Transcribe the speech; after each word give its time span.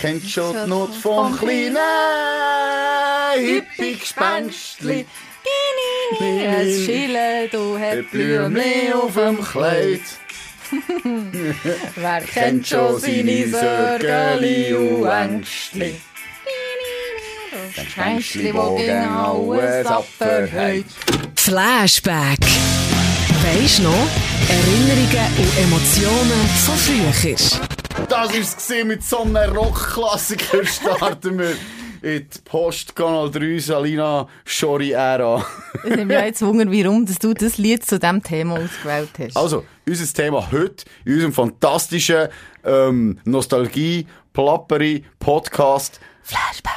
Kennt 0.00 0.28
schon 0.28 0.54
die 0.54 0.68
Not 0.68 0.94
vom 0.94 1.36
kleinen 1.38 1.76
Hippie-Gespenstli. 3.38 5.06
Es 6.20 6.84
Schille, 6.84 7.48
du 7.50 7.78
hast 7.78 8.10
Blümli 8.10 8.92
auf 8.92 9.14
dem 9.14 9.42
Kleid. 9.42 10.00
Wer 11.96 12.20
kennt 12.22 12.66
schon 12.66 12.98
seine 12.98 13.48
Sorgeli 13.48 14.74
und 14.74 15.06
Ängstli? 15.06 16.00
Das 17.76 18.06
Ängstli, 18.06 18.54
wo 18.54 18.76
gegen 18.76 19.08
alles 19.08 19.86
abverhält. 19.86 20.86
Flashback. 21.36 22.40
Weisst 23.42 23.80
noch? 23.80 24.08
Erinnerungen 24.48 25.32
und 25.38 25.58
Emotionen 25.58 26.48
von 26.64 26.76
früher. 26.76 27.69
Das 28.08 28.32
war 28.32 28.34
es 28.34 28.84
mit 28.84 29.02
so 29.02 29.22
einem 29.22 29.56
Rockklassiker. 29.56 30.64
Starten 30.64 31.38
wir 31.38 31.56
in 32.02 32.28
die 32.28 32.38
Post-Kanal 32.44 33.30
3 33.30 33.58
Salina 33.58 34.26
Schori-Ära. 34.44 35.44
Ich 35.84 35.90
nehme 35.90 36.06
mich 36.06 36.24
jetzt 36.24 36.42
Wunder, 36.42 36.66
warum 36.66 37.04
dass 37.04 37.18
du 37.18 37.34
das 37.34 37.58
Lied 37.58 37.84
zu 37.84 37.98
diesem 37.98 38.22
Thema 38.22 38.54
ausgewählt 38.54 39.10
hast. 39.18 39.36
Also, 39.36 39.64
unser 39.86 40.12
Thema 40.12 40.50
heute, 40.50 40.84
in 41.04 41.14
unserem 41.14 41.32
fantastischen 41.32 42.28
ähm, 42.64 43.18
Nostalgie, 43.24 44.06
Plapperi, 44.32 45.04
Podcast, 45.18 46.00
Flashback. 46.22 46.74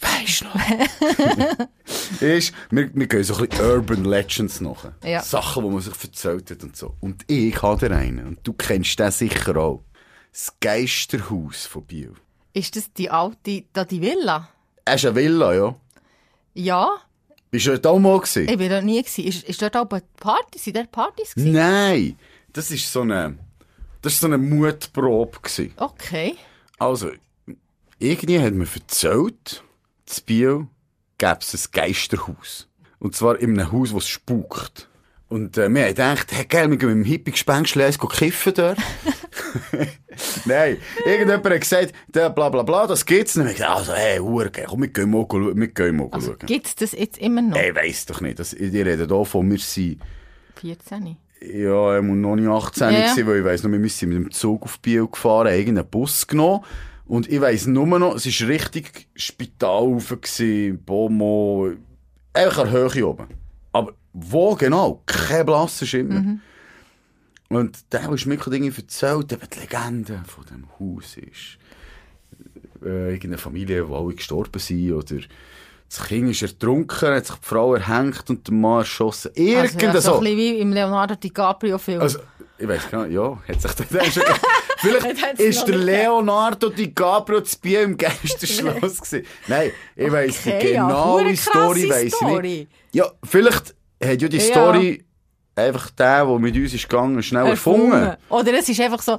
Weisst 0.00 0.42
du 0.42 0.44
noch? 0.44 2.20
ist, 2.20 2.52
wir, 2.70 2.90
wir 2.92 3.06
gehen 3.06 3.24
so 3.24 3.36
ein 3.36 3.48
bisschen 3.48 3.64
Urban 3.64 4.04
Legends 4.04 4.60
nach. 4.60 4.92
Ja. 5.02 5.22
Sachen, 5.22 5.64
die 5.64 5.70
man 5.70 5.80
sich 5.80 5.94
erzählt 6.02 6.50
hat 6.50 6.62
und 6.62 6.76
so. 6.76 6.94
Und 7.00 7.22
ich 7.28 7.60
habe 7.62 7.88
da 7.88 7.96
einen, 7.96 8.26
und 8.26 8.46
du 8.46 8.52
kennst 8.52 8.98
den 8.98 9.10
sicher 9.10 9.56
auch. 9.56 9.82
Das 10.36 10.52
Geisterhaus 10.60 11.64
von 11.64 11.82
Biel. 11.86 12.12
Ist 12.52 12.76
das 12.76 12.92
die 12.92 13.08
alte, 13.08 13.64
da 13.72 13.86
die 13.86 14.02
Villa? 14.02 14.50
Es 14.84 14.96
ist 14.96 15.06
eine 15.06 15.16
Villa, 15.16 15.54
ja. 15.54 15.74
Ja, 16.52 16.90
Bist 17.50 17.64
du 17.66 17.70
dort 17.70 17.86
auch 17.86 17.98
mal 17.98 18.18
gewesen? 18.20 18.46
ich 18.46 18.58
war 18.58 18.68
dort 18.68 18.84
nie. 18.84 19.00
Gewesen. 19.02 19.24
Ist, 19.24 19.44
ist 19.44 19.62
dort 19.62 19.74
auch 19.78 19.88
eine 19.88 20.02
Party? 20.20 20.58
Sind 20.58 20.76
dort 20.76 20.92
Partys 20.92 21.34
gewesen? 21.34 21.52
Nein, 21.52 22.18
das 22.52 22.70
ist 22.70 22.92
so 22.92 23.00
eine, 23.00 23.38
das 24.02 24.12
ist 24.12 24.20
so 24.20 24.26
eine 24.26 24.36
Mutprobe 24.36 25.38
gewesen. 25.40 25.72
Okay. 25.78 26.36
Also, 26.78 27.12
irgendwie 27.98 28.38
hat 28.38 28.52
mir 28.52 28.68
erzählt, 28.70 29.64
in 30.18 30.24
Biel 30.26 30.66
gäbe 31.16 31.38
es 31.40 31.54
ein 31.54 31.72
Geisterhaus. 31.72 32.68
Und 32.98 33.16
zwar 33.16 33.38
in 33.38 33.58
einem 33.58 33.72
Haus, 33.72 33.94
das 33.94 34.06
spukt. 34.06 34.86
Und 35.28 35.58
äh, 35.58 35.68
wir 35.68 35.82
haben 35.82 35.88
gedacht, 35.88 36.28
hey, 36.32 36.44
geil, 36.44 36.70
wir 36.70 36.76
gehen 36.76 36.88
mit 36.88 36.98
dem 37.06 37.10
Hippie-Gespenstchen 37.10 37.82
eins 37.82 37.98
kiffen 37.98 38.54
dort. 38.54 38.78
Nein, 40.44 40.76
irgendjemand 41.04 41.44
hat 41.46 41.60
gesagt, 41.60 41.92
der 42.08 42.30
bla 42.30 42.48
bla 42.48 42.62
bla, 42.62 42.86
das 42.86 43.04
gibt's 43.04 43.36
nicht. 43.36 43.46
Haben 43.46 43.52
gesagt, 43.54 43.70
also, 43.90 43.94
hey, 43.94 44.20
Uhr, 44.20 44.50
komm, 44.66 44.82
wir 44.82 44.88
gehen 44.88 45.10
mal 45.10 45.26
schauen. 45.28 45.58
Wir 45.60 45.68
gehen 45.68 45.96
mal 45.96 46.08
Also, 46.12 46.28
schauen. 46.32 46.46
gibt 46.46 46.66
es 46.66 46.74
das 46.76 46.92
jetzt 46.92 47.18
immer 47.18 47.42
noch? 47.42 47.56
Ich 47.60 47.74
weiss 47.74 48.06
doch 48.06 48.20
nicht. 48.20 48.38
Das, 48.38 48.50
die 48.50 48.80
reden 48.80 49.08
davon, 49.08 49.50
wir 49.50 49.58
sind 49.58 50.00
14. 50.60 51.16
Ja, 51.40 51.94
er 51.96 52.02
muss 52.02 52.16
noch 52.16 52.36
nicht 52.36 52.48
18 52.48 52.92
Ja, 52.92 52.98
ja. 53.00 53.14
sein, 53.14 53.26
weil 53.26 53.38
ich 53.40 53.44
weiss 53.44 53.62
noch, 53.62 53.70
wir 53.70 53.88
sind 53.90 54.08
mit 54.08 54.18
dem 54.18 54.30
Zug 54.30 54.62
auf 54.62 54.78
Biel 54.78 55.06
gefahren, 55.06 55.48
irgendeinen 55.52 55.88
Bus 55.88 56.26
genommen. 56.26 56.64
Und 57.04 57.28
ich 57.30 57.40
weiss 57.40 57.66
nur 57.66 57.86
noch, 57.86 58.14
es 58.14 58.26
war 58.40 58.48
richtig 58.48 59.08
Spital 59.14 59.70
rauf, 59.70 60.16
Bomo, 60.86 61.70
einfach 62.32 62.64
an 62.64 62.72
der 62.72 62.90
Höhe 62.92 63.06
oben. 63.06 63.26
Wo 64.18 64.54
genau? 64.54 65.02
Kein 65.04 65.44
blasser 65.44 65.84
Schimmer. 65.84 66.20
Mhm. 66.20 66.40
Und 67.50 67.92
der, 67.92 68.00
der 68.00 68.10
mir 68.10 68.34
irgendwie 68.34 68.80
erzählt, 68.80 69.30
eben 69.30 69.48
die 69.52 69.60
Legende 69.60 70.22
von 70.26 70.44
dem 70.46 70.66
Haus 70.80 71.16
ist, 71.18 71.58
äh, 72.82 73.10
irgendeine 73.10 73.38
Familie, 73.38 73.84
die 73.84 73.92
alle 73.92 74.14
gestorben 74.14 74.58
sind, 74.58 74.92
oder 74.92 75.16
das 75.88 76.04
Kind 76.04 76.30
ist 76.30 76.42
ertrunken, 76.42 77.10
hat 77.10 77.26
sich 77.26 77.36
die 77.36 77.46
Frau 77.46 77.74
erhängt 77.74 78.28
und 78.28 78.46
der 78.46 78.54
Mann 78.54 78.78
erschossen. 78.78 79.32
Also, 79.36 79.42
ja, 79.42 79.64
Irgend 79.64 79.92
so 79.92 80.00
so. 80.00 80.14
ein 80.14 80.20
bisschen 80.20 80.36
wie 80.38 80.58
im 80.60 80.72
Leonardo 80.72 81.14
DiCaprio-Film. 81.14 82.00
Also, 82.00 82.18
ich 82.58 82.66
weiß 82.66 82.90
gar 82.90 83.06
nicht, 83.06 83.14
ja, 83.14 83.38
hat 83.46 83.60
sich 83.60 83.72
der 83.86 84.04
schon 84.10 84.22
Hat 84.32 84.40
Vielleicht 84.78 85.40
ist 85.40 85.58
noch 85.58 85.66
der 85.66 85.76
nicht 85.76 85.86
Leonardo 85.86 86.70
DiCaprio 86.70 87.42
zu 87.42 87.58
Biel 87.60 87.80
im 87.80 87.96
Geisterschloss 87.96 89.00
gewesen. 89.02 89.26
Nein, 89.46 89.72
ich 89.94 90.10
weiss 90.10 90.42
die 90.42 90.52
Okay, 90.52 90.74
ja, 90.74 91.04
hure 91.04 91.36
Story, 91.36 91.88
weiss 91.88 92.14
ich 92.20 92.40
nicht. 92.42 92.70
Ja, 92.92 93.10
vielleicht 93.22 93.74
hat 94.06 94.22
ja 94.22 94.28
die. 94.28 94.40
Story 94.40 95.04
einfach 95.54 95.90
der, 95.90 96.26
der 96.26 96.38
mit 96.38 96.54
uns 96.54 96.74
ist 96.74 96.88
gegangen, 96.88 97.22
schnell 97.22 97.46
erfunden. 97.46 98.14
Oder 98.28 98.58
es 98.58 98.68
ist 98.68 98.80
einfach 98.80 99.00
so, 99.00 99.18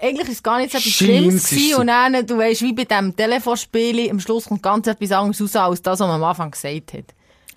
eigentlich 0.00 0.28
ist 0.28 0.34
es 0.36 0.42
gar 0.42 0.58
nicht 0.58 0.72
so 0.72 0.78
etwas 0.78 0.92
Schlimmes 0.92 1.48
gewesen 1.50 1.74
und 1.80 1.86
dann, 1.88 2.26
du 2.26 2.38
weißt, 2.38 2.62
wie 2.62 2.72
bei 2.72 2.84
diesem 2.84 3.14
Telefonspiel, 3.16 4.10
am 4.10 4.20
Schluss 4.20 4.44
kommt 4.46 4.62
ganz 4.62 4.86
etwas 4.86 5.12
anderes 5.12 5.40
raus, 5.40 5.56
als 5.56 5.82
das, 5.82 6.00
was 6.00 6.06
man 6.06 6.16
am 6.16 6.24
Anfang 6.24 6.50
gesagt 6.50 6.92
hat. 6.92 7.04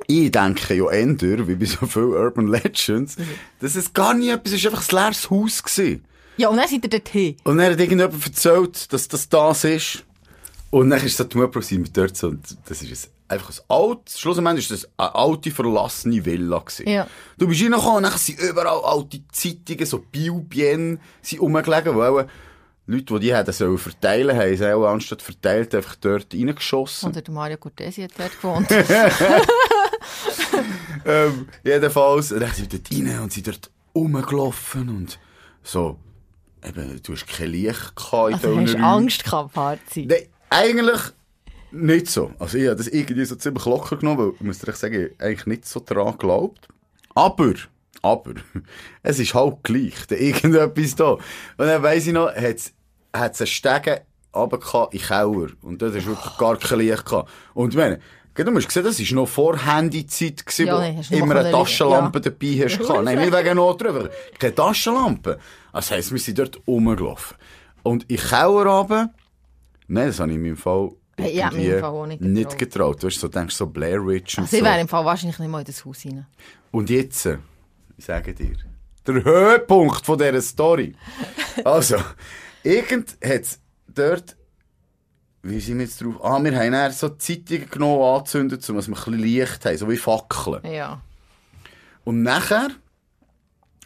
Ich 0.07 0.31
denke 0.31 0.73
ja 0.75 0.89
änder, 0.89 1.47
wie 1.47 1.55
bei 1.55 1.65
so 1.65 1.85
vielen 1.85 2.13
Urban 2.13 2.47
Legends, 2.47 3.17
Mhm. 3.17 3.23
dass 3.61 3.75
es 3.75 3.93
gar 3.93 4.13
nicht 4.13 4.29
etwas 4.29 4.53
ist, 4.53 4.65
einfach 4.65 4.87
ein 4.89 4.95
leeres 4.95 5.29
Haus 5.29 5.63
gewesen. 5.63 6.05
Ja, 6.37 6.49
und 6.49 6.57
dann 6.57 6.67
seid 6.67 6.83
ihr 6.83 6.89
dorthin. 6.89 7.37
Und 7.45 7.57
dann 7.57 7.71
hat 7.71 7.79
irgendjemand 7.79 8.25
erzählt, 8.25 8.91
dass 8.91 9.07
das 9.07 9.29
das 9.29 9.63
ist. 9.63 10.03
Und 10.69 10.89
dann 10.89 10.99
ist 10.99 11.05
es 11.05 11.17
so 11.17 11.23
die 11.23 11.37
Mutprobe 11.37 11.75
mit 11.75 11.95
dort 11.95 12.17
so, 12.17 12.27
und 12.27 12.43
das 12.65 12.81
ist 12.81 13.09
einfach 13.27 13.49
ein 13.49 13.55
altes, 13.67 14.19
schlussendlich 14.19 14.69
ist 14.69 14.83
das 14.83 14.91
eine 14.97 15.15
alte, 15.15 15.51
verlassene 15.51 16.25
Villa 16.25 16.59
gewesen. 16.59 16.87
Ja. 16.87 17.07
Du 17.37 17.47
bist 17.47 17.61
reingekommen 17.61 17.97
und 17.97 18.03
dann 18.03 18.17
sind 18.17 18.39
überall 18.39 18.81
alte 18.83 19.21
Zeitungen, 19.31 19.85
so 19.85 19.99
Biobien, 19.99 20.99
sind 21.21 21.41
rumgelegen, 21.41 21.95
weil 21.95 22.09
auch 22.09 22.25
Leute, 22.87 23.15
die 23.15 23.19
die 23.19 23.35
hätten 23.35 23.51
sollen 23.51 23.79
verteilen, 23.79 24.37
haben 24.37 24.55
sie 24.55 24.73
auch 24.73 24.85
anstatt 24.85 25.21
verteilt 25.21 25.73
einfach 25.73 25.95
dort 25.95 26.33
reingeschossen. 26.33 27.09
Oder 27.09 27.21
der 27.21 27.33
Mario 27.33 27.57
Cortesi 27.57 28.03
hat 28.03 28.11
dort 28.15 28.39
gewohnt. 28.39 28.69
ähm, 31.05 31.47
jedenfalls, 31.63 32.29
dann 32.29 32.51
sind 32.51 32.71
sie 32.71 32.79
dort 32.79 32.91
rein 32.91 33.19
und 33.21 33.33
sind 33.33 33.47
dort 33.47 33.71
rumgelaufen 33.95 34.89
und 34.89 35.17
so, 35.63 35.97
eben, 36.63 37.01
du 37.01 37.13
hast 37.13 37.25
kein 37.25 37.49
Licht 37.49 37.95
gehabt 37.95 38.29
in 38.29 38.35
Also 38.35 38.59
hast. 38.59 38.75
Angst 38.75 39.23
gehabt, 39.23 39.53
Party? 39.53 40.05
Nein, 40.05 40.27
eigentlich 40.51 41.01
nicht 41.75 42.07
so. 42.07 42.31
Also 42.39 42.57
ich 42.57 42.65
habe 42.65 42.75
das 42.75 42.87
irgendwie 42.87 43.25
so 43.25 43.35
ziemlich 43.35 43.65
locker 43.65 43.97
genommen, 43.97 44.19
weil, 44.19 44.33
ich 44.35 44.41
muss 44.41 44.59
sagen, 44.59 44.93
ich 44.93 45.11
habe 45.11 45.15
eigentlich 45.19 45.45
nicht 45.45 45.67
so 45.67 45.79
daran 45.79 46.13
geglaubt. 46.13 46.67
Aber, 47.13 47.53
aber, 48.01 48.33
es 49.03 49.19
ist 49.19 49.33
halt 49.33 49.63
gleich, 49.63 50.07
da 50.07 50.15
irgendetwas 50.15 50.95
da. 50.95 51.11
Und 51.13 51.21
dann 51.57 51.83
weiss 51.83 52.07
ich 52.07 52.13
noch, 52.13 52.33
hat 52.33 52.55
es 52.63 52.73
einen 53.13 53.47
Stegen 53.47 53.99
runter 54.33 54.89
in 54.91 54.99
den 54.99 55.07
Keller. 55.07 55.47
Und 55.61 55.81
dort 55.81 55.95
du 55.95 56.05
wirklich 56.05 56.37
gar 56.37 56.57
kein 56.57 56.79
Licht 56.79 57.05
gehabt. 57.05 57.29
Und 57.53 57.69
ich 57.69 57.77
meine, 57.77 57.99
Du 58.37 58.51
musst 58.51 58.69
sehen, 58.69 58.83
das 58.83 58.99
war 58.99 59.15
noch 59.15 59.29
vor 59.29 59.57
Handyzeit, 59.57 60.43
Ja, 60.57 60.77
wo 60.77 61.01
du 61.01 61.15
immer 61.15 61.37
eine 61.37 61.51
Taschenlampe 61.51 62.19
ja. 62.19 62.23
dabei 62.23 62.65
hast. 62.65 63.03
Nein, 63.05 63.19
nicht 63.19 63.33
wegen 63.33 63.55
Not 63.55 63.81
drüber. 63.81 64.09
Keine 64.37 64.53
Taschenlampe. 64.53 65.39
Das 65.71 65.89
heisst, 65.89 66.11
wir 66.11 66.19
sind 66.19 66.39
dort 66.39 66.59
rumgelaufen. 66.67 67.37
Und 67.83 68.03
in 68.09 68.17
den 68.17 68.25
Keller 68.25 68.65
runter, 68.65 69.13
nein, 69.87 70.07
das 70.07 70.19
habe 70.19 70.31
ich 70.31 70.35
in 70.35 70.41
meinem 70.43 70.57
Fall 70.57 70.91
Hey, 71.17 71.31
ich 71.31 71.43
habe 71.43 71.55
mich 71.55 71.65
im 71.67 71.79
Fall 71.79 71.89
auch 71.91 72.05
nicht 72.05 72.21
nicht 72.21 72.57
getraut. 72.57 72.59
getraut. 72.99 73.03
Du 73.03 73.07
hast 73.07 73.19
so, 73.19 73.27
denkst 73.27 73.55
so 73.55 73.67
Blair 73.67 74.05
Witch 74.05 74.37
und 74.37 74.43
Also 74.45 74.57
ich 74.57 74.61
so. 74.63 74.65
wäre 74.69 74.79
im 74.81 74.87
Fall 74.87 75.05
wahrscheinlich 75.05 75.39
nicht 75.39 75.49
mal 75.49 75.59
in 75.59 75.65
das 75.65 75.85
Haus 75.85 76.05
rein. 76.05 76.25
Und 76.71 76.89
jetzt, 76.89 77.25
äh, 77.25 77.37
ich 77.97 78.05
sage 78.05 78.33
dir, 78.33 78.55
der 79.07 79.23
Höhepunkt 79.23 80.05
von 80.05 80.17
dieser 80.17 80.41
Story. 80.41 80.93
Also, 81.63 81.95
irgend 82.63 83.17
hat's 83.23 83.61
dort, 83.87 84.35
wie 85.41 85.59
sind 85.61 85.77
wir 85.77 85.85
jetzt 85.85 86.01
drauf? 86.01 86.15
Ah, 86.21 86.43
wir 86.43 86.53
haben 86.53 86.73
dann 86.73 86.91
so 86.91 87.07
Zeitungen 87.09 87.69
genommen, 87.69 88.01
angezündet, 88.01 88.67
um 88.69 88.75
dass 88.75 88.89
wir 88.89 88.95
ein 88.97 89.03
bisschen 89.03 89.19
Licht 89.19 89.63
haben, 89.65 89.77
so 89.77 89.89
wie 89.89 89.95
Fackeln. 89.95 90.59
Ja. 90.69 90.99
Und 92.03 92.23
nachher 92.23 92.67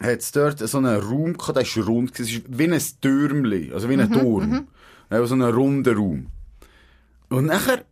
hat 0.02 0.18
es 0.18 0.32
dort 0.32 0.58
so 0.58 0.78
einen 0.78 0.98
Raum 1.00 1.38
gehabt, 1.38 1.56
der 1.56 1.62
ist 1.62 1.76
rund, 1.86 2.18
es 2.18 2.28
ist 2.32 2.42
wie 2.48 2.64
ein 2.64 2.80
Türmli, 3.00 3.72
also 3.72 3.88
wie 3.88 3.94
ein 4.00 4.10
Turm. 4.10 4.66
Ja, 5.10 5.24
so 5.26 5.34
einen 5.34 5.54
runden 5.54 5.96
Raum. 5.96 6.26
Und 7.30 7.46
nachher 7.46 7.84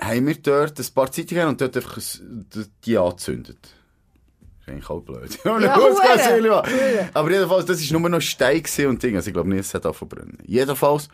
haben 0.00 0.26
wir 0.26 0.34
dort 0.36 0.78
ein 0.78 0.86
paar 0.94 1.10
Zeitungen 1.10 1.48
und 1.48 1.60
dort 1.60 1.76
einfach 1.76 1.96
ein, 1.96 2.46
die 2.84 2.98
angezündet. 2.98 3.58
Das 3.62 4.68
ist 4.68 4.68
eigentlich 4.68 4.90
auch 4.90 5.00
blöd. 5.00 5.38
Ja, 5.44 5.58
Mann. 5.58 7.10
Aber 7.14 7.30
jedenfalls, 7.30 7.66
das 7.66 7.90
war 7.92 8.00
nur 8.00 8.08
noch 8.10 8.20
Stein 8.20 8.62
und 8.86 9.02
Ding. 9.02 9.16
Also 9.16 9.28
ich 9.28 9.34
glaube 9.34 9.48
nicht, 9.48 9.60
es 9.60 9.74
hat 9.74 9.84
angefangen 9.86 10.10
zu 10.10 10.16
brennen. 10.16 10.38
Jedenfalls 10.46 11.08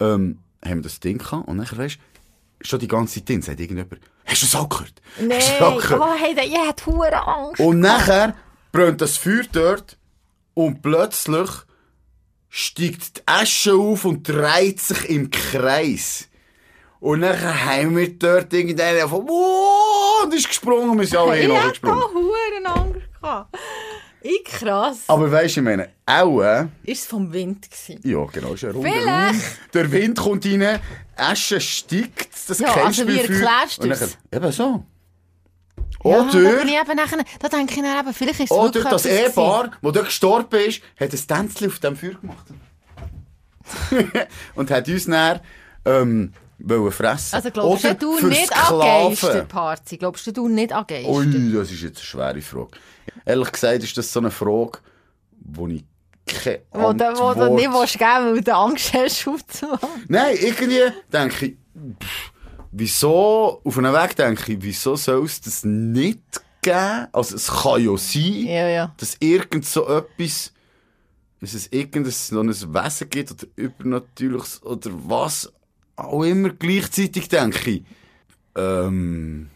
ähm, 0.00 0.38
haben 0.64 0.76
wir 0.78 0.82
das 0.82 1.00
Ding 1.00 1.18
gehabt 1.18 1.48
und 1.48 1.56
nachher, 1.56 1.78
weißt 1.78 1.96
du, 1.96 2.66
schon 2.66 2.78
die 2.80 2.88
ganze 2.88 3.14
Zeit 3.20 3.28
drin, 3.28 3.42
sagt 3.42 3.60
irgendjemand, 3.60 4.00
hast 4.24 4.42
du 4.42 4.46
das 4.46 4.54
auch 4.56 4.68
gehört? 4.68 5.00
Nein, 5.20 5.42
auch 5.60 5.90
oh, 5.92 6.14
hey, 6.18 6.34
der- 6.34 6.44
ich 6.46 6.56
hatte 6.56 6.86
hure 6.86 7.26
Angst. 7.26 7.60
Und 7.60 7.80
nachher 7.80 8.34
brennt 8.72 9.00
das 9.00 9.16
Feuer 9.16 9.44
dort 9.52 9.96
und 10.54 10.82
plötzlich 10.82 11.50
steigt 12.48 13.18
die 13.18 13.22
Asche 13.26 13.74
auf 13.74 14.04
und 14.04 14.26
dreht 14.28 14.80
sich 14.80 15.08
im 15.10 15.30
Kreis. 15.30 16.27
Und 17.00 17.20
nachher 17.20 17.64
haben 17.66 17.96
wir 17.96 18.18
dort 18.18 18.52
irgendeinen 18.52 19.08
von 19.08 19.26
wow, 19.28 20.24
und 20.24 20.34
ist 20.34 20.48
gesprungen 20.48 20.98
wir 20.98 21.06
sind 21.06 21.18
alle 21.18 21.38
ich 21.40 21.48
hey, 21.48 21.56
hatte 21.56 21.86
auch 21.92 22.12
hure 22.12 22.66
Angst. 22.74 23.00
gehabt. 23.20 23.56
Ich 24.20 24.44
krass. 24.44 24.98
Aber 25.06 25.30
weisst 25.30 25.56
du, 25.56 25.60
ich 25.60 25.64
meine, 25.64 25.90
auch, 26.04 26.40
äh, 26.42 26.66
Ist 26.82 27.02
es 27.02 27.06
vom 27.06 27.32
Wind 27.32 27.68
gewesen? 27.70 28.00
ja, 28.02 28.24
genau, 28.32 28.54
ist 28.54 28.64
ein 28.64 28.72
runder. 28.72 28.90
Raum. 28.90 29.40
Der 29.72 29.92
Wind 29.92 30.18
kommt 30.18 30.44
rein, 30.44 30.80
Asche 31.16 31.60
steigt, 31.60 32.28
das 32.48 32.58
Ja, 32.58 32.72
kennst 32.72 33.00
also 33.00 33.04
du 33.04 33.08
wie 33.12 33.20
erklärst 33.20 33.78
du's? 33.78 33.86
nachher- 33.88 34.08
Eben 34.32 34.52
so. 34.52 34.84
Ja, 36.04 36.22
da, 36.24 36.38
Oder, 36.38 36.52
bin 36.58 36.68
ich 36.68 36.74
eben 36.80 36.96
nachher, 36.96 37.18
da 37.38 37.48
denke 37.48 37.74
ich 37.74 37.80
dann 37.82 38.00
eben, 38.00 38.12
vielleicht 38.14 38.40
ist 38.40 38.50
es 38.50 38.56
oder 38.56 38.82
das. 38.84 39.06
Ehepaar, 39.06 39.70
das 39.82 39.92
dort 39.92 40.04
gestorben 40.06 40.60
ist, 40.66 40.80
hat 40.98 41.12
ein 41.12 41.26
Tänzchen 41.48 41.68
auf 41.68 41.78
dem 41.78 41.96
Feuer 41.96 42.14
gemacht. 42.14 42.46
und 44.56 44.70
hat 44.70 44.88
uns 44.88 45.04
dann, 45.06 45.40
ähm, 45.84 46.32
wollen 46.58 46.92
fressen. 46.92 47.34
Also 47.36 47.50
glaubst 47.50 47.84
Oder 47.84 47.94
du 47.94 48.28
nicht 48.28 48.52
an. 48.52 48.78
Geisterparty? 48.80 49.96
Glaubst 49.98 50.36
du 50.36 50.48
nicht 50.48 50.72
an 50.72 50.84
Geister? 50.86 51.08
Ui, 51.08 51.52
das 51.52 51.70
ist 51.70 51.82
jetzt 51.82 51.98
eine 51.98 52.04
schwere 52.04 52.40
Frage. 52.42 52.70
Ehrlich 53.24 53.52
gesagt 53.52 53.82
ist 53.84 53.96
das 53.96 54.12
so 54.12 54.20
eine 54.20 54.30
Frage, 54.30 54.78
wo 55.40 55.66
ich 55.68 55.84
keine 56.26 56.60
Wo 56.72 56.92
du, 56.92 57.04
wo 57.04 57.14
du 57.14 57.24
Antwort- 57.24 57.52
nicht 57.54 57.70
willst 57.72 57.98
geben 57.98 58.34
weil 58.34 58.40
du 58.42 58.54
Angst 58.54 58.92
hast, 58.92 59.26
aufzumachen. 59.28 59.88
Nein, 60.08 60.36
irgendwie 60.40 60.80
denke 61.12 61.46
ich, 61.46 61.56
pff, 62.02 62.32
wieso, 62.72 63.60
auf 63.64 63.78
einem 63.78 63.94
Weg 63.94 64.16
denke 64.16 64.52
ich, 64.52 64.58
wieso 64.60 64.96
soll 64.96 65.24
es 65.24 65.40
das 65.40 65.64
nicht 65.64 66.20
geben? 66.62 67.06
Also 67.12 67.36
es 67.36 67.46
kann 67.48 67.82
ja 67.84 67.96
sein, 67.96 68.44
Ja, 68.46 68.68
ja. 68.68 68.94
dass 68.98 69.16
irgend 69.20 69.64
so 69.64 69.86
etwas, 69.88 70.52
dass 71.40 71.54
es 71.54 71.68
irgendein 71.68 72.12
so 72.12 72.40
ein 72.40 72.48
Wesen 72.50 73.08
gibt 73.10 73.30
oder 73.30 73.46
übernatürliches 73.56 74.62
oder 74.64 74.90
was 74.92 75.50
auch 75.98 76.22
immer 76.22 76.50
gleichzeitig 76.50 77.28
denke 77.28 77.70
ich, 77.70 77.84
ähm, 78.56 79.50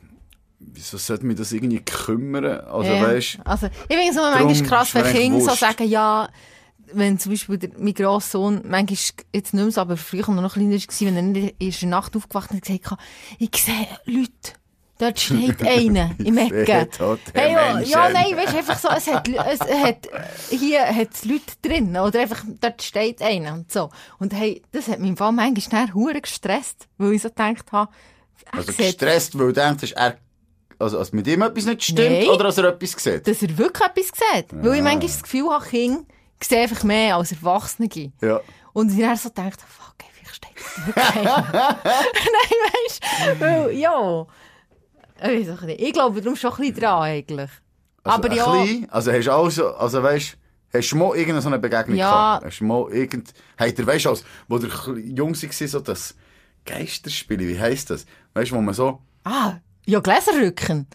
wieso 0.59 0.97
sollte 0.97 1.27
mich 1.27 1.39
das 1.39 1.53
irgendwie 1.53 1.81
kümmern? 1.81 2.45
Also 2.45 2.93
ja. 2.93 3.03
weisst, 3.03 3.39
also, 3.45 3.67
ich 3.67 3.97
finde 3.97 4.11
es 4.11 4.17
immer 4.17 4.31
manchmal 4.31 4.69
krass, 4.69 4.95
wenn 4.95 5.05
Kinder 5.05 5.41
so 5.41 5.55
sagen, 5.55 5.89
ja, 5.89 6.29
wenn 6.95 7.19
zum 7.19 7.33
Beispiel 7.33 7.59
der, 7.59 7.71
mein 7.79 7.95
Grosssohn, 7.95 8.63
manchmal, 8.69 8.99
jetzt 9.35 9.55
nicht 9.55 9.63
mehr 9.63 9.71
so, 9.71 9.81
aber 9.81 9.97
früher 9.97 10.29
noch 10.31 10.55
kleiner 10.55 10.73
war, 10.73 10.79
wenn 11.01 11.35
er 11.35 11.53
in 11.59 11.71
der 11.71 11.89
Nacht 11.89 12.17
aufgewacht 12.17 12.51
hat 12.51 12.57
und 12.57 12.63
gesagt 12.67 12.91
hat, 12.91 12.99
ich 13.39 13.51
sehe 13.57 13.89
Leute. 14.05 14.62
Dort 15.03 15.19
steht 15.19 15.67
einer 15.67 16.13
im 16.19 16.39
Ecken. 16.39 16.89
Hey, 17.35 17.53
ja, 17.53 17.81
ja, 17.81 18.09
nein, 18.11 18.37
weißt 18.37 18.53
du, 18.53 18.57
einfach 18.59 18.79
so, 18.79 18.89
es 18.89 19.13
hat, 19.13 19.29
es 19.29 19.61
hat, 19.61 20.09
hier 20.49 20.87
hat 20.87 21.09
es 21.13 21.25
Leute 21.25 21.55
drin, 21.61 21.97
oder 21.97 22.21
einfach, 22.21 22.45
dort 22.61 22.81
steht 22.83 23.21
einer 23.21 23.53
und 23.55 23.73
so. 23.73 23.91
Und 24.21 24.33
hey, 24.33 24.63
das 24.71 24.87
hat 24.87 25.01
mich 25.01 25.09
im 25.11 25.17
Fall 25.17 25.33
manchmal 25.33 25.61
schnell 25.61 25.93
hure 25.93 26.21
gestresst, 26.21 26.87
weil 26.99 27.15
ich 27.15 27.23
so 27.23 27.31
gedacht 27.31 27.73
habe, 27.73 27.91
also 28.53 28.73
gestresst, 28.73 29.37
weil 29.37 29.49
du 29.49 29.53
denkst, 29.55 29.93
er, 29.97 30.19
also, 30.79 31.01
als 31.01 31.11
mit 31.11 31.27
ihm 31.27 31.43
etwas 31.43 31.65
nicht 31.65 31.83
stimmt 31.83 31.99
Nein. 31.99 32.29
oder 32.29 32.45
als 32.45 32.59
er 32.59 32.67
etwas 32.67 32.93
sieht. 32.93 33.27
dass 33.27 33.43
er 33.43 33.59
wirklich 33.59 33.89
etwas 33.89 34.07
sieht. 34.07 34.47
Weil 34.53 34.77
ich 34.77 34.83
manchmal 34.83 35.01
das 35.01 35.23
Gefühl 35.25 35.51
habe, 35.51 35.67
Kinder 35.67 36.05
sehen 36.41 36.63
einfach 36.63 36.85
mehr 36.85 37.17
als 37.17 37.33
Erwachsene. 37.33 37.89
Ja. 38.21 38.41
Und 38.73 38.93
ich 38.93 39.01
dann 39.01 39.17
so 39.17 39.31
denke, 39.31 39.57
fuck, 39.67 39.97
ey, 39.99 40.07
vielleicht 40.13 40.37
steht 40.37 40.55
das 40.57 40.87
wirklich. 40.87 41.25
Nein, 41.25 42.57
weißt 42.71 43.41
du, 43.41 43.73
ja. 43.73 44.27
Ich, 45.23 45.49
weiß 45.49 45.59
auch 45.59 45.63
nicht. 45.63 45.81
ich 45.81 45.93
glaube 45.93 46.21
darum 46.21 46.37
schon 46.37 46.51
ein 46.53 46.57
bisschen 46.59 46.75
dran, 46.81 47.03
eigentlich. 47.03 47.51
Also 48.05 48.19
Aber 48.19 48.33
ja, 48.33 48.67
also 48.91 49.13
hast 49.13 49.27
du 49.27 49.33
also, 49.33 49.75
also 49.75 50.03
weißt, 50.03 50.37
hast 50.75 50.91
du 50.91 50.97
mal 50.97 51.15
irgendeine 51.15 51.41
so 51.43 51.49
eine 51.49 51.59
Begegnung 51.59 51.97
Ja. 51.97 52.11
gehabt? 52.11 52.47
Hast 52.47 52.59
du 52.61 52.65
mal 52.65 52.91
irgend, 52.93 53.33
hey, 53.57 53.73
der 53.73 53.87
weißt 53.87 54.07
als, 54.09 54.25
wo 54.49 54.59
der 54.59 54.71
jung 54.99 55.35
war, 55.35 55.69
so 55.69 55.81
das 55.81 56.15
Geisterspiel, 56.65 57.39
wie 57.41 57.59
heisst 57.61 57.91
das? 57.91 58.07
Weißt 58.35 58.51
du, 58.51 58.57
wo 58.57 58.61
man 58.61 58.75
so, 58.75 59.01
ah, 59.25 59.55
ja, 59.87 60.01
Gläserrücken. 60.01 60.87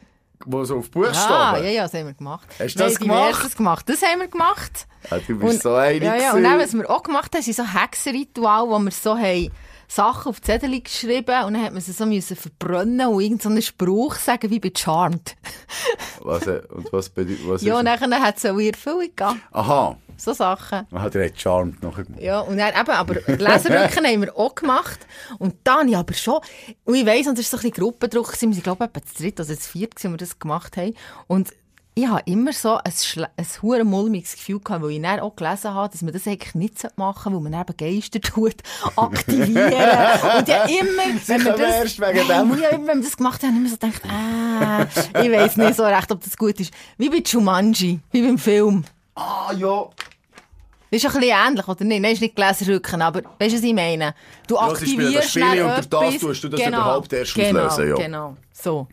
wo 0.45 0.63
so 0.63 0.77
auf 0.79 0.85
Ah, 0.87 0.89
Buchstaben. 0.91 1.63
ja, 1.63 1.69
ja, 1.71 1.83
das 1.83 1.93
haben 1.93 2.07
wir 2.07 2.13
gemacht. 2.13 2.47
Hast 2.59 2.75
du 2.75 2.79
das 2.79 2.95
haben 2.95 3.01
gemacht? 3.07 3.29
diverses 3.29 3.55
gemacht? 3.57 3.89
Das 3.89 4.01
haben 4.01 4.19
wir 4.19 4.27
gemacht. 4.27 4.87
Ah, 5.09 5.17
du 5.25 5.37
bist 5.39 5.61
so 5.63 5.73
einig 5.75 6.03
Ja, 6.03 6.15
ja, 6.15 6.33
und 6.33 6.43
dann, 6.43 6.59
was 6.59 6.73
wir 6.73 6.89
auch 6.89 7.03
gemacht 7.03 7.33
haben, 7.33 7.41
sind 7.41 7.55
so 7.55 7.63
Hexenritual, 7.65 8.67
wo 8.67 8.79
wir 8.79 8.91
so 8.91 9.17
haben 9.17 9.51
Sachen 9.87 10.29
auf 10.29 10.41
Zettel 10.41 10.81
geschrieben 10.81 11.45
und 11.45 11.53
dann 11.53 11.63
hat 11.63 11.73
man 11.73 11.81
sie 11.81 11.93
so 11.93 12.05
müssen 12.05 12.35
verbrennen 12.35 13.07
und 13.07 13.21
irgendeinen 13.21 13.55
so 13.55 13.61
Spruch 13.61 14.15
sagen, 14.15 14.49
wie 14.49 14.59
bei 14.59 14.71
Charmed. 14.75 15.35
Was, 16.21 16.45
äh, 16.47 16.61
und 16.69 16.91
was 16.91 17.09
bedeutet, 17.09 17.47
was 17.47 17.61
Ja, 17.61 17.79
und 17.79 17.85
dann 17.85 17.99
hat 17.99 18.35
es 18.35 18.41
so 18.41 18.57
in 18.57 18.69
Erfüllung 18.69 19.01
gegeben. 19.01 19.41
Aha. 19.51 19.97
So 20.17 20.33
Sachen. 20.33 20.87
Ah, 20.91 21.09
der 21.09 21.25
hat 21.25 21.39
Charmed 21.39 21.81
nachher 21.83 22.03
gemacht. 22.03 22.21
Ja, 22.21 22.39
und 22.39 22.57
dann 22.57 22.73
eben, 22.73 22.89
aber 22.89 23.13
Leserrücken 23.27 24.05
haben 24.05 24.21
wir 24.21 24.35
auch 24.35 24.55
gemacht. 24.55 24.99
Und 25.37 25.55
dann, 25.63 25.87
ja, 25.87 25.99
aber 25.99 26.15
schon, 26.15 26.39
und 26.85 26.95
ich 26.95 27.05
weiss, 27.05 27.27
und 27.27 27.37
das 27.37 27.51
war 27.51 27.59
so 27.59 27.67
ein 27.67 27.71
bisschen 27.71 27.83
Gruppendruck, 27.85 28.31
wir 28.31 28.53
sind, 28.53 28.63
glaube 28.63 28.83
ich, 28.83 28.89
etwa 28.89 29.05
zu 29.05 29.21
dritt 29.21 29.39
oder 29.39 29.57
zu 29.57 29.69
viert, 29.69 30.03
wo 30.03 30.09
wir 30.09 30.17
das 30.17 30.39
gemacht 30.39 30.75
haben. 30.75 30.95
Und 31.27 31.53
ich 31.97 32.07
habe 32.07 32.21
immer 32.25 32.53
so 32.53 32.75
ein, 32.75 32.91
schle- 32.91 33.27
ein 33.35 33.47
hure 33.61 33.83
mulmiges 33.83 34.33
Gefühl 34.35 34.59
gehabt, 34.59 34.83
weil 34.83 34.91
ich 34.91 35.01
dann 35.01 35.19
auch 35.19 35.35
gelesen 35.35 35.73
habe, 35.73 35.89
dass 35.91 36.01
man 36.03 36.13
das 36.13 36.27
eigentlich 36.27 36.53
nicht 36.53 36.73
machen 36.95 37.33
sollte, 37.33 37.43
weil 37.43 37.51
man 37.51 37.61
eben 37.61 37.75
Geister 37.77 38.21
tut, 38.21 38.55
aktivieren. 38.95 39.73
und 40.37 40.47
ja 40.47 40.63
immer, 40.65 41.19
wenn 41.25 41.43
man 41.43 41.57
das, 41.57 41.99
wegen 41.99 42.03
Hey, 42.19 42.27
dem. 42.27 42.59
ja, 42.61 42.69
immer, 42.69 42.87
wenn 42.87 42.97
wir 42.99 43.03
das 43.03 43.17
gemacht 43.17 43.41
haben, 43.41 43.55
habe 43.55 43.65
ich 43.65 43.67
immer 43.67 43.69
so 43.69 43.77
gedacht, 43.77 44.01
ah, 44.09 45.21
ich 45.23 45.31
weiss 45.31 45.57
nicht 45.57 45.75
so 45.75 45.83
recht, 45.85 46.11
ob 46.11 46.23
das 46.23 46.37
gut 46.37 46.59
ist. 46.59 46.71
Wie 46.97 47.09
bei 47.09 47.17
Jumanji, 47.25 47.99
wie 48.11 48.21
beim 48.21 48.37
Film. 48.37 48.83
Ah, 49.15 49.51
ja. 49.57 49.85
Das 50.89 51.03
ist 51.03 51.05
ein 51.15 51.19
bisschen 51.19 51.35
ähnlich, 51.47 51.67
oder 51.67 51.83
nicht? 51.83 52.01
Nein, 52.01 52.13
ist 52.13 52.21
nicht 52.21 52.35
Gläserrücken, 52.35 53.01
aber 53.01 53.21
weißt 53.39 53.53
du, 53.53 53.57
was 53.57 53.63
ich 53.63 53.73
meine? 53.73 54.13
Du 54.47 54.55
Ja, 54.55 54.73
sie 54.75 54.85
spielen 54.87 55.13
das 55.13 55.25
aktivierst 55.25 55.29
Spiel 55.31 55.63
und 55.63 55.75
durch 55.75 55.87
das 56.11 56.17
tust 56.21 56.43
du 56.43 56.49
das 56.49 56.61
genau, 56.61 56.77
überhaupt 56.81 57.11
erst 57.13 57.33
genau, 57.35 57.65
auslösen, 57.65 57.89
ja. 57.89 57.95
Genau, 57.95 58.37
so. 58.53 58.87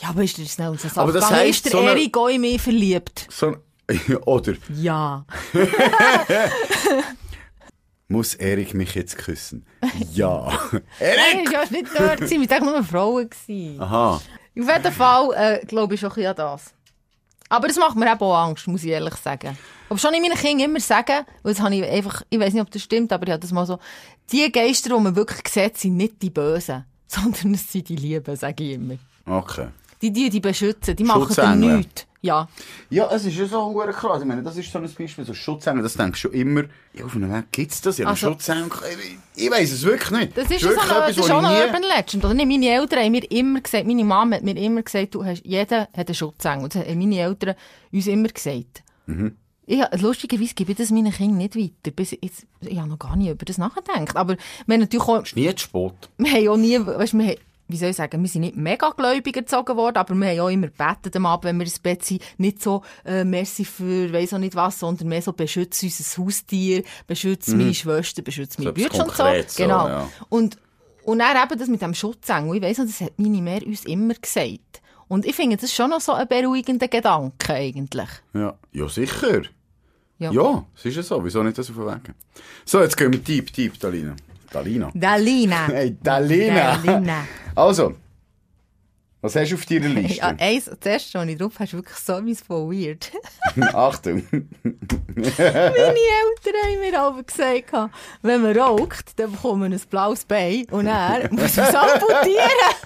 Ja, 0.00 0.08
aber 0.10 0.22
ist 0.24 0.36
dir 0.38 0.46
schnell 0.46 0.76
so 0.78 0.88
Aber 1.00 1.12
Sache 1.12 1.12
das 1.12 1.24
gegangen? 1.28 1.46
heisst, 1.46 1.66
Ist 1.66 1.74
der 1.74 1.80
so 1.80 1.86
Erik 1.88 2.16
auch 2.16 2.28
in 2.28 2.40
mich 2.40 2.60
verliebt? 2.60 3.26
So, 3.30 3.56
oder, 4.26 4.54
Ja. 4.74 5.24
muss 8.08 8.34
Erik 8.34 8.74
mich 8.74 8.94
jetzt 8.94 9.16
küssen? 9.18 9.66
Ja. 10.12 10.46
Nein, 10.72 10.82
Erik! 11.00 11.52
ja, 11.52 11.62
es 11.62 11.70
war 11.72 11.78
nicht 11.78 11.90
dort. 11.96 12.30
Wir 12.30 12.50
waren 12.50 12.64
nur 12.64 12.84
Frauen. 12.84 13.30
Aha. 13.78 14.14
Auf 14.16 14.22
jeden 14.54 14.92
Fall 14.92 15.32
äh, 15.34 15.66
glaube 15.66 15.94
ich 15.94 16.00
schon 16.00 16.10
ein 16.10 16.14
bisschen 16.14 16.30
an 16.30 16.36
das. 16.36 16.74
Aber 17.48 17.68
das 17.68 17.76
macht 17.78 17.96
mir 17.96 18.10
eben 18.10 18.20
auch 18.20 18.36
Angst, 18.36 18.68
muss 18.68 18.84
ich 18.84 18.90
ehrlich 18.90 19.14
sagen. 19.16 19.56
Aber 19.88 19.98
schon 19.98 20.14
ich 20.14 20.20
meinen 20.20 20.34
Kindern 20.36 20.70
immer 20.70 20.80
sagen, 20.80 21.24
weil 21.42 21.52
das 21.52 21.60
habe 21.60 21.74
ich 21.74 21.84
einfach, 21.84 22.22
ich 22.30 22.38
weiß 22.38 22.52
nicht, 22.52 22.62
ob 22.62 22.70
das 22.70 22.82
stimmt, 22.82 23.12
aber 23.12 23.26
ich 23.26 23.32
habe 23.32 23.40
das 23.40 23.50
mal 23.50 23.66
so, 23.66 23.78
die 24.30 24.50
Geister, 24.52 24.90
die 24.96 25.02
man 25.02 25.16
wirklich 25.16 25.48
sieht, 25.48 25.76
sind 25.76 25.96
nicht 25.96 26.22
die 26.22 26.30
Bösen, 26.30 26.84
sondern 27.08 27.54
es 27.54 27.70
sind 27.72 27.88
die 27.88 27.96
Lieben, 27.96 28.36
sage 28.36 28.62
ich 28.64 28.74
immer. 28.74 28.94
Okay. 29.26 29.68
Die, 30.02 30.12
die, 30.12 30.30
die 30.30 30.40
beschützen, 30.40 30.96
die 30.96 31.04
machen 31.04 31.26
Schutzengel. 31.26 31.76
nichts. 31.78 32.06
Ja. 32.22 32.48
Ja, 32.90 33.08
es 33.12 33.24
ist 33.24 33.36
ja 33.36 33.46
so 33.46 33.72
krass. 33.74 34.20
Ich 34.20 34.26
meine, 34.28 34.42
das 34.42 34.54
ist 34.56 34.70
so 34.70 34.78
ein 34.78 34.84
Beispiel, 34.92 35.24
so 35.24 35.32
Schutzengel, 35.32 35.82
das 35.82 35.94
denkst 35.94 36.20
du 36.20 36.28
schon 36.28 36.38
immer, 36.38 36.64
ja, 36.92 37.06
auf 37.06 37.16
einem 37.16 37.32
Weg 37.32 37.50
gibt's 37.50 37.80
das, 37.80 37.96
ja, 37.96 38.06
Also- 38.08 38.28
Schutzengel. 38.28 38.70
Ich, 39.34 39.44
ich 39.44 39.50
weiss 39.50 39.72
es 39.72 39.82
wirklich 39.84 40.10
nicht. 40.10 40.36
Das 40.36 40.44
ist, 40.50 40.62
wirklich 40.62 40.82
so 40.82 40.94
eine, 40.94 41.06
das 41.06 41.16
ist 41.16 41.30
auch 41.30 41.40
ich 41.40 41.46
eine 41.48 41.66
Urban 41.66 41.82
Legend. 41.96 42.24
Oder 42.26 42.34
nicht? 42.34 42.46
Meine 42.46 42.68
Eltern 42.68 42.98
haben 43.04 43.12
mir 43.12 43.30
immer 43.30 43.60
gesagt, 43.60 43.86
meine 43.86 44.04
Mama 44.04 44.36
hat 44.36 44.42
mir 44.42 44.56
immer 44.56 44.82
gesagt, 44.82 45.14
du 45.14 45.24
hast, 45.24 45.42
jeder 45.46 45.88
hat 45.96 46.08
einen 46.08 46.14
Schutzengel. 46.14 46.68
Das 46.68 46.82
haben 46.86 46.98
meine 46.98 47.18
Eltern 47.18 47.54
uns 47.90 48.06
immer 48.06 48.28
gesagt. 48.28 48.82
Mhm. 49.06 49.36
Ich, 49.66 49.80
lustigerweise 50.00 50.52
gebe 50.54 50.72
ich 50.72 50.78
das 50.78 50.90
meinen 50.90 51.12
Kindern 51.12 51.38
nicht 51.38 51.56
weiter. 51.56 51.94
Bis 51.94 52.10
jetzt, 52.10 52.44
ich 52.60 52.76
habe 52.78 52.88
noch 52.88 52.98
gar 52.98 53.16
nicht 53.16 53.30
über 53.30 53.44
das 53.46 53.56
nachgedacht. 53.56 54.16
Aber 54.16 54.36
wir 54.66 54.74
haben 54.74 54.80
natürlich 54.80 55.06
auch, 55.08 55.22
Ist 55.22 55.36
nie 55.36 55.54
zu 55.54 55.64
spät. 55.64 55.92
wir 56.18 56.30
haben 56.32 56.48
auch 56.48 56.56
nie, 56.56 56.78
weißt, 56.84 57.14
wir 57.14 57.24
haben, 57.28 57.36
wie 57.70 57.76
soll 57.76 57.90
ich 57.90 57.96
sagen, 57.96 58.20
wir 58.22 58.28
sind 58.28 58.42
nicht 58.42 58.56
mega 58.56 58.90
gläubig 58.90 59.36
erzogen 59.36 59.76
worden, 59.76 59.96
aber 59.98 60.14
wir 60.14 60.28
haben 60.30 60.40
auch 60.40 60.48
immer 60.48 60.68
gebetet 60.68 61.16
am 61.16 61.26
Abend, 61.26 61.44
wenn 61.44 61.58
wir 61.58 61.64
ins 61.64 61.78
Bett 61.78 62.04
sind, 62.04 62.22
nicht 62.38 62.62
so, 62.62 62.82
äh, 63.04 63.24
merci 63.24 63.64
für, 63.64 64.12
weiss 64.12 64.32
auch 64.34 64.38
nicht 64.38 64.54
was, 64.54 64.78
sondern 64.80 65.08
mehr 65.08 65.22
so, 65.22 65.32
beschütze 65.32 65.86
unser 65.86 66.22
Haustier, 66.24 66.82
beschütze 67.06 67.56
meine 67.56 67.74
Schwester, 67.74 68.22
beschütze 68.22 68.58
meine 68.62 68.70
Mhm. 68.72 68.74
Brüder 68.74 69.04
und 69.04 69.12
so. 69.16 69.24
So, 69.24 69.62
Genau. 69.62 69.88
ja. 69.88 70.08
Und, 70.28 70.56
und 71.04 71.18
dann 71.18 71.36
eben 71.42 71.58
das 71.58 71.68
mit 71.68 71.82
dem 71.82 71.94
Schutzengel, 71.94 72.56
ich 72.56 72.62
weiss 72.62 72.78
noch, 72.78 72.86
das 72.86 73.00
hat 73.00 73.12
meine 73.18 73.40
Mehr 73.42 73.66
uns 73.66 73.84
immer 73.84 74.14
gesagt. 74.14 74.82
Und 75.08 75.26
ich 75.26 75.34
finde, 75.34 75.56
das 75.56 75.64
ist 75.64 75.74
schon 75.74 75.90
noch 75.90 76.00
so 76.00 76.12
ein 76.12 76.28
beruhigender 76.28 76.86
Gedanke, 76.88 77.52
eigentlich. 77.54 78.08
Ja, 78.32 78.54
ja 78.72 78.88
sicher. 78.88 79.42
Ja. 80.18 80.30
Ja, 80.30 80.64
es 80.76 80.84
ist 80.84 80.96
ja 80.96 81.02
so. 81.02 81.24
Wieso 81.24 81.42
nicht 81.42 81.56
das 81.56 81.70
auf 81.70 81.76
den 81.76 81.86
Weg? 81.86 82.14
So, 82.64 82.80
jetzt 82.80 82.96
gehen 82.96 83.10
wir 83.10 83.18
deep, 83.20 83.52
deep, 83.54 83.80
Dalina. 83.80 84.14
Dalina. 84.52 84.90
Dalina. 84.94 85.66
Hey, 85.68 85.96
Dalina. 86.02 86.76
Dalina. 86.76 87.24
Also, 87.54 87.94
was 89.20 89.36
hast 89.36 89.50
du 89.50 89.54
auf 89.56 89.66
deiner 89.66 89.88
Liste? 90.00 90.18
Ja, 90.18 90.28
eins, 90.38 90.68
erste, 90.68 91.18
was 91.18 91.28
ich 91.28 91.36
drauf 91.38 91.54
habe, 91.54 91.64
ist 91.64 91.74
wirklich 91.74 91.96
so 91.96 92.14
etwas 92.14 92.40
von 92.40 92.70
weird. 92.70 93.10
Achtung. 93.74 94.22
Meine 94.32 95.26
Eltern 95.26 96.54
haben 96.64 96.80
mir 96.80 97.00
aber 97.00 97.22
gesagt, 97.22 97.72
wenn 98.22 98.42
man 98.42 98.56
raucht, 98.58 99.18
dann 99.18 99.32
bekommt 99.32 99.60
man 99.60 99.72
ein 99.72 99.80
blaues 99.90 100.24
Bein 100.24 100.64
und 100.70 100.86
dann 100.86 101.34
muss 101.34 101.56
man 101.56 101.68
es 101.68 101.74
amputieren. 101.74 102.76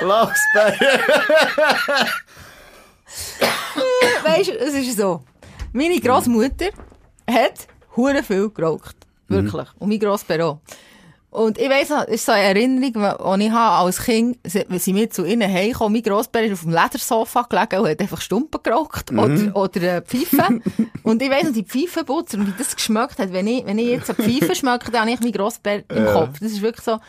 Blaues 0.00 0.38
Bein. 0.54 0.74
Weißt 4.24 4.48
du, 4.50 4.58
es 4.58 4.74
ist 4.74 4.96
so. 4.96 5.22
Meine 5.72 6.00
Großmutter 6.00 6.70
hat 7.30 7.66
hure 7.96 8.22
viel 8.22 8.48
geraucht. 8.50 8.96
Wirklich. 9.28 9.68
Und 9.78 9.88
mein 9.88 9.98
Grossbär 9.98 10.46
auch. 10.46 10.60
Und 11.36 11.58
ich 11.58 11.68
weiss 11.68 11.88
das 11.88 12.06
ist 12.06 12.24
so 12.24 12.32
eine 12.32 12.44
Erinnerung, 12.44 12.92
die 12.94 13.44
ich 13.44 13.52
habe 13.52 13.84
als 13.84 14.02
Kind, 14.02 14.38
wenn 14.42 14.78
sie 14.78 14.94
mir 14.94 15.10
zu 15.10 15.26
ihnen 15.26 15.52
heimkommen, 15.52 15.92
mein 15.92 16.02
Grossbär 16.02 16.44
ist 16.44 16.54
auf 16.54 16.62
dem 16.62 16.70
Ledersofa 16.70 17.42
gelegen 17.42 17.80
und 17.80 17.90
hat 17.90 18.00
einfach 18.00 18.22
Stumpen 18.22 18.58
geraucht 18.62 19.12
oder, 19.12 19.54
oder 19.54 19.82
äh, 19.82 20.00
Pfeife. 20.00 20.62
und 21.02 21.20
ich 21.20 21.28
weiss 21.28 21.44
noch, 21.44 21.52
die 21.52 21.62
Pfeifenputzer 21.62 22.38
und 22.38 22.46
wie 22.46 22.54
das 22.56 22.74
geschmeckt 22.74 23.18
hat, 23.18 23.34
wenn 23.34 23.46
ich, 23.48 23.66
wenn 23.66 23.78
ich 23.78 23.88
jetzt 23.88 24.08
eine 24.08 24.26
Pfeife 24.26 24.54
schmecke, 24.56 24.90
dann 24.90 25.02
habe 25.02 25.10
ich 25.10 25.20
meinen 25.20 25.32
Grossbär 25.32 25.84
im 25.90 26.06
Kopf. 26.06 26.38
Das 26.40 26.52
ist 26.52 26.62
wirklich 26.62 26.86
so. 26.86 27.00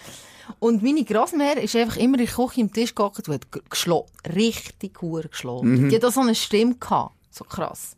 Und 0.59 0.83
meine 0.83 1.05
Grossmutter 1.05 1.61
ist 1.61 1.77
einfach 1.77 1.95
immer 1.95 2.19
in 2.19 2.25
der 2.25 2.35
Küche 2.35 2.61
am 2.61 2.73
Tisch 2.73 2.93
gehockt 2.93 3.29
und 3.29 3.33
hat 3.35 3.69
geschlagen. 3.69 4.07
Richtig 4.35 5.01
hure 5.01 5.29
geschlagen. 5.29 5.87
Die 5.87 5.95
hat 5.95 6.03
auch 6.03 6.11
so 6.11 6.19
eine 6.19 6.35
Stimme 6.35 6.75
gehabt. 6.75 7.13
So 7.31 7.45
krass. 7.45 7.95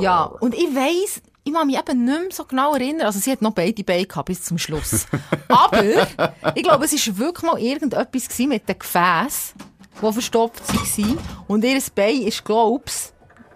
Ja, 0.00 0.24
und 0.40 0.54
ich 0.54 0.74
weiss, 0.74 1.20
ich 1.44 1.52
kann 1.52 1.66
mich 1.66 1.78
eben 1.78 2.04
nicht 2.04 2.20
mehr 2.20 2.30
so 2.30 2.44
genau 2.44 2.74
erinnern. 2.74 3.06
Also 3.06 3.18
sie 3.18 3.32
hat 3.32 3.42
noch 3.42 3.52
beide 3.52 3.82
Beine 3.82 4.06
gehabt 4.06 4.26
bis 4.26 4.42
zum 4.42 4.58
Schluss. 4.58 5.06
Aber 5.48 5.82
ich 6.54 6.62
glaube, 6.62 6.84
es 6.84 6.92
war 6.92 7.18
wirklich 7.18 7.50
mal 7.50 7.60
irgendetwas 7.60 8.38
mit 8.38 8.68
den 8.68 8.78
Gefäßen, 8.78 9.54
die 10.00 10.12
verstopft 10.12 10.62
waren. 10.68 11.18
Und 11.48 11.64
ihr 11.64 11.80
Bein 11.94 12.22
ist, 12.22 12.44
glaube 12.44 12.84
ich, 12.86 12.92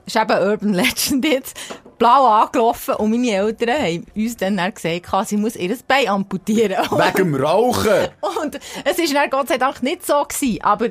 ist 0.07 0.17
eben 0.17 0.39
Urban 0.39 0.75
Legend 0.75 1.25
jetzt, 1.25 1.57
blau 1.99 2.27
angelaufen 2.27 2.95
und 2.97 3.11
meine 3.11 3.31
Eltern 3.31 3.71
haben 3.71 4.07
uns 4.15 4.37
dann, 4.37 4.57
dann 4.57 4.75
gesagt, 4.75 5.29
sie 5.29 5.37
muss 5.37 5.57
ihr 5.57 5.77
Bein 5.87 6.09
amputieren. 6.09 6.85
Wegen 6.91 7.17
dem 7.17 7.35
Rauchen. 7.35 8.09
Und 8.43 8.61
es 8.85 8.99
war 8.99 9.15
dann 9.15 9.31
Gott 9.31 9.49
sei 9.49 9.59
Dank 9.59 9.83
nicht 9.83 10.05
so. 10.05 10.23
Gewesen, 10.23 10.63
aber 10.63 10.89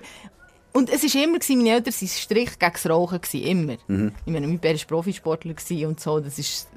und 0.76 0.90
es 0.90 1.04
war 1.04 1.22
immer, 1.22 1.40
meine 1.50 1.70
Eltern 1.70 1.94
waren 1.94 2.10
strikt 2.10 2.60
gegen 2.60 2.74
das 2.74 2.90
Rauchen. 2.90 3.20
Immer. 3.32 3.78
Ich 4.26 4.34
meine, 4.34 4.46
mein 4.46 4.60
Bär 4.60 4.76
war 4.76 4.86
Profisportler 4.86 5.56
und 5.88 6.00
so. 6.02 6.20
Das 6.20 6.38
war 6.38 6.68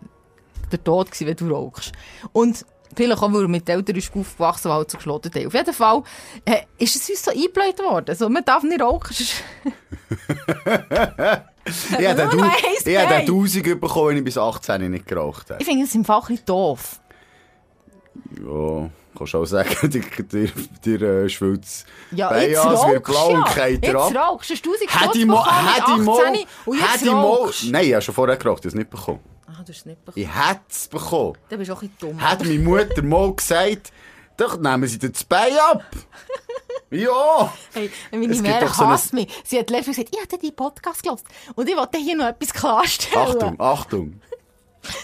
der 0.70 0.84
Tod, 0.84 1.08
wenn 1.18 1.36
du 1.36 1.50
rauchst. 1.50 1.92
Und 2.32 2.64
vielleicht 2.94 3.20
auch, 3.20 3.32
weil 3.32 3.42
er 3.42 3.48
mit 3.48 3.66
den 3.66 3.76
Eltern 3.76 3.96
ist 3.96 4.14
aufgewachsen 4.14 4.68
weil 4.68 4.76
halt 4.78 4.90
so 4.92 4.98
haben. 5.34 5.46
Auf 5.48 5.54
jeden 5.54 5.72
Fall 5.74 6.02
äh, 6.44 6.62
ist 6.78 6.94
es 6.94 7.10
uns 7.10 7.24
so 7.24 7.32
eingebläut 7.32 7.80
worden. 7.80 8.06
Also, 8.10 8.28
man 8.28 8.44
darf 8.44 8.62
nicht 8.62 8.80
rauchen. 8.80 9.14
Ich 11.98 12.06
habe 12.06 12.30
den 12.30 12.40
ich 12.78 12.84
den 12.84 12.96
1000 12.96 13.78
bekommen, 13.78 14.08
wenn 14.08 14.16
ich 14.16 14.24
bis 14.24 14.38
18 14.38 14.90
nicht 14.90 15.06
geraucht 15.06 15.50
habe. 15.50 15.60
Ich 15.60 15.68
finde 15.68 15.84
es 15.84 15.94
im 15.94 16.02
Fall 16.02 16.20
ein 16.20 16.28
bisschen 16.28 16.46
doof. 16.46 17.00
Ja, 18.40 18.90
kannst 19.16 19.34
auch 19.34 19.44
sagen, 19.44 19.68
dir, 19.90 20.00
dir, 20.22 20.50
dir 20.84 21.02
äh, 21.24 21.28
schwillt 21.28 21.64
Ja, 22.12 22.28
Bein 22.28 22.50
jetzt 22.50 22.64
es 22.64 22.86
wird 22.86 23.04
blau 23.04 23.28
und 23.30 23.54
geht 23.54 23.84
Jetzt 23.84 23.94
ab. 23.94 24.14
rauchst. 24.14 24.50
Hast 24.50 24.66
du 24.66 24.72
1000 24.74 25.00
Hätte 25.02 25.18
ich 25.18 25.26
mal, 25.26 25.36
bekommen 25.42 25.64
mit 25.64 25.74
hätte 25.74 25.90
ich 25.92 25.98
mal, 26.04 26.12
18 26.22 26.46
und 26.66 26.78
jetzt 26.78 26.92
hätte 26.92 27.04
ich 27.04 27.12
mal, 27.12 27.20
rauchst. 27.24 27.64
nein, 27.64 27.84
ich 27.86 27.92
habe 27.92 28.02
schon 28.02 28.14
vorher 28.14 28.36
geraucht, 28.36 28.58
ich 28.60 28.64
habe 28.64 28.68
es 28.68 28.74
nicht 28.74 28.90
bekommen. 28.90 29.20
Ah, 29.46 29.52
du 29.52 29.58
hast 29.60 29.68
es 29.70 29.86
nicht 29.86 30.04
bekommen. 30.04 30.26
Ich 30.26 30.34
hätte 30.34 30.60
es 30.70 30.88
bekommen. 30.88 31.32
Dann 31.48 31.58
bist 31.58 31.70
du 31.70 31.74
auch 31.74 31.82
ein 31.82 31.96
dumm. 31.98 32.20
Hat 32.20 32.40
meine 32.44 32.58
Mutter 32.58 33.02
mal 33.02 33.34
gesagt, 33.34 33.92
doch 34.36 34.56
nehmen 34.58 34.86
Sie 34.86 34.98
dir 34.98 35.10
das 35.10 35.24
Bein 35.24 35.52
ab. 35.70 35.82
ja. 36.90 37.52
Hey, 37.72 37.90
meine 38.12 38.26
Es 38.32 38.40
Mär 38.40 38.60
doch 38.60 38.74
so 38.74 38.86
hasst 38.86 39.12
mich. 39.12 39.28
Sie 39.44 39.58
hat 39.58 39.68
letztens 39.70 39.96
gesagt, 39.96 40.14
ich 40.14 40.22
hätte 40.22 40.38
die 40.38 40.52
Podcast 40.52 41.02
gehört. 41.02 41.22
Und 41.56 41.68
ich 41.68 41.76
wollte 41.76 41.98
hier 41.98 42.16
noch 42.16 42.26
etwas 42.28 42.52
klarstellen. 42.52 43.26
Achtung, 43.26 43.60
Achtung. 43.60 44.20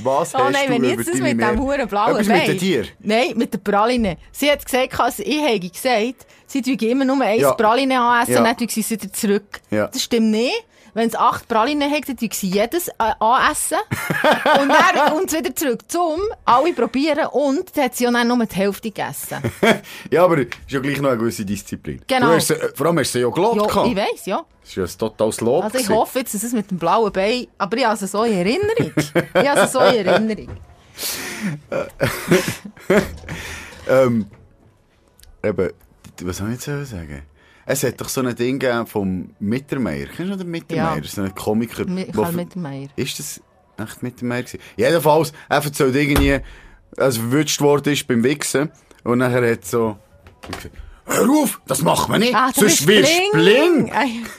Was 0.02 0.34
Oh 0.34 0.38
hast 0.38 0.52
nein, 0.52 0.66
du 0.66 0.72
wenn 0.74 0.84
jetzt 0.84 1.08
das 1.08 1.20
mit 1.20 1.40
dem 1.40 1.60
huren 1.60 1.88
blauen 1.88 2.16
Bein... 2.16 2.38
mit 2.38 2.48
den 2.48 2.58
Tieren? 2.58 2.88
Nein, 3.00 3.32
mit 3.36 3.52
der 3.52 3.58
Praline. 3.58 4.16
Sie 4.32 4.50
hat 4.50 4.64
gesagt, 4.64 4.98
also 4.98 5.22
ich 5.24 5.42
habe 5.42 5.60
gesagt, 5.60 6.26
sie 6.46 6.62
tun 6.62 6.78
immer 6.88 7.04
nur 7.04 7.20
eins 7.20 7.42
Ja. 7.42 7.52
Praline 7.52 8.00
anessen 8.00 8.34
Ja. 8.34 8.38
und 8.40 8.60
dann 8.60 8.68
sie 8.68 8.88
wieder 8.88 9.12
zurück. 9.12 9.60
Ja. 9.70 9.88
Das 9.88 10.02
stimmt 10.02 10.30
nicht. 10.30 10.64
Wenn 10.94 11.08
es 11.08 11.14
acht 11.16 11.48
Pralinen 11.48 11.90
hat, 11.90 12.08
dann 12.08 12.16
sie 12.30 12.48
jedes 12.48 12.88
äh, 12.88 12.92
anessen 13.18 13.78
und 14.60 14.68
dann 14.68 15.24
es 15.26 15.32
wieder 15.32 15.54
zurück 15.54 15.80
zum 15.88 16.20
alle 16.44 16.72
probieren 16.72 17.26
und 17.32 17.76
dann 17.76 17.84
hat 17.86 17.96
sie 17.96 18.04
ja 18.04 18.10
dann 18.10 18.28
nur 18.28 18.46
die 18.46 18.54
Hälfte 18.54 18.90
gegessen. 18.90 19.38
Ja, 20.10 20.24
aber 20.24 20.38
es 20.38 20.46
ist 20.46 20.52
ja 20.68 20.80
gleich 20.80 21.00
noch 21.00 21.10
eine 21.10 21.18
gewisse 21.18 21.44
Disziplin. 21.44 22.00
Genau. 22.06 22.28
Du 22.28 22.34
hast, 22.34 22.48
sie- 22.48 22.54
vor 22.74 22.86
allem 22.86 22.98
hast 23.00 23.14
du 23.14 23.18
sie 23.18 23.24
ja 23.24 23.30
gelobt. 23.30 23.56
ja, 23.60 23.66
gehabt. 23.66 23.88
ich 23.88 23.96
weiss, 23.96 24.26
ja. 24.26 24.44
Das 24.60 24.70
ist 24.70 24.76
ja 24.76 24.84
ein 24.84 24.98
totales 24.98 25.40
Lob. 25.40 25.64
Also 25.64 25.78
ich 25.78 25.84
gewesen. 25.84 25.98
hoffe 25.98 26.18
jetzt, 26.20 26.34
dass 26.34 26.42
es 26.42 26.52
mit 26.52 26.70
dem 26.70 26.78
blauen 26.78 27.12
Bein, 27.12 27.46
aber 27.58 27.76
ich 27.76 27.84
habe 27.84 27.94
es 28.02 28.10
so 28.10 28.22
in 28.24 28.32
Erinnerung. 28.34 28.92
Ich 29.42 29.48
habe 29.48 29.60
es 29.60 29.72
so 29.72 29.80
in 29.80 30.06
Erinnerung. 30.06 30.56
Ähm, 33.88 34.26
eben, 35.42 35.70
was 36.22 36.36
soll 36.38 36.52
ich 36.52 36.66
jetzt 36.66 36.90
sagen? 36.90 37.22
Es 37.66 37.82
hat 37.82 38.00
doch 38.00 38.08
so 38.08 38.20
ein 38.20 38.34
Ding 38.34 38.58
gegeben 38.58 38.86
vom 38.86 39.30
Mittermeier. 39.38 40.06
Kennst 40.14 40.32
du 40.32 40.36
den 40.36 40.50
Mittermeier? 40.50 40.96
Ja. 40.98 41.02
So 41.04 41.22
ein 41.22 41.34
Komiker. 41.34 41.84
Karl 42.12 42.32
Mittermeier. 42.32 42.88
Ist 42.96 43.18
das 43.18 43.40
echt 43.78 44.02
Mittermeier 44.02 44.42
gewesen? 44.42 44.60
Jedenfalls, 44.76 45.32
er 45.48 45.64
erzählt 45.64 45.94
irgendwie, 45.96 46.40
als 46.96 47.16
er 47.16 47.22
verwünscht 47.22 47.60
worden 47.60 47.92
ist 47.92 48.06
beim 48.06 48.22
Wichsen. 48.22 48.70
Und 49.02 49.18
nachher 49.18 49.50
hat 49.50 49.64
so, 49.64 49.98
hör 51.06 51.30
auf, 51.30 51.60
das 51.66 51.82
macht 51.82 52.08
man 52.08 52.20
nicht, 52.20 52.34
Ah, 52.34 52.50
sonst 52.54 52.86
wirst 52.86 53.12
du 53.32 53.38
blind. 53.38 53.90
Ey, 53.92 54.22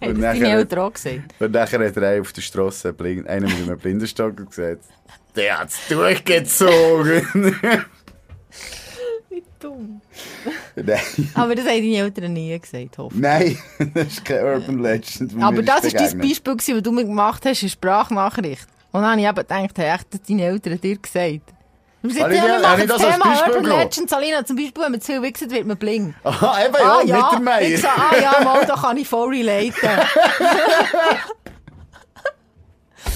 Hey, 0.00 0.10
Und 0.10 0.18
nachher- 0.18 0.64
gesagt. 0.90 1.20
Und 1.38 1.52
nachher 1.52 1.86
hat 1.86 1.96
er 1.96 2.20
auf 2.20 2.32
der 2.32 2.42
Straße 2.42 2.92
einen 2.98 3.22
mit 3.22 3.28
einem 3.28 3.78
Blindenstock 3.78 4.34
gesagt, 4.50 4.82
der 5.36 5.60
hat's 5.60 5.78
durchgezogen. 5.88 7.22
Dumm. 9.62 10.00
Nein. 10.74 10.98
Aber 11.34 11.54
das 11.54 11.64
haben 11.66 11.76
deine 11.76 11.96
Eltern 11.96 12.32
nie 12.32 12.58
gesagt, 12.58 12.98
hoffe 12.98 13.14
ich. 13.14 13.20
Nein, 13.20 13.58
das 13.94 14.08
ist 14.08 14.24
kein 14.24 14.44
Urban 14.44 14.82
Legend. 14.82 15.40
Aber 15.40 15.62
das 15.62 15.84
war 15.84 15.90
dein. 15.90 16.18
Beispiel, 16.18 16.56
gewesen, 16.56 16.76
was 16.76 16.82
du 16.82 16.92
mir 16.92 17.04
gemacht 17.04 17.44
hast, 17.46 17.62
eine 17.62 17.70
Sprachnachricht. 17.70 18.66
Und 18.90 19.02
dann 19.02 19.12
habe 19.12 19.20
ich 19.20 19.26
eben 19.26 19.36
gedacht, 19.36 19.78
hey, 19.78 19.94
echt, 19.94 20.06
das 20.10 20.22
deine 20.22 20.44
Eltern 20.44 20.80
dir 20.80 20.96
gesagt. 20.96 21.54
Wir 22.02 22.10
sind 22.10 22.20
ja, 22.20 22.30
wir 22.30 22.58
machen 22.58 22.88
das 22.88 23.00
das 23.00 23.12
Thema 23.12 23.26
Urban 23.26 23.62
genommen? 23.62 23.82
Legends, 23.82 24.12
Alina, 24.12 24.44
zum 24.44 24.56
Beispiel, 24.56 24.82
wenn 24.82 24.90
man 24.90 25.00
zu 25.00 25.12
viel 25.12 25.22
wichst, 25.22 25.48
wird 25.48 25.66
man 25.66 25.76
bling. 25.76 26.14
Aha, 26.24 26.64
eben, 26.64 26.74
ja, 26.74 26.80
ah 26.82 27.02
ja, 27.04 27.16
mit 27.16 27.32
der 27.32 27.40
Meier. 27.40 27.68
ich 27.68 27.80
so, 27.80 27.86
ah 27.86 28.16
ja, 28.20 28.44
mal, 28.44 28.66
da 28.66 28.74
kann 28.74 28.96
ich 28.96 29.06
voll 29.06 29.28
relaten. 29.28 29.88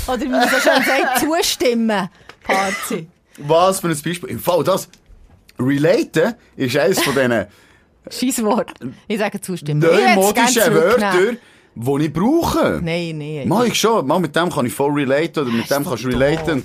Oder 0.06 0.20
wie 0.20 0.28
man 0.28 0.48
so 0.48 0.56
schön 0.56 0.82
sagt, 0.84 1.18
zustimmen. 1.18 2.08
Party. 2.44 3.08
Was 3.38 3.80
für 3.80 3.88
ein 3.88 4.00
Beispiel. 4.00 4.30
Im 4.30 4.38
Fall, 4.38 4.62
das 4.62 4.88
Relaten 5.58 6.34
ist 6.56 6.76
eines 6.76 7.02
von 7.02 7.14
diesen 7.14 7.46
Scheisswort. 8.10 8.72
Ich 9.08 9.18
sage 9.18 9.40
zustimmen. 9.40 9.80
Neumodischen 9.80 10.62
zurücknehmen. 10.62 11.38
die 11.74 12.04
ich 12.04 12.12
brauche. 12.12 12.80
Nein, 12.82 13.18
nein. 13.18 13.48
Mal 13.48 13.66
ich 13.66 13.74
schon, 13.74 14.06
mal 14.06 14.20
mit 14.20 14.34
dem 14.36 14.50
kann 14.50 14.66
ich 14.66 14.72
voll 14.72 14.92
relaten 14.92 15.44
oder 15.44 15.52
mit 15.52 15.70
dem 15.70 15.84
kannst 15.84 16.04
du 16.04 16.08
relaten. 16.08 16.62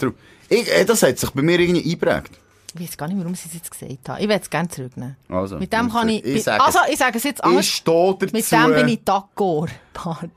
Ich, 0.50 0.72
äh, 0.72 0.86
das 0.86 1.02
hat 1.04 1.18
sich 1.18 1.30
bei 1.32 1.42
mir 1.42 1.60
irgendwie 1.60 1.84
eingeprägt. 1.84 2.32
Ich 2.74 2.82
weiß 2.82 2.98
gar 2.98 3.08
nicht, 3.08 3.18
warum 3.18 3.36
sie 3.36 3.50
es 3.50 3.54
jetzt 3.56 3.70
gesagt 3.72 4.08
haben. 4.08 4.22
Ich 4.22 4.30
will 4.30 4.40
es 4.42 4.50
gerne 4.50 4.70
zurücknehmen. 4.70 5.18
Also, 5.28 5.58
mit 5.58 5.74
dem 5.74 5.92
kann 5.92 6.08
ich... 6.08 6.24
ich 6.24 6.44
sage 6.44 6.64
also, 6.64 6.80
ich 6.90 6.98
sage 6.98 7.18
es 7.18 7.24
jetzt 7.26 7.40
Ich 7.40 7.44
anders. 7.46 7.66
stehe 7.66 8.16
dazu. 8.18 8.34
Mit 8.34 8.52
dem 8.52 8.74
bin 8.74 8.88
ich 8.88 9.00
d'accord. 9.00 9.70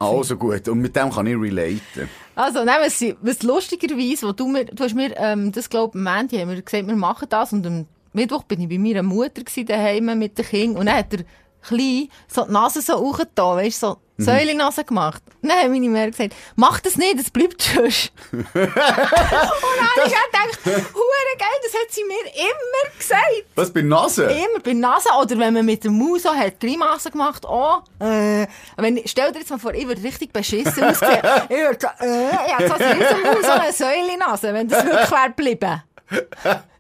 Also 0.00 0.37
gut, 0.37 0.66
und 0.68 0.80
mit 0.80 0.96
dem 0.96 1.11
kann 1.12 1.26
ich 1.28 1.37
relaten. 1.37 2.08
Also, 2.34 2.64
nein, 2.64 2.78
was, 2.80 3.04
was 3.20 3.42
lustigerweise, 3.44 4.26
wo 4.26 4.32
du 4.32 4.49
mir, 4.49 4.64
du 4.64 4.82
hast 4.82 4.94
mir, 4.96 5.16
ähm, 5.16 5.52
das 5.52 5.70
glaub, 5.70 5.94
am 5.94 6.06
Ende 6.08 6.40
haben 6.40 6.49
wir 6.50 6.61
gesagt, 6.61 6.88
wir 6.88 6.96
machen 6.96 7.28
das 7.30 7.52
und 7.52 7.64
am 7.66 7.87
Mittwoch 8.14 8.44
bin 8.44 8.61
ich 8.62 8.68
bei 8.68 8.78
meiner 8.78 9.02
Mutter 9.02 9.42
daheim 9.64 10.18
mit 10.18 10.38
den 10.38 10.47
Kindern 10.47 10.78
und 10.80 10.87
dann 10.87 10.97
hat 10.97 11.12
er 11.12 11.25
klein 11.62 12.09
so 12.28 12.44
die 12.44 12.52
Nase 12.52 12.80
so 12.80 12.99
hochgetan, 12.99 13.56
weißt 13.56 13.83
du, 13.83 13.87
so 13.87 13.97
Mhm. 14.16 14.25
Säulennase 14.25 14.85
gemacht. 14.85 15.23
Dann 15.42 15.52
hat 15.52 15.68
meine 15.71 15.88
Mutter 15.88 16.11
gesagt, 16.11 16.35
mach 16.54 16.78
das 16.80 16.97
nicht, 16.97 17.18
das 17.18 17.30
bleibt 17.30 17.61
schon. 17.62 17.83
und 18.33 18.44
dann 18.54 18.75
habe 18.75 20.06
ich 20.06 20.12
gedacht, 20.12 20.59
hure 20.64 21.37
geil, 21.37 21.49
das 21.62 21.75
hat 21.75 21.90
sie 21.90 22.04
mir 22.04 22.21
immer 22.21 22.97
gesagt. 22.97 23.44
Was, 23.56 23.73
bei 23.73 23.83
Nase? 23.83 24.25
Immer 24.26 24.61
bei 24.62 24.73
Nase 24.73 25.09
oder 25.21 25.37
wenn 25.38 25.54
man 25.54 25.66
mit 25.66 25.83
der 25.83 25.90
Maus 25.90 26.23
so 26.23 26.30
hat 26.33 26.61
Grimassen 26.61 27.11
gemacht, 27.11 27.44
oh, 27.44 27.78
äh, 27.99 28.47
wenn, 28.76 29.00
stell 29.04 29.33
dir 29.33 29.40
jetzt 29.40 29.50
mal 29.50 29.59
vor, 29.59 29.75
ich 29.75 29.87
würde 29.87 30.02
richtig 30.02 30.33
beschissen 30.33 30.85
aussehen. 30.85 31.21
ich 31.49 31.56
würde 31.56 31.87
äh, 32.00 32.47
ich 32.47 32.56
hätte 32.56 32.68
so 32.68 32.75
als 32.75 32.97
Riesenmaus 32.97 33.44
so 33.44 33.50
eine 33.50 33.73
Säule-Nase, 33.73 34.54
wenn 34.54 34.68
das 34.68 34.85
wirklich 34.85 35.11
wäre 35.11 35.28
geblieben. 35.28 35.83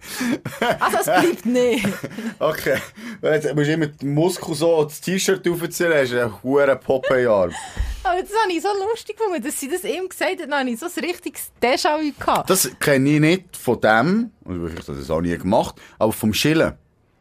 Also 0.80 0.98
es 0.98 1.04
bleibt 1.04 1.46
nicht. 1.46 1.86
Okay. 2.38 2.78
Jetzt 3.22 3.54
musst 3.54 3.68
du 3.68 3.72
immer 3.72 3.86
den 3.86 4.14
Muskel 4.14 4.54
so 4.54 4.84
das 4.84 5.00
T-Shirt 5.00 5.46
aufziehen, 5.48 5.92
hast 5.92 6.12
du 6.12 6.22
einen 6.22 6.42
hohen 6.42 6.80
Popeye-Arm. 6.80 7.52
Aber 8.04 8.20
das 8.22 8.30
habe 8.42 8.52
ich 8.52 8.62
so 8.62 8.68
lustig 8.90 9.16
gefunden, 9.16 9.42
dass 9.42 9.58
sie 9.58 9.68
das 9.68 9.84
ihm 9.84 10.08
gesagt 10.08 10.40
hat, 10.40 10.50
dann 10.50 10.60
habe 10.60 10.70
ich 10.70 10.78
so 10.78 10.86
ein 10.86 11.04
richtiges 11.04 11.50
Déjà-vu 11.62 12.12
gehabt. 12.18 12.48
Das 12.48 12.70
kenne 12.80 13.10
ich 13.10 13.20
nicht 13.20 13.56
von 13.56 13.80
dem, 13.80 14.30
und 14.44 14.74
das 14.76 14.88
habe 14.88 15.00
ich 15.00 15.10
auch 15.10 15.20
nie 15.20 15.36
gemacht, 15.36 15.74
aber 15.98 16.12
vom 16.12 16.32
Schillen. 16.32 16.74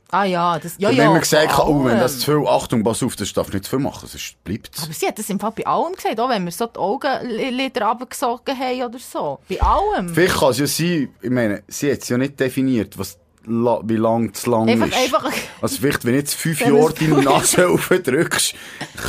Ah 0.09 0.23
ja, 0.23 0.57
das, 0.57 0.75
ja, 0.77 0.87
und 0.89 0.95
ja. 0.95 1.03
wenn 1.03 1.11
man 1.11 1.19
gesagt 1.19 1.57
hat, 1.57 1.65
oh, 1.65 1.83
wenn 1.83 1.97
das 1.97 2.19
zu 2.19 2.31
viel, 2.31 2.47
Achtung, 2.47 2.81
pass 2.83 3.03
auf, 3.03 3.17
das 3.17 3.33
darf 3.33 3.51
nicht 3.51 3.65
zu 3.65 3.71
viel 3.71 3.79
machen, 3.79 4.07
sonst 4.07 4.41
bleibt 4.45 4.71
Aber 4.81 4.93
sie 4.93 5.05
hat 5.05 5.19
das 5.19 5.29
im 5.29 5.37
Fall 5.39 5.51
bei 5.51 5.67
allem 5.67 5.93
gesagt, 5.93 6.19
auch 6.19 6.29
wenn 6.29 6.45
wir 6.45 6.51
so 6.51 6.65
die 6.65 6.79
Augenlider 6.79 7.85
runtergesogen 7.87 8.57
haben 8.57 8.83
oder 8.83 8.99
so. 8.99 9.39
Bei 9.49 9.61
allem. 9.61 10.13
Vielleicht 10.13 10.37
kann 10.37 10.51
es 10.51 10.59
ja 10.59 10.67
sein, 10.67 11.09
ich 11.21 11.29
meine, 11.29 11.63
sie 11.67 11.91
hat 11.91 12.03
es 12.03 12.09
ja 12.09 12.17
nicht 12.17 12.39
definiert, 12.39 12.97
was, 12.97 13.17
wie 13.43 13.95
lang 13.97 14.33
zu 14.33 14.49
lang 14.49 14.69
Einfach, 14.69 14.87
ist. 14.87 14.95
einfach, 14.95 15.31
Also 15.61 15.77
vielleicht, 15.81 16.05
wenn 16.05 16.13
du 16.13 16.19
jetzt 16.19 16.35
fünf 16.35 16.61
Jahre 16.65 16.93
deine 16.93 17.21
Nase 17.21 17.67
aufdrückst, 17.67 18.55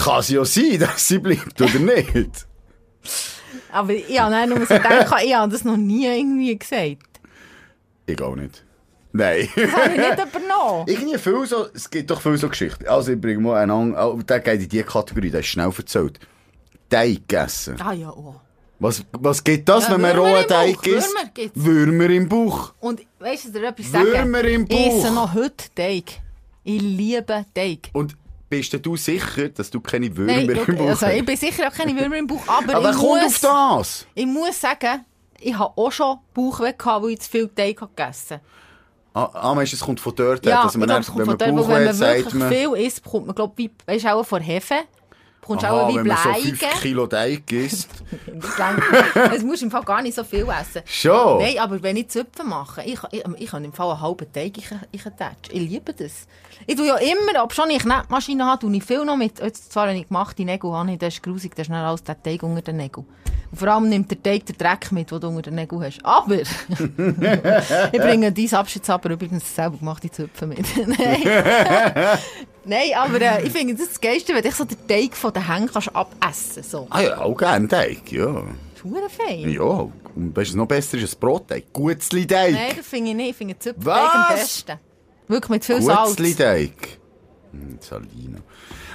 kann 0.03 0.19
es 0.19 0.29
ja 0.31 0.45
sein, 0.45 0.79
dass 0.81 1.07
sie 1.07 1.19
bleibt, 1.19 1.61
oder 1.61 1.79
nicht? 1.79 2.47
aber 3.73 3.93
ich 3.93 4.19
habe 4.19 4.47
nur 4.49 4.67
so 4.67 4.75
gedacht, 4.75 5.23
ich 5.25 5.35
habe 5.35 5.53
das 5.53 5.63
noch 5.63 5.77
nie 5.77 6.07
irgendwie 6.07 6.59
gesagt. 6.59 6.99
Ich 8.07 8.21
auch 8.21 8.35
nicht. 8.35 8.65
Nein. 9.13 9.49
Das 9.57 9.73
habe 9.73 9.91
ich 9.93 9.97
nicht 9.99 10.13
übernommen. 10.13 10.85
Irgendwie 10.87 11.19
viel 11.19 11.47
so, 11.47 11.67
es 11.75 11.89
gibt 11.89 12.11
doch 12.11 12.21
viel 12.21 12.37
so 12.37 12.49
Geschichten. 12.49 12.87
Also 12.87 13.13
ich 13.13 13.21
bringe 13.21 13.41
mal 13.41 13.63
einen 13.63 13.71
an, 13.71 13.95
oh, 13.97 14.21
der 14.23 14.41
geht 14.41 14.63
in 14.63 14.69
die 14.69 14.83
Kategorie, 14.83 15.31
der 15.31 15.41
ist 15.41 15.47
schnell 15.47 15.73
erzählt. 15.77 16.19
Teig 16.91 17.27
gegessen. 17.29 17.77
Ah 17.81 17.93
ja, 17.93 18.11
oh. 18.11 18.35
Was, 18.81 19.03
was 19.13 19.43
gibt 19.43 19.69
das, 19.69 19.85
Ja, 19.89 19.95
wenn 19.95 20.03
man 20.03 20.15
Würmer 20.17 20.37
rohen 20.37 20.47
Teig 20.47 20.77
Bauch, 20.77 20.83
isst? 20.87 21.09
Würmer 21.15 21.31
gibt's. 21.35 21.65
Würmer 21.65 22.11
im 22.11 22.29
Bauch. 22.29 22.75
Und 22.81 23.01
weißt 23.19 23.47
du, 23.47 23.53
dir 23.53 23.69
etwas 23.69 23.91
sagen? 23.91 24.07
Würmer 24.07 24.45
im 24.45 24.67
Ich 24.69 24.87
esse 24.87 25.07
Bauch. 25.09 25.15
noch 25.15 25.35
heute 25.35 25.65
Teig. 25.75 26.05
Ich 26.65 26.81
liebe 26.81 27.45
Teig. 27.55 27.91
Und 27.93 28.15
bist 28.49 28.73
du 28.87 28.97
sicher, 28.97 29.49
dass 29.49 29.71
du 29.71 29.81
keine 29.81 30.15
Würmer 30.17 30.33
Nein, 30.35 30.49
im 30.49 30.77
Bauch 30.77 30.89
also, 30.91 31.07
ich 31.07 31.19
hast? 31.19 31.27
bin 31.27 31.37
sicher 31.37 31.69
auch 31.69 31.73
keine 31.73 31.99
Würmer 31.99 32.17
im 32.17 32.27
Bauch, 32.27 32.47
aber, 32.47 32.77
Aber 32.77 32.91
ich, 32.91 32.97
kommt 32.97 33.23
muss, 33.23 33.45
auf 33.45 33.79
das? 33.81 34.07
ich 34.15 34.27
muss 34.27 34.61
sagen, 34.61 35.05
ich 35.41 35.59
habe 35.59 35.73
auch 35.77 35.91
schon 35.93 36.19
Bauchweh 36.33 36.73
gehabt, 36.73 37.03
weil 37.05 37.11
ich 37.11 37.21
zu 37.21 37.31
viel 37.31 37.49
Teig 37.49 37.81
habe 37.81 37.91
gegessen 37.95 38.39
Ah, 38.41 38.68
ah 39.15 39.55
meinst 39.55 39.73
du, 39.73 39.77
es 39.77 39.83
kommt 39.83 40.01
von 40.01 40.15
dort 40.15 40.45
her, 40.45 40.53
Ja, 40.53 40.63
dass 40.63 40.75
ich 40.75 40.79
man 40.79 40.89
glaube, 40.89 40.93
dann, 40.95 41.01
es 41.03 41.07
kommt 41.09 41.19
wenn 41.19 41.25
von 41.27 41.33
man 41.33 41.39
dort, 41.39 41.51
weil 41.51 41.57
Bauch 41.63 41.69
wenn 41.69 41.77
hat, 41.77 41.85
man 41.85 41.95
sagt 41.95 42.19
wirklich 42.19 42.35
man... 42.35 42.53
viel 42.53 42.87
isst, 42.87 43.03
bekommt 43.03 43.27
man, 43.27 43.35
glaube 43.35 43.63
ich, 43.63 43.71
weißt 43.87 44.05
du, 44.05 44.15
auch 44.15 44.25
von 44.25 44.43
Hefe, 44.43 44.75
bekommst 45.49 45.65
du 45.65 45.67
Aha, 45.69 45.83
auch 45.83 45.89
wie 45.89 45.97
wenn 45.97 46.07
man 46.07 46.17
so 46.17 46.33
5 46.35 46.59
Bleigen. 46.59 46.79
Kilo 46.81 47.07
Teig 47.07 47.53
isst. 47.53 47.89
Es 49.35 49.43
muss 49.43 49.63
im 49.63 49.71
Fall 49.71 49.83
gar 49.85 50.03
nicht 50.03 50.15
so 50.15 50.25
viel 50.25 50.47
essen. 50.49 50.83
Schon? 50.85 51.39
Nein, 51.39 51.59
aber 51.59 51.83
wenn 51.83 51.97
ich 51.97 52.09
Zöpfe 52.09 52.45
mache, 52.45 52.83
ich, 52.83 52.99
ich, 53.11 53.25
ich 53.39 53.51
kann 53.51 53.65
im 53.65 53.73
Fall 53.73 53.91
einen 53.91 54.01
halben 54.01 54.33
Teig 54.33 54.59
ich, 54.59 54.69
ich 54.93 55.03
Ich 55.51 55.61
liebe 55.61 55.93
das. 55.93 56.27
Ich 56.67 56.77
tue 56.77 56.87
ja 56.87 56.97
immer, 56.97 57.43
ob 57.43 57.55
schon 57.55 57.71
ich 57.71 57.81
Knetmaschine 57.81 58.45
habe, 58.45 58.61
tue 58.61 58.77
ich 58.77 58.85
viel 58.85 59.05
noch 59.05 59.17
mit. 59.17 59.39
Jetzt 59.41 59.73
zwar, 59.73 59.89
wenn 59.89 59.97
ich 59.97 60.09
gemachte 60.09 60.45
Nägel 60.45 60.73
habe, 60.73 60.97
das 60.97 61.15
ist 61.15 61.23
grusig, 61.23 61.53
das 61.53 61.63
ist 61.63 61.67
schnell 61.67 61.85
alles 61.85 62.03
der 62.03 62.21
Teig 62.23 62.43
unter 62.43 62.63
den 62.63 62.77
Nägeln. 62.77 63.07
Und 63.51 63.59
vor 63.59 63.69
allem 63.69 63.89
nimmt 63.89 64.11
der 64.11 64.23
Teig 64.23 64.45
den 64.45 64.59
Dreck 64.59 64.93
mit, 64.93 65.11
den 65.11 65.21
du 65.21 65.29
unter 65.29 65.51
den 65.51 65.55
Nägeln 65.55 65.83
hast. 65.83 66.05
Aber 66.05 66.35
ich 67.93 68.01
bringe 68.01 68.33
dein 68.33 68.55
Abschiedshaber 68.55 69.11
übrigens 69.11 69.55
selber 69.55 69.79
gemachte 69.79 70.11
Zöpfe 70.11 70.47
mit. 70.47 70.67
Nein. 70.87 72.19
Nein, 72.69 72.91
aber 72.95 73.21
äh, 73.21 73.47
ich 73.47 73.53
finde 73.53 73.75
das, 73.75 73.89
das 73.89 74.01
Geilste, 74.01 74.35
wenn 74.35 74.43
du 74.43 74.51
so 74.51 74.65
den 74.65 74.87
Teig 74.87 75.17
von 75.17 75.33
den 75.41 75.47
Händen 75.53 75.71
kannst 75.73 75.95
abessen 75.95 76.63
so. 76.63 76.87
Ah 76.91 77.01
ja, 77.03 77.19
auch 77.21 77.37
gerne 77.37 77.69
Teig, 77.69 78.11
ja. 78.13 78.45
Verdammt 78.75 79.11
fein. 79.13 79.51
Ja, 79.51 79.63
und 80.15 80.37
weißt 80.37 80.53
du, 80.53 80.57
noch 80.59 80.67
besser 80.67 80.99
ist 80.99 81.15
ein 81.17 81.21
Brotteig. 81.21 81.73
Gutzli-Teig. 81.73 82.53
Nein, 82.53 82.73
das 82.77 82.87
finde 82.87 83.11
ich 83.11 83.17
nicht. 83.17 83.31
Ich 83.31 83.37
finde 83.37 83.57
Was? 83.79 84.11
am 84.15 84.35
besten. 84.37 84.79
Wirklich 85.27 85.49
mit 85.51 85.65
viel 85.65 85.83
Salz. 85.83 86.11
Gutzli-Teig. 86.11 86.99
Hm, 87.53 87.79
Salino. 87.81 88.39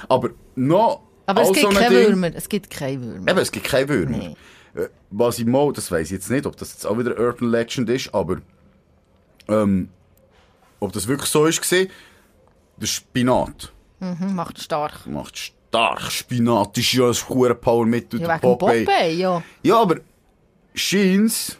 Aber 0.08 0.30
noch... 0.54 1.02
Aber 1.26 1.42
es 1.42 1.48
gibt 1.52 1.60
so 1.60 1.68
ein 1.68 1.74
keine 1.74 1.94
Ding- 1.98 2.08
Würmer. 2.08 2.30
Es 2.34 2.48
gibt 2.48 2.70
keine 2.70 3.02
Würmer. 3.02 3.30
Eben, 3.30 3.38
es 3.38 3.52
gibt 3.52 3.66
keine 3.66 3.88
Würmer. 3.88 4.16
Nee. 4.16 4.36
Äh, 4.74 4.88
Was 5.10 5.38
ich 5.38 5.46
mal, 5.46 5.72
das 5.72 5.90
weiss 5.90 6.06
ich 6.08 6.12
jetzt 6.12 6.30
nicht, 6.30 6.46
ob 6.46 6.56
das 6.56 6.72
jetzt 6.72 6.86
auch 6.86 6.98
wieder 6.98 7.18
Urban 7.18 7.50
Legend 7.50 7.88
ist, 7.90 8.14
aber 8.14 8.38
ähm, 9.48 9.88
ob 10.80 10.92
das 10.92 11.06
wirklich 11.06 11.30
so 11.30 11.46
ist 11.46 11.60
gesehen, 11.60 11.90
der 12.76 12.86
Spinat 12.86 13.72
Mhm, 14.00 14.34
macht 14.34 14.60
stark. 14.60 15.06
macht 15.06 15.53
stark. 15.74 16.10
Spinat 16.10 16.78
ist 16.78 16.92
ja 16.92 17.06
ein 17.08 17.14
hoher 17.28 17.54
Powermittel. 17.54 18.20
Ja, 18.20 18.28
wegen 18.28 18.40
dem 18.40 18.58
Popeye, 18.58 19.10
ja. 19.14 19.42
Ja, 19.62 19.80
aber 19.82 19.96
scheint's, 20.74 21.58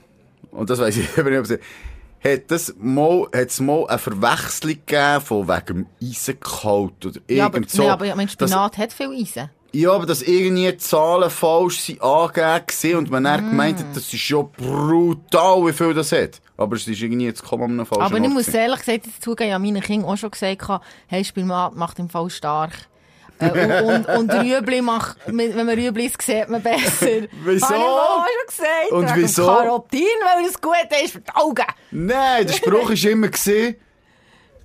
und 0.51 0.71
das 0.71 0.79
weiss 0.79 0.97
ich 0.97 1.09
eben 1.19 1.31
nicht, 1.31 1.39
ob 1.39 1.45
es- 1.47 1.59
hat 2.27 2.51
es 2.51 2.75
mal, 2.79 3.27
hat's 3.35 3.61
mal 3.61 3.87
eine 3.87 3.99
Verwechslung 3.99 4.73
gegeben 4.87 5.21
von 5.21 5.47
wegen 5.49 5.67
dem 5.67 5.87
Eisengehalt 6.03 7.05
oder 7.07 7.21
Ja, 7.29 7.47
aber, 7.47 7.57
irgend 7.59 7.71
so. 7.71 7.83
nee, 7.83 7.89
aber 7.91 8.07
ich 8.07 8.15
meine, 8.15 8.31
dass- 8.31 8.51
Spinat 8.51 8.79
hat 8.79 8.93
viel 8.95 9.11
Eisen. 9.13 9.51
ja, 9.73 9.93
aber 9.93 10.07
dass 10.07 10.23
irgendwie 10.23 10.75
Zahlen 10.79 11.29
falsch 11.29 11.81
sind 11.81 12.01
angegeben 12.01 12.99
und 12.99 13.11
man 13.11 13.25
dann 13.25 13.51
gemeint 13.51 13.79
hat, 13.81 13.87
das 13.95 14.05
ist 14.11 14.21
schon 14.21 14.51
brutal, 14.53 15.67
wie 15.67 15.73
viel 15.75 15.93
das 15.93 16.13
hat. 16.13 16.41
Aber 16.57 16.77
es 16.77 16.87
ist 16.89 17.03
irgendwie 17.03 17.27
jetzt 17.27 17.45
an 17.53 17.61
einem 17.61 17.85
falschen 17.85 18.03
Aber 18.05 18.17
ich 18.19 18.31
muss 18.31 18.49
ehrlich 18.49 18.79
gesagt 18.79 19.07
zugeben, 19.21 19.49
ich 19.49 19.55
habe 19.55 19.65
meinen 19.65 19.83
Kindern 19.83 20.09
auch 20.11 20.17
schon 20.17 20.31
gesagt, 20.31 20.67
hey, 21.09 21.25
Spinat 21.25 21.75
macht 21.77 21.99
im 21.99 22.09
Fall 22.09 22.31
stark. 22.31 22.73
Äh, 23.41 23.83
und, 23.83 24.07
und, 24.07 24.19
und 24.19 24.33
Rüebli 24.33 24.81
macht, 24.83 25.17
wenn 25.27 25.55
man 25.57 25.69
Rüebli 25.71 26.07
isst, 26.07 26.23
sieht 26.23 26.49
man 26.49 26.63
besser. 26.63 27.07
Wieso? 27.45 27.67
Habe 27.69 27.77
ich 27.77 27.83
auch 27.83 28.27
schon 28.27 28.47
gesagt. 28.47 28.93
Und 28.93 29.09
Wegen 29.11 29.23
wieso? 29.23 29.47
Karotin, 29.47 30.01
weil 30.25 30.45
das 30.45 30.61
gut 30.61 30.75
ist 31.05 31.13
für 31.13 31.21
die 31.21 31.35
Augen. 31.35 31.65
Nein, 31.91 32.47
der 32.47 32.55
Spruch 32.55 32.89
war 32.91 33.11
immer 33.11 33.29
gesehen. 33.29 33.77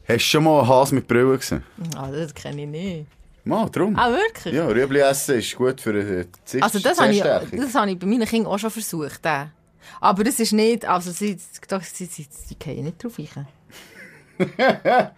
Hast 0.07 0.15
du 0.15 0.19
schon 0.19 0.43
mal 0.43 0.59
einen 0.59 0.67
Hase 0.67 0.95
mit 0.95 1.07
Brille 1.07 1.37
gesehen? 1.37 1.63
Ah, 1.95 2.09
das 2.11 2.33
kenne 2.33 2.63
ich 2.63 2.67
nicht. 2.67 3.05
Mal, 3.43 3.69
drum. 3.69 3.95
Ah, 3.97 4.11
wirklich? 4.11 4.53
Ja, 4.53 4.67
Rüebli 4.67 4.99
essen 4.99 5.39
ist 5.39 5.55
gut 5.55 5.79
für 5.81 5.93
die 5.93 6.27
Zeh- 6.45 6.61
Also 6.61 6.79
das 6.79 6.99
habe 6.99 7.11
ich, 7.11 7.21
das 7.21 7.75
habe 7.75 7.91
ich 7.91 7.97
bei 7.97 8.05
meinen 8.05 8.25
Kindern 8.27 8.51
auch 8.51 8.59
schon 8.59 8.69
versucht. 8.69 9.25
Äh. 9.25 9.45
Aber 10.01 10.23
das 10.23 10.39
ist 10.39 10.51
nicht, 10.53 10.85
also 10.85 11.11
sie, 11.11 11.37
sie, 11.39 11.79
sie, 11.93 12.05
sie, 12.05 12.27
sie 12.29 12.55
gehen 12.55 12.83
nicht 12.85 13.03
drauf 13.03 13.13
ein. 13.17 13.47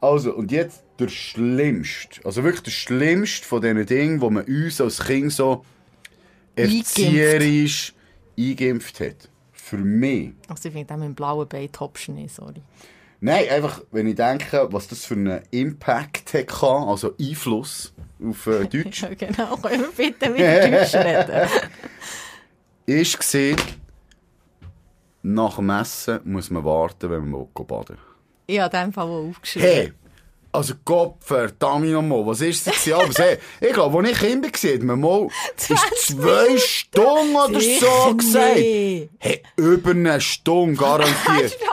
Also, 0.00 0.34
und 0.34 0.52
jetzt 0.52 0.83
der 0.98 1.08
Schlimmste. 1.08 2.24
Also 2.24 2.44
wirklich 2.44 2.62
der 2.62 2.70
Schlimmste 2.70 3.46
von 3.46 3.60
diesen 3.60 3.86
Dingen, 3.86 4.20
wo 4.20 4.30
man 4.30 4.44
uns 4.44 4.80
als 4.80 5.04
Kind 5.04 5.32
so 5.32 5.64
erzieherisch 6.56 7.94
eingeimpft 8.38 9.00
hat. 9.00 9.28
Für 9.52 9.78
mich. 9.78 10.32
Also 10.48 10.68
ich 10.68 10.74
finde 10.74 10.92
auch 10.94 10.98
mit 10.98 11.06
dem 11.08 11.14
blauen 11.14 11.48
Bein 11.48 11.72
Topschen 11.72 12.16
nicht, 12.16 12.34
sorry. 12.34 12.60
Nein, 13.20 13.48
einfach, 13.48 13.80
wenn 13.90 14.06
ich 14.06 14.16
denke, 14.16 14.68
was 14.70 14.86
das 14.88 15.06
für 15.06 15.14
einen 15.14 15.40
Impact 15.50 16.34
hat, 16.34 16.46
kann, 16.48 16.82
also 16.88 17.14
Einfluss 17.18 17.94
auf 18.22 18.46
äh, 18.46 18.66
Deutsch, 18.66 19.02
Ja, 19.02 19.14
genau, 19.14 19.56
können 19.56 19.84
wir 19.96 20.10
bitte 20.10 20.34
wieder 20.34 20.68
Deutsch 20.70 20.94
reden? 20.94 21.48
ist 22.86 23.18
gesehen, 23.18 23.56
nach 25.22 25.56
dem 25.56 25.70
Essen 25.70 26.20
muss 26.24 26.50
man 26.50 26.64
warten, 26.64 27.08
wenn 27.10 27.30
man 27.30 27.40
will 27.54 27.64
baden 27.64 27.96
Ich 28.46 28.60
habe 28.60 28.76
in 28.76 28.82
dem 28.84 28.92
Fall 28.92 29.04
auch 29.04 29.28
aufgeschrieben. 29.30 29.68
Hey! 29.68 29.92
Also 30.54 30.74
Gott, 30.84 31.16
verdammt 31.18 31.88
nochmal, 31.90 32.24
was 32.24 32.40
ist 32.40 32.68
das? 32.68 32.84
gewesen? 32.84 32.94
Aber 32.94 33.12
hey, 33.24 33.38
ich 33.60 33.72
glaube, 33.72 33.98
als 33.98 34.10
ich 34.10 34.18
Kind 34.18 34.44
war, 34.44 34.72
hat 34.72 34.82
man 34.82 35.00
mal 35.00 35.28
ist 35.56 35.66
20 35.68 36.16
zwei 36.16 36.58
Stunden 36.58 37.34
oder 37.34 37.60
so 37.60 38.14
gesagt. 38.16 38.56
Hey, 38.56 39.42
über 39.56 39.90
eine 39.90 40.20
Stunde 40.20 40.76
garantiert. 40.76 41.58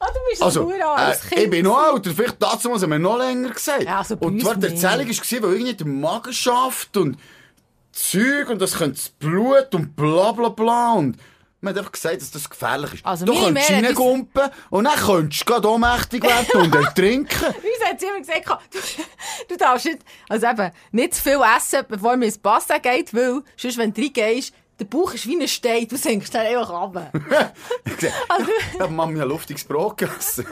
Du 0.00 0.18
bist 0.30 0.42
Also, 0.42 0.70
äh, 0.70 1.42
ich 1.42 1.50
bin 1.50 1.64
noch 1.64 1.94
älter, 1.94 2.10
vielleicht 2.12 2.42
dazu 2.42 2.72
haben 2.72 2.90
wir 2.90 2.98
noch 2.98 3.18
länger 3.18 3.50
gesagt. 3.50 3.82
Ja, 3.84 3.98
also 3.98 4.16
und 4.16 4.40
zwar 4.40 4.56
die. 4.56 4.68
Erzählung 4.68 5.08
war, 5.08 5.42
weil 5.42 5.52
irgendwie 5.52 5.74
der 5.74 5.86
Magen 5.86 6.32
schafft 6.32 6.96
und 6.96 7.18
Zeug 7.92 8.48
und 8.48 8.62
das 8.62 8.78
könnte 8.78 8.98
Blut 9.18 9.74
und 9.74 9.94
bla 9.96 10.32
bla 10.32 10.48
bla 10.48 10.92
und 10.94 11.18
man 11.60 11.72
hat 11.74 11.78
einfach 11.78 11.92
gesagt, 11.92 12.20
dass 12.22 12.30
das 12.30 12.48
gefährlich 12.48 12.94
ist. 12.94 13.06
Also 13.06 13.26
du 13.26 13.34
könntest 13.34 13.70
reingumpen 13.70 14.48
und 14.70 14.84
dann 14.84 14.94
könntest 14.98 15.42
du 15.42 15.52
gerade 15.52 15.68
ohnmächtig 15.68 16.22
werden 16.22 16.60
und 16.62 16.74
ertrinken. 16.74 17.44
Uns 17.46 17.84
hat 17.84 18.02
immer 18.02 18.18
gesagt, 18.18 18.46
du, 18.72 18.78
du 19.48 19.56
darfst 19.56 19.84
nicht, 19.86 19.98
also 20.28 20.46
eben, 20.46 20.70
nicht 20.92 21.14
zu 21.14 21.22
viel 21.22 21.40
essen, 21.56 21.84
bevor 21.88 22.16
mir 22.16 22.26
ins 22.26 22.38
Pasta 22.38 22.78
geht, 22.78 23.12
weil, 23.14 23.42
sonst, 23.56 23.76
wenn 23.78 23.92
du 23.92 24.00
reingehst, 24.00 24.54
der 24.78 24.86
Bauch 24.86 25.12
ist 25.12 25.26
wie 25.26 25.38
ein 25.38 25.46
Stein, 25.46 25.86
du 25.86 25.96
sinkst 25.96 26.34
dann 26.34 26.46
einfach 26.46 26.70
runter. 26.70 27.10
Also- 28.28 28.50
ich 28.74 28.80
habe 28.80 28.92
Mami 28.92 29.20
ein 29.20 29.28
luftiges 29.28 29.64
Brot 29.64 29.98
gegessen. 29.98 30.46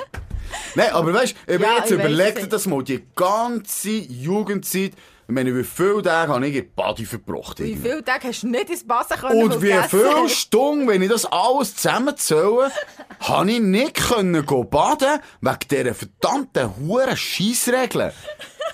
Nein, 0.74 0.90
aber 0.92 1.12
weißt 1.14 1.34
du, 1.46 1.54
ich 1.54 1.60
Ja, 1.60 1.66
ja, 1.66 1.78
jetzt 1.78 1.90
überlegt 1.90 2.38
es. 2.38 2.48
das 2.48 2.66
mal, 2.66 2.82
die 2.82 3.04
ganze 3.14 3.90
Jugendzeit, 3.90 4.92
ich 5.28 5.34
meine, 5.34 5.54
wie 5.54 5.62
viele 5.62 6.00
Tage 6.00 6.32
habe 6.32 6.48
ich 6.48 6.56
in 6.56 6.62
die 6.62 6.70
Body 6.74 7.04
verbracht? 7.04 7.60
Wie 7.60 7.76
viele 7.76 8.02
Tage 8.02 8.28
hast 8.28 8.44
du 8.44 8.48
nicht 8.48 8.70
ins 8.70 8.86
Pasta 8.86 9.14
können? 9.14 9.42
Und 9.42 9.60
wie 9.60 9.74
viele? 9.86 10.26
Stunden, 10.26 10.88
wenn 10.88 11.02
ich 11.02 11.10
das 11.10 11.26
alles 11.26 11.76
zusammenzähle, 11.76 12.72
habe 13.20 13.50
ich 13.50 13.60
nicht 13.60 13.94
können 13.94 14.46
gehen 14.46 14.70
baden 14.70 15.20
wegen 15.42 15.58
dieser 15.70 15.94
verdammten 15.94 16.74
huren 16.78 17.14
Scheissregeln. 17.14 18.12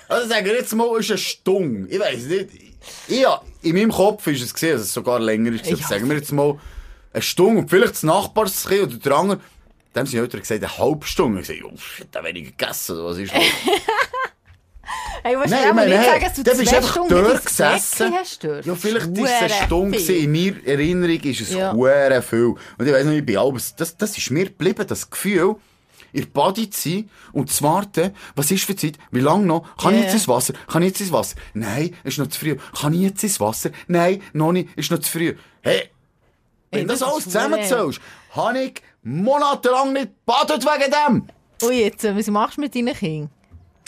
Also 0.07 0.29
sagen 0.29 0.45
wir 0.45 0.53
jetzt 0.53 0.73
mal, 0.73 0.97
ist 0.97 1.11
eine 1.11 1.17
Stunde. 1.17 1.89
Ich 1.89 1.99
weiss 1.99 2.23
nicht. 2.23 2.49
Ich, 3.09 3.25
in 3.63 3.75
meinem 3.75 3.91
Kopf 3.91 4.25
ist 4.27 4.41
es 4.41 4.53
gesehen, 4.53 4.77
dass 4.77 4.83
es 4.83 4.93
sogar 4.93 5.19
länger 5.19 5.51
ist. 5.51 5.65
Ja. 5.65 5.75
Sagen 5.75 6.07
wir 6.07 6.15
jetzt 6.15 6.31
mal 6.31 6.57
eine 7.11 7.21
Stunde 7.21 7.63
und 7.63 7.69
vielleicht 7.69 7.95
das 7.95 8.03
Nachbarskind 8.03 8.93
oder 8.93 8.97
der 8.97 9.13
andere. 9.13 9.39
Dann 9.91 10.05
haben 10.05 10.07
sie 10.09 10.17
Eltern 10.17 10.39
gesagt, 10.39 10.63
eine 10.63 10.77
halbe 10.77 11.05
Stunde. 11.05 11.41
Ich 11.41 11.47
gesagt, 11.49 11.65
oh, 11.65 12.05
da 12.11 12.23
weniger 12.23 12.51
gegessen. 12.51 13.03
Was 13.03 13.17
ist 13.17 13.33
das? 13.33 13.43
Hey, 15.23 15.35
Nein, 15.35 15.43
ich 15.69 15.73
meine, 15.73 15.97
hey, 15.97 16.05
sagen, 16.05 16.21
dass 16.25 16.33
du 16.35 16.43
dann 16.43 16.57
bist 16.57 16.73
einfach 16.73 17.07
dort 17.07 17.45
gesessen. 17.45 18.13
Ja, 18.63 18.75
vielleicht 18.75 19.07
ist 19.07 19.19
es 19.23 19.31
eine 19.41 19.49
Stunde 19.65 19.99
viel. 19.99 20.23
In 20.23 20.31
meiner 20.31 20.67
Erinnerung 20.67 21.19
ist 21.21 21.41
es 21.41 21.51
Ja. 21.51 21.75
ja. 21.75 22.21
viel. 22.21 22.45
Und 22.77 22.85
ich 22.85 22.93
weiss 22.93 23.05
noch, 23.05 23.11
ich 23.13 23.25
bin 23.25 23.37
alles, 23.37 23.75
das, 23.75 23.97
das 23.97 24.17
ist 24.17 24.29
mir 24.31 24.45
geblieben, 24.45 24.85
das 24.87 25.09
Gefühl, 25.09 25.55
in 26.13 26.29
Body 26.31 26.69
zu 26.69 26.89
sein 26.89 27.09
und 27.33 27.51
zu 27.51 27.63
warten, 27.63 28.11
was 28.35 28.49
ist 28.51 28.63
für 28.63 28.75
Zeit, 28.75 28.97
wie 29.11 29.19
lange 29.19 29.45
noch, 29.45 29.65
kann 29.77 29.93
Ja. 29.93 29.99
ich 29.99 30.05
jetzt 30.05 30.13
ins 30.13 30.27
Wasser, 30.27 30.53
kann 30.71 30.81
ich 30.83 30.89
jetzt 30.89 31.01
ins 31.01 31.11
Wasser, 31.11 31.35
nein, 31.53 31.93
ist 32.03 32.17
noch 32.19 32.27
zu 32.27 32.39
früh, 32.39 32.55
kann 32.79 32.93
ich 32.93 33.01
jetzt 33.01 33.23
ins 33.23 33.39
Wasser, 33.39 33.71
nein, 33.87 34.21
noch 34.31 34.51
nicht, 34.53 34.69
ist 34.77 34.91
noch 34.91 34.99
zu 34.99 35.11
früh. 35.11 35.35
Hey, 35.61 35.89
wenn 36.71 36.79
Hey, 36.81 36.87
das, 36.87 36.99
das 36.99 37.09
alles 37.09 37.23
zusammenzählst, 37.25 37.99
habe 38.31 38.59
ich 38.59 38.81
monatelang 39.03 39.91
nicht 39.93 40.09
gebadet 40.25 40.63
wegen 40.65 40.91
dem. 40.91 41.27
Und 41.67 41.73
jetzt, 41.73 42.03
äh, 42.05 42.15
was 42.17 42.27
machst 42.27 42.57
du 42.57 42.61
mit 42.61 42.75
deinen 42.75 42.93
Kindern? 42.93 43.29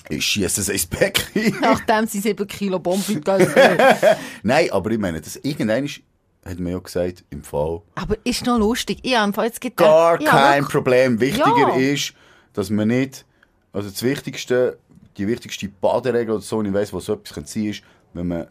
Ich 0.10 0.26
schiesse 0.26 0.62
es 0.62 0.70
ins 0.70 0.86
Becken. 0.86 1.58
Nachdem 1.62 2.08
sie 2.08 2.20
7 2.20 2.48
Kilo 2.48 2.82
haben. 2.86 3.78
Nein, 4.44 4.72
aber 4.72 4.92
ich 4.92 5.00
meine, 5.00 5.20
das 5.22 5.36
irgendein 5.38 5.86
ist, 5.86 6.02
hat 6.46 6.60
man 6.60 6.72
ja 6.72 6.80
gesagt, 6.80 7.24
im 7.30 7.44
Fall. 7.44 7.82
Aber 7.96 8.16
ist 8.24 8.46
noch 8.46 8.58
lustig. 8.58 9.00
Ich 9.04 9.16
habe 9.18 9.42
jetzt 9.44 9.60
gedacht... 9.60 9.78
Gar 9.78 10.18
kein 10.20 10.62
wirklich- 10.62 10.70
Problem. 10.72 11.20
Wichtiger 11.20 11.58
Ja. 11.58 11.76
ist, 11.76 12.14
dass 12.54 12.70
man 12.70 12.88
nicht 12.88 13.26
Also 13.74 13.90
das 13.90 14.02
Wichtigste, 14.02 14.78
die 15.18 15.28
wichtigste 15.28 15.68
Baderegel 15.68 16.36
oder 16.36 16.42
so, 16.44 16.58
und 16.60 16.66
ich 16.68 16.74
weiss, 16.74 16.94
was 16.94 17.06
so 17.06 17.14
etwas 17.14 17.34
kann 17.34 17.46
sein 17.46 17.66
ist, 17.66 17.82
wenn 18.14 18.28
man 18.28 18.48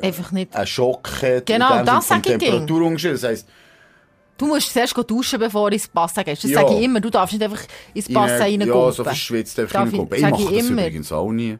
Einfach 0.00 0.30
nicht. 0.32 0.54
einen 0.54 0.66
Schock 0.66 1.10
hat, 1.22 1.46
Genau, 1.46 1.84
das 1.84 2.06
Sinn 2.08 2.16
vom 2.16 2.22
sag 2.24 2.26
ich 2.30 2.38
dir. 2.38 2.50
Temperaturunterschied. 2.50 3.12
Das 3.14 3.22
heisst, 3.24 3.48
Du 4.44 4.48
musst 4.54 4.72
zuerst 4.72 4.94
duschen, 5.10 5.38
bevor 5.40 5.70
du 5.70 5.76
ins 5.76 5.88
Bassin 5.88 6.22
gehst. 6.24 6.44
Das 6.44 6.50
Ja. 6.50 6.60
sage 6.60 6.74
ich 6.76 6.82
immer. 6.84 7.00
Du 7.00 7.08
darfst 7.08 7.32
nicht 7.32 7.42
einfach 7.42 7.62
ins 7.94 8.12
Bassin 8.12 8.36
in- 8.36 8.42
reingumpen. 8.62 8.68
Ja, 8.86 8.92
so 8.92 9.04
verschwitzt 9.04 9.58
einfach 9.58 9.74
ich- 9.86 9.92
reingumpen. 9.92 10.16
Ich, 10.16 10.20
sag 10.22 10.30
mache 10.32 10.42
ich 10.42 10.48
das 10.58 10.66
immer. 10.68 10.82
übrigens 10.82 11.12
auch 11.12 11.30
nie. 11.32 11.58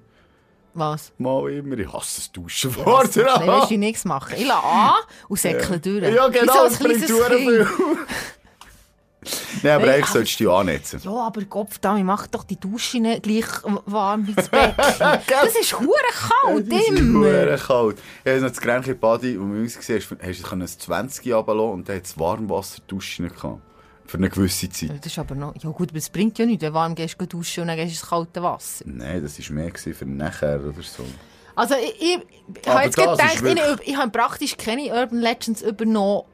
Was? 0.74 1.12
Mal 1.18 1.50
immer. 1.52 1.78
Ich 1.78 1.92
hasse 1.92 2.16
das 2.20 2.32
Duschen 2.32 2.70
Ja, 2.76 2.82
vor 2.84 2.92
macht- 3.04 3.16
Nein, 3.16 3.46
du, 3.46 3.70
wie 3.70 3.76
nichts 3.78 4.04
machen. 4.04 4.34
Ich 4.36 4.46
lasse 4.46 4.64
an 4.64 4.92
und 5.28 5.38
säckle 5.40 5.78
durch. 5.78 6.14
Ja, 6.14 6.28
Wie 6.28 6.38
genau, 6.38 6.52
so 6.52 6.60
ein 6.74 6.78
kleines 6.78 7.06
Kind. 7.06 7.68
Nein, 9.62 9.72
aber 9.72 9.86
Nein, 9.86 9.94
eigentlich 9.94 10.06
solltest 10.06 10.40
du 10.40 10.44
dich 10.44 10.52
annetzen. 10.52 11.00
Ja, 11.02 11.10
aber 11.12 11.44
Kopf 11.44 11.78
da, 11.78 11.94
mach 11.94 12.26
doch 12.26 12.44
die 12.44 12.58
Dusche 12.58 12.98
nicht 12.98 13.22
gleich 13.22 13.46
warm 13.86 14.26
wie 14.26 14.34
das 14.34 14.48
Becken. 14.48 14.74
das 14.76 15.56
ist 15.60 15.78
hure 15.78 15.88
kalt, 16.42 16.72
immer. 16.88 17.28
verdammt 17.28 17.62
kalt. 17.66 17.98
Ich 18.24 18.30
habe 18.32 18.40
noch 18.40 18.48
das 18.48 18.60
Grenchen 18.60 18.98
Badi, 18.98 19.40
wo 19.40 19.44
wir 19.44 19.60
uns 19.60 19.76
gesehen 19.76 20.02
haben, 20.02 20.18
hast 20.22 20.42
du 20.42 20.54
ein 20.54 20.66
20 20.66 21.32
runterlassen 21.32 21.72
und 21.72 21.88
dann 21.88 21.96
hat 21.96 22.04
es 22.04 22.18
Warmwasser-Duschen 22.18 23.28
gehabt. 23.28 23.60
Für 24.06 24.18
eine 24.18 24.28
gewisse 24.28 24.68
Zeit. 24.68 24.90
Das 25.00 25.06
ist 25.06 25.18
aber 25.18 25.34
noch... 25.34 25.54
Ja 25.62 25.70
gut, 25.70 25.88
aber 25.88 25.98
es 25.98 26.10
bringt 26.10 26.38
ja 26.38 26.44
nichts, 26.44 26.62
wenn 26.62 26.72
du 26.72 26.74
warm 26.74 26.94
gehst, 26.94 27.18
geh 27.18 27.26
duschen 27.26 27.62
und 27.62 27.68
dann 27.68 27.76
gehst 27.76 27.90
du 27.90 27.94
ins 28.00 28.08
kalte 28.10 28.42
Wasser. 28.42 28.84
Nein, 28.86 29.22
das 29.22 29.38
war 29.38 29.54
mehr 29.54 29.72
für 29.74 30.04
nachher 30.04 30.60
oder 30.60 30.82
so. 30.82 31.04
Also 31.56 31.74
ich, 31.76 32.02
ich, 32.02 32.18
ich 32.62 32.68
habe 32.68 32.84
jetzt 32.84 32.98
das 32.98 33.04
gedacht, 33.18 33.34
ist 33.34 33.34
ich, 33.36 33.42
wirklich- 33.42 33.88
ich 33.88 33.96
habe 33.96 34.10
praktisch 34.10 34.56
keine 34.56 34.92
Urban 34.92 35.20
Legends 35.20 35.62
übernommen 35.62 36.24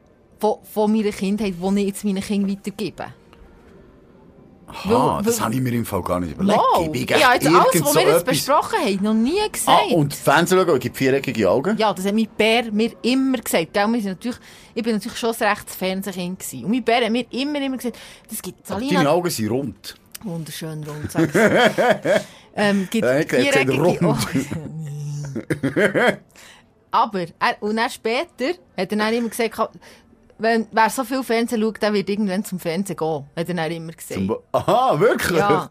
von, 0.41 0.55
von 0.73 0.91
meiner 0.91 1.11
Kindheit, 1.11 1.53
die 1.61 1.79
ich 1.79 1.87
jetzt 1.87 2.03
meinen 2.03 2.21
Kindern 2.21 2.51
weitergebe. 2.51 3.05
Aha, 4.67 5.17
Weil- 5.17 5.23
das 5.23 5.37
weil- 5.37 5.45
habe 5.45 5.55
ich 5.55 5.61
mir 5.61 5.73
im 5.73 5.85
Fall 5.85 6.01
gar 6.01 6.19
nicht 6.21 6.33
überlegt. 6.33 6.57
Wow! 6.57 6.89
Ich 6.93 7.13
habe 7.13 7.33
jetzt 7.35 7.47
alles, 7.47 7.83
was 7.83 7.93
so 7.93 7.99
wir 7.99 8.07
jetzt 8.07 8.21
etwas- 8.21 8.23
besprochen 8.23 8.79
haben, 8.79 9.03
noch 9.03 9.13
nie 9.13 9.39
gesagt. 9.51 9.81
Ah, 9.91 9.93
und 9.93 10.13
Fernsehen 10.13 10.59
schauen, 10.59 10.75
es 10.75 10.79
gibt 10.79 10.97
viereckige 10.97 11.49
Augen. 11.49 11.77
Ja, 11.77 11.93
das 11.93 12.05
hat 12.05 12.15
mein 12.15 12.27
Bär 12.37 12.71
mir 12.71 12.91
immer 13.01 13.37
gesagt. 13.37 13.73
Gell? 13.73 13.87
Wir 13.87 14.01
sind 14.01 14.11
natürlich, 14.11 14.37
ich 14.73 14.83
bin 14.83 14.93
natürlich 14.93 15.17
schon 15.19 15.35
ein 15.37 15.47
rechtes 15.47 15.75
Fernsehkind 15.75 16.39
gewesen. 16.39 16.65
Und 16.65 16.71
mein 16.71 16.83
Bär 16.83 17.03
hat 17.05 17.11
mir 17.11 17.25
immer, 17.31 17.61
immer 17.61 17.75
gesagt, 17.77 17.97
das 18.29 18.41
gibt 18.41 18.65
Salina... 18.65 18.99
deine 18.99 19.09
Augen 19.09 19.29
sind 19.29 19.49
rund. 19.51 19.95
Wunderschön 20.23 20.83
rund, 20.85 21.11
sag's. 21.11 21.33
ähm, 22.55 22.87
gibt 22.89 23.05
Ja, 23.05 23.21
viereckige. 23.23 23.81
Augen. 23.81 24.11
Aber, 26.93 27.19
er, 27.21 27.29
und 27.61 27.77
dann 27.77 27.89
später 27.89 28.49
hat 28.49 28.59
er 28.75 28.85
dann 28.85 29.13
immer 29.13 29.29
gesagt, 29.29 29.57
wenn, 30.41 30.67
wer 30.71 30.89
so 30.89 31.03
viel 31.03 31.23
Fernsehen 31.23 31.61
schaut, 31.61 31.81
der 31.81 31.93
wird 31.93 32.09
irgendwann 32.09 32.43
zum 32.43 32.59
Fernsehen 32.59 32.95
gehen. 32.97 33.25
Hat 33.35 33.47
er 33.49 33.53
dann 33.55 33.71
immer. 33.71 33.93
Zum- 33.97 34.35
Aha, 34.51 34.99
wirklich? 34.99 35.37
Ja. 35.37 35.69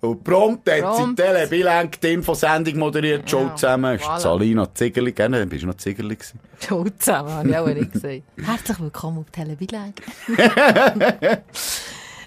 Und 0.00 0.22
prompt 0.22 0.70
hat 0.70 0.96
sie. 0.96 1.14
Tele 1.14 1.46
Bilenk 1.46 1.98
die 2.00 2.12
Infosendung 2.12 2.76
moderiert, 2.78 3.30
Joe 3.30 3.44
Ja, 3.44 3.54
zusammen. 3.56 3.94
Ist 3.94 4.04
voilà. 4.04 4.20
Salina 4.20 4.74
Ziggerli, 4.74 5.12
gerne, 5.12 5.38
dann 5.38 5.48
bist 5.48 5.62
du 5.62 5.66
noch 5.66 5.76
Ziggerli 5.76 6.16
gewesen. 6.16 6.38
Ciao 6.60 6.84
zusammen, 6.98 7.32
habe 7.32 7.48
ich 7.48 7.56
auch 7.56 7.66
nicht 7.66 7.92
gesagt. 7.92 8.22
Herzlich 8.36 8.80
willkommen 8.80 9.18
auf 9.20 9.30
Telebilag. 9.30 9.92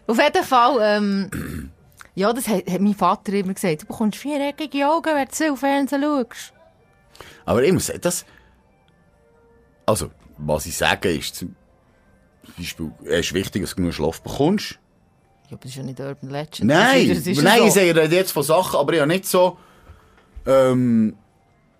auf 0.08 0.18
jeden 0.18 0.44
Fall, 0.44 0.78
ähm, 0.82 1.72
ja, 2.16 2.34
das 2.34 2.48
hat, 2.48 2.68
hat 2.68 2.82
mein 2.82 2.96
Vater 2.96 3.34
immer 3.34 3.54
gesagt. 3.54 3.84
Du 3.84 3.86
bekommst 3.86 4.18
viereckige 4.18 4.88
Augen, 4.90 5.14
wenn 5.14 5.28
du 5.28 5.36
so 5.36 5.44
viel 5.46 5.58
Fernsehen 5.58 6.02
schaust. 6.02 6.54
Aber 7.46 7.64
ich 7.64 7.72
muss 7.72 7.86
sagen, 7.88 8.02
das... 8.02 8.26
Also, 9.86 10.10
was 10.40 10.66
ich 10.66 10.76
sage 10.76 11.12
ist, 11.14 11.46
es 12.58 12.76
ist 13.20 13.34
wichtig, 13.34 13.62
dass 13.64 13.72
du 13.72 13.76
genug 13.78 13.94
Schlaf 13.94 14.22
bekommst. 14.22 14.80
Ja, 15.50 15.52
aber 15.54 15.62
das 15.62 15.72
ist 15.72 15.78
ja 15.78 15.84
nicht 15.84 16.00
Urban 16.00 16.30
Legend. 16.30 16.64
Nein, 16.64 17.08
das 17.08 17.18
ist, 17.20 17.28
das 17.28 17.38
ist 17.38 17.44
nein, 17.44 17.60
so. 17.60 17.66
ich 17.68 17.74
sage 17.74 18.16
jetzt 18.16 18.32
von 18.32 18.44
Sachen, 18.44 18.80
aber 18.80 18.98
habe 18.98 19.08
nicht 19.08 19.26
so, 19.26 19.58
ähm, 20.46 21.16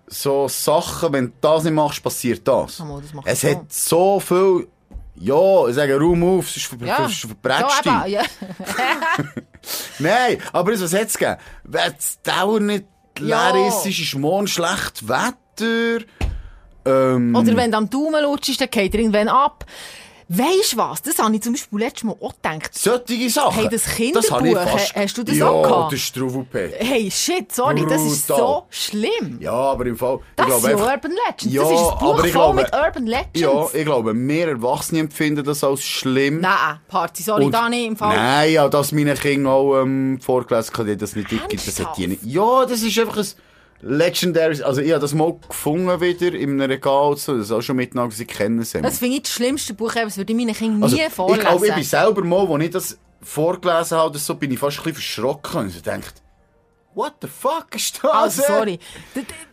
so 0.06 0.48
Sachen, 0.48 1.12
wenn 1.12 1.26
du 1.26 1.32
das 1.40 1.64
nicht 1.64 1.74
machst, 1.74 2.02
passiert 2.02 2.46
das. 2.48 2.78
Mal, 2.78 3.02
das 3.02 3.42
es 3.42 3.44
hat 3.44 3.70
so 3.72 4.20
viel, 4.20 4.68
ja, 5.16 5.68
ich 5.68 5.74
sage 5.74 5.98
Raum 5.98 6.38
auf, 6.38 6.48
sonst 6.50 6.66
ver 6.66 6.86
Ja, 6.86 7.08
ver 7.08 7.28
verbrätst 7.28 7.84
du 7.84 7.90
ja, 7.90 8.06
ja. 8.06 8.22
Nein, 9.98 10.38
aber 10.52 10.72
was 10.72 10.92
hat 10.94 11.08
es 11.08 11.18
gegeben? 11.18 11.36
Wenn 11.64 11.92
es 11.98 12.20
dauernd 12.22 12.66
nicht 12.66 12.84
leer 13.18 13.52
Ja. 13.54 13.68
ist, 13.68 13.86
ist 13.86 14.14
morgen 14.14 14.46
schlecht 14.46 15.06
Wetter. 15.06 16.04
Ähm, 16.84 17.34
Oder 17.34 17.56
wenn 17.56 17.70
du 17.70 17.76
am 17.76 17.90
Daumen 17.90 18.22
lutschst, 18.22 18.60
dann 18.60 18.70
geht 18.70 18.94
irgendwann 18.94 19.28
ab. 19.28 19.66
Weisst 20.30 20.74
du 20.74 20.76
was? 20.76 21.00
Das 21.00 21.18
habe 21.18 21.34
ich 21.34 21.40
zum 21.42 21.54
Beispiel 21.54 21.78
letztes 21.78 22.04
Mal 22.04 22.14
auch 22.20 22.34
gedacht. 22.34 22.70
solche 22.74 23.30
Sachen. 23.30 23.54
Hey, 23.54 23.68
das 23.70 23.84
Kinderbuch, 23.96 24.60
fast- 24.70 24.94
hast 24.94 25.16
du 25.16 25.22
das 25.22 25.36
ja, 25.38 25.48
auch 25.48 25.62
gehabt? 25.62 25.92
das 25.94 26.00
ist 26.00 26.50
Peter. 26.52 26.76
Hey, 26.84 27.10
shit, 27.10 27.50
sorry, 27.54 27.86
das 27.88 28.02
ist 28.02 28.26
so 28.26 28.64
schlimm. 28.68 29.38
Ja, 29.40 29.52
aber 29.52 29.86
im 29.86 29.96
Fall, 29.96 30.18
Das 30.36 30.46
ich 30.48 30.52
ist 30.54 30.60
glaube 30.60 30.68
ja 30.82 30.86
einfach, 30.86 30.94
Urban 30.96 31.12
Legends. 31.12 31.54
Ja, 31.54 31.62
das 31.62 31.72
ist 31.72 31.78
ein 31.92 31.98
Buch 31.98 32.18
voll 32.18 32.30
glaube- 32.30 32.54
mit 32.62 32.74
Urban 32.74 33.06
Legends. 33.06 33.40
Ja, 33.40 33.66
ich 33.72 33.84
glaube, 33.86 34.14
mehr 34.14 34.48
Erwachsene 34.48 35.00
empfinden 35.00 35.44
das 35.44 35.64
als 35.64 35.82
schlimm. 35.82 36.40
Nein, 36.40 36.78
Party, 36.88 37.22
sorry, 37.22 37.46
Und- 37.46 37.52
da 37.52 37.68
nicht 37.70 37.86
im 37.86 37.96
Fall. 37.96 38.14
Nein, 38.16 38.52
ja, 38.52 38.68
dass 38.68 38.92
meine 38.92 39.14
Kinder 39.14 39.50
auch 39.50 39.80
ähm, 39.80 40.18
vorgelesen 40.20 40.74
haben, 40.76 40.98
das 40.98 41.16
nicht 41.16 41.30
gibt, 41.30 41.66
das 41.66 41.80
hat 41.80 41.96
die 41.96 42.06
nicht. 42.06 42.22
Ja, 42.24 42.66
das 42.66 42.82
ist 42.82 42.98
einfach 42.98 43.16
ein 43.16 43.26
legendary, 43.80 44.62
also 44.62 44.80
ich 44.80 44.90
habe 44.90 45.00
das 45.00 45.14
mal 45.14 45.34
gefunden 45.48 46.00
wieder 46.00 46.34
in 46.34 46.50
einem 46.60 46.70
Regal, 46.70 47.16
so, 47.16 47.36
das 47.38 47.50
auch 47.52 47.62
schon 47.62 47.76
mitgenommen, 47.76 48.10
sie 48.10 48.24
kennen 48.24 48.58
es. 48.60 48.72
Das 48.72 48.98
finde 48.98 49.16
ich 49.16 49.22
das 49.22 49.32
schlimmste 49.32 49.74
Buch 49.74 49.92
das 49.94 50.16
würde 50.16 50.32
ich 50.32 50.36
meinen 50.38 50.54
Kindern 50.54 50.82
Also, 50.82 50.96
nie 50.96 51.02
ich 51.02 51.12
vorlesen. 51.12 51.40
glaube, 51.40 51.66
ich 51.68 51.74
bin 51.74 51.84
selber 51.84 52.24
mal, 52.24 52.46
als 52.52 52.64
ich 52.64 52.70
das 52.70 52.98
vorgelesen 53.22 53.96
habe, 53.98 54.10
oder 54.10 54.18
so, 54.18 54.34
bin 54.34 54.50
ich 54.50 54.58
fast 54.58 54.78
ein 54.78 54.84
bisschen 54.84 54.94
verschrocken 55.02 55.60
und 55.60 55.70
so 55.70 55.78
gedacht, 55.78 56.22
what 56.94 57.14
the 57.22 57.28
fuck 57.28 57.66
ist 57.74 58.00
das? 58.02 58.10
also, 58.12 58.42
sorry. 58.46 58.78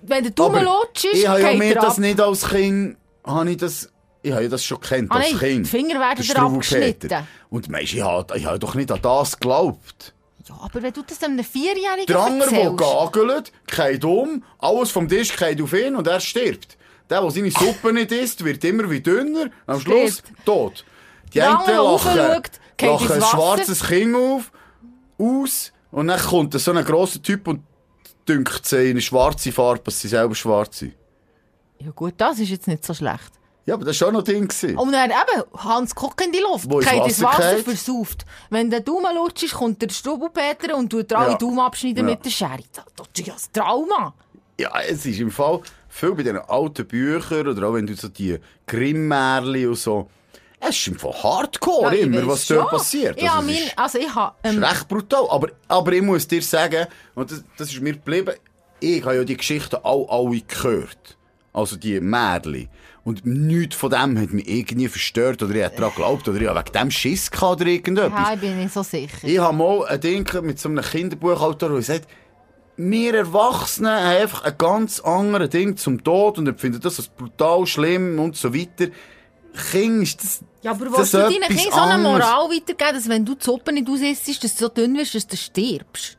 Wenn 0.01 0.23
der 0.23 0.31
Daumen 0.31 0.63
lutschst, 0.63 1.05
ich 1.13 1.27
habe 1.27 1.41
ja 1.41 1.53
mir 1.53 1.75
das 1.75 1.97
nicht 1.99 2.19
als 2.19 2.47
Kind, 2.47 2.97
habe 3.23 3.51
ich 3.51 3.57
das, 3.57 3.91
ich 4.23 4.31
habe 4.31 4.43
ja 4.43 4.49
das 4.49 4.63
schon 4.63 4.79
kennt 4.81 5.11
Ah, 5.11 5.17
als 5.17 5.37
Kind. 5.37 5.67
die 5.67 5.69
Finger 5.69 5.99
werden 5.99 6.23
dir 6.25 6.37
abgeschnitten. 6.37 7.11
Und 7.49 7.69
meinst, 7.69 7.93
ich 7.93 8.01
habe, 8.01 8.35
ich 8.37 8.45
habe 8.45 8.57
doch 8.57 8.73
nicht 8.73 8.91
an 8.91 8.99
das 9.03 9.39
geglaubt. 9.39 10.14
Ja, 10.47 10.59
aber 10.61 10.81
wenn 10.83 10.93
du 10.93 11.01
das 11.01 11.23
einem 11.23 11.43
Vierjährigen 11.43 12.05
Der 12.07 12.19
andere, 12.19 12.49
der 12.49 12.71
gagelt, 12.71 13.51
geht 13.65 14.05
um, 14.05 14.43
alles 14.59 14.91
vom 14.91 15.07
Tisch 15.07 15.35
geht 15.35 15.61
auf 15.61 15.73
ihn 15.73 15.95
und 15.95 16.05
er 16.05 16.19
stirbt. 16.19 16.77
Der, 17.09 17.21
der 17.21 17.31
seine 17.31 17.51
Suppe 17.51 17.91
nicht 17.93 18.11
isst, 18.11 18.43
wird 18.43 18.63
immer 18.63 18.89
wie 18.89 19.01
dünner, 19.01 19.49
am 19.65 19.79
Schluss 19.79 20.21
tot. 20.45 20.85
Die 21.33 21.41
einen 21.41 21.57
lachen, 21.65 22.43
geht 22.77 22.89
lachen 22.89 23.03
ins 23.03 23.11
ein 23.11 23.21
Wasser. 23.21 23.37
schwarzes 23.37 23.83
Kind 23.83 24.15
auf, 24.15 24.51
aus 25.17 25.71
und 25.91 26.07
dann 26.07 26.19
kommt 26.19 26.53
so 26.53 26.71
ein 26.71 26.85
grosser 26.85 27.21
Typ 27.21 27.47
und 27.47 27.63
dünkt 28.27 28.65
sie 28.65 28.85
in 28.85 28.91
eine 28.91 29.01
schwarze 29.01 29.51
Farbe, 29.51 29.81
dass 29.85 29.99
sie 29.99 30.07
selber 30.07 30.35
schwarz 30.35 30.79
sind. 30.79 30.93
Ja 31.79 31.91
gut, 31.91 32.13
das 32.17 32.39
ist 32.39 32.49
jetzt 32.49 32.67
nicht 32.67 32.85
so 32.85 32.93
schlecht. 32.93 33.31
Ja, 33.67 33.73
aber 33.73 33.85
das 33.85 33.99
war 33.99 34.07
schon 34.07 34.13
noch 34.13 34.21
ein 34.21 34.25
Ding. 34.25 34.47
gewesen. 34.47 34.77
Und 34.77 34.91
dann 34.91 35.09
eben, 35.09 35.43
Hans 35.57 35.95
Kock 35.95 36.23
in 36.23 36.31
die 36.31 36.39
Luft, 36.39 36.69
Wo 36.69 36.77
geht 36.77 36.93
ins 37.05 37.21
Wasser 37.21 37.39
Wasser, 37.53 37.57
versauft. 37.63 38.25
Wenn 38.51 38.69
der 38.69 38.81
Daumen 38.81 39.15
lutscht, 39.15 39.53
kommt 39.53 39.81
der 39.81 39.89
Strubelpeter 39.89 40.75
und 40.77 40.89
tut 40.91 41.11
alle 41.13 41.31
Ja. 41.31 41.37
Daumen 41.37 41.59
abschneiden 41.59 42.07
Ja. 42.07 42.11
mit 42.15 42.23
der 42.25 42.29
Schere. 42.29 42.59
Das 42.73 42.85
das 42.95 43.07
ist 43.17 43.27
ja 43.27 43.33
ein 43.33 43.39
Trauma. 43.53 44.13
Ja, 44.59 44.71
es 44.87 45.05
ist 45.05 45.19
im 45.19 45.31
Fall 45.31 45.61
viel 45.89 46.11
bei 46.13 46.23
diesen 46.23 46.37
alten 46.37 46.85
Büchern 46.87 47.47
oder 47.47 47.67
auch 47.67 47.73
wenn 47.73 47.87
du 47.87 47.95
so 47.95 48.07
die 48.07 48.37
Grimm-Märchen 48.67 49.67
und 49.69 49.75
so. 49.77 50.09
Es 50.59 50.69
ist 50.77 50.87
im 50.87 50.97
Fall 50.99 51.13
hardcore 51.23 51.95
Ja, 51.95 52.03
immer, 52.03 52.25
was 52.27 52.47
dort 52.47 52.61
schon. 52.61 52.69
passiert. 52.77 53.21
Ja, 53.21 53.35
Also, 53.37 53.47
mein, 53.51 53.61
also 53.75 53.97
ich 53.99 54.13
habe... 54.15 54.35
Das 54.41 54.53
Ähm, 54.53 54.63
ist 54.63 54.69
recht 54.71 54.87
brutal. 54.87 55.27
Aber, 55.29 55.47
aber 55.67 55.91
ich 55.91 56.01
muss 56.01 56.27
dir 56.27 56.41
sagen, 56.41 56.85
und 57.15 57.31
das, 57.31 57.43
das 57.57 57.71
ist 57.71 57.81
mir 57.81 57.93
geblieben, 57.93 58.35
ich 58.79 59.03
habe 59.03 59.15
ja 59.15 59.23
die 59.23 59.37
Geschichten 59.37 59.77
all, 59.83 60.05
alle 60.09 60.39
gehört. 60.41 61.17
Also 61.51 61.75
die 61.75 61.99
Märchen. 61.99 62.69
Und 63.05 63.23
nichts 63.23 63.75
von 63.75 63.91
dem 63.91 64.19
hat 64.19 64.33
mich 64.33 64.49
irgendwie 64.49 64.87
verstört 64.87 65.43
oder 65.43 65.53
ich 65.53 65.63
habe 65.63 65.75
daran 65.75 65.91
geglaubt 65.91 66.27
oder 66.27 66.41
ich 66.41 66.47
habe 66.47 66.59
wegen 66.59 66.73
dem 66.73 66.89
Schiss 66.89 67.29
gehabt 67.29 67.61
oder 67.61 67.69
irgendetwas. 67.69 68.11
ja, 68.11 68.33
ich 68.33 68.39
bin 68.39 68.57
nicht 68.57 68.73
so 68.73 68.81
sicher. 68.81 69.19
Ich 69.21 69.37
habe 69.37 69.55
mal 69.55 69.85
ein 69.85 70.01
Ding 70.01 70.27
mit 70.41 70.59
so 70.59 70.69
einem 70.69 70.83
Kinderbuchautor, 70.83 71.69
der 71.69 71.81
sagt, 71.83 72.07
wir 72.77 73.13
Erwachsenen 73.13 73.91
haben 73.91 74.21
einfach 74.21 74.43
ein 74.43 74.57
ganz 74.57 74.99
anderes 75.01 75.51
Ding 75.51 75.77
zum 75.77 76.03
Tod 76.03 76.39
und 76.39 76.47
empfinden 76.47 76.81
das 76.81 76.97
als 76.97 77.07
brutal 77.07 77.67
schlimm 77.67 78.17
und 78.17 78.35
so 78.35 78.55
weiter. 78.55 78.87
Kind 79.71 80.01
ist 80.01 80.23
das... 80.23 80.39
Ja, 80.63 80.71
aber 80.71 80.91
willst 80.97 81.13
du 81.13 81.19
deinen 81.19 81.41
Kindern 81.43 81.71
so 81.71 81.79
eine. 81.79 82.01
Moral 82.01 82.49
weitergeben, 82.49 82.95
dass 82.95 83.07
wenn 83.07 83.23
du 83.23 83.35
die 83.35 83.43
Suppe 83.45 83.71
nicht 83.71 83.87
ausisst, 83.87 84.43
dass 84.43 84.55
du 84.55 84.65
so 84.65 84.69
dünn 84.69 84.97
wirst, 84.97 85.13
dass 85.13 85.27
du 85.27 85.37
stirbst? 85.37 86.17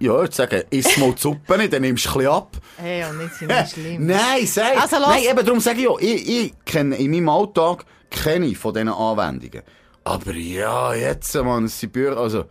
Ja, 0.00 0.22
jetzt 0.22 0.36
sagen, 0.36 0.62
iss 0.70 0.96
mal 0.96 1.12
die 1.12 1.20
Suppe 1.20 1.58
nicht, 1.58 1.72
dann 1.72 1.82
nimmst 1.82 2.06
du 2.06 2.08
ein 2.10 2.14
bisschen 2.16 2.32
ab. 2.32 2.56
Hey, 2.78 3.00
ja, 3.00 3.12
nicht, 3.12 3.40
nicht 3.42 3.70
schlimm. 3.74 4.06
Nein, 4.06 4.46
sag. 4.46 4.80
Also, 4.80 4.96
Nein, 4.98 5.24
eben 5.30 5.44
darum 5.44 5.60
sage 5.60 5.78
ich 5.78 5.84
ja, 5.84 5.90
ich, 6.00 6.28
ich 6.28 6.54
kenne 6.64 6.96
in 6.96 7.10
meinem 7.10 7.28
Alltag 7.28 7.84
kenne 8.10 8.46
ich 8.46 8.58
von 8.58 8.72
diesen 8.72 8.88
Anwendungen. 8.88 9.62
Aber 10.04 10.32
ja, 10.32 10.94
jetzt, 10.94 11.34
man, 11.34 11.64
es 11.64 11.78
sind 11.78 11.92
Bücher, 11.92 12.16
also... 12.16 12.44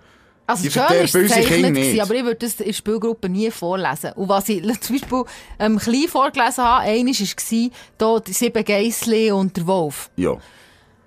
Also 0.45 0.63
Die 0.63 0.71
schön 0.71 0.83
ist 1.03 1.15
unsere 1.15 1.41
gezeichnet, 1.41 1.75
gewesen, 1.75 1.91
nicht. 1.91 2.01
aber 2.01 2.15
ich 2.15 2.23
würde 2.23 2.35
das 2.37 2.59
in 2.59 2.65
der 2.65 2.73
Spielgruppe 2.73 3.29
nie 3.29 3.51
vorlesen. 3.51 4.13
Und 4.13 4.29
was 4.29 4.49
ich 4.49 4.63
zum 4.81 4.97
Beispiel 4.97 5.23
ähm, 5.59 5.77
klein 5.77 6.07
vorgelesen 6.07 6.63
habe, 6.63 6.85
eines 6.85 7.19
war 7.21 7.69
da 7.99 8.19
die 8.19 8.33
sieben 8.33 8.65
Geissli 8.65 9.31
und 9.31 9.55
der 9.55 9.67
Wolf. 9.67 10.09
Ja. 10.15 10.37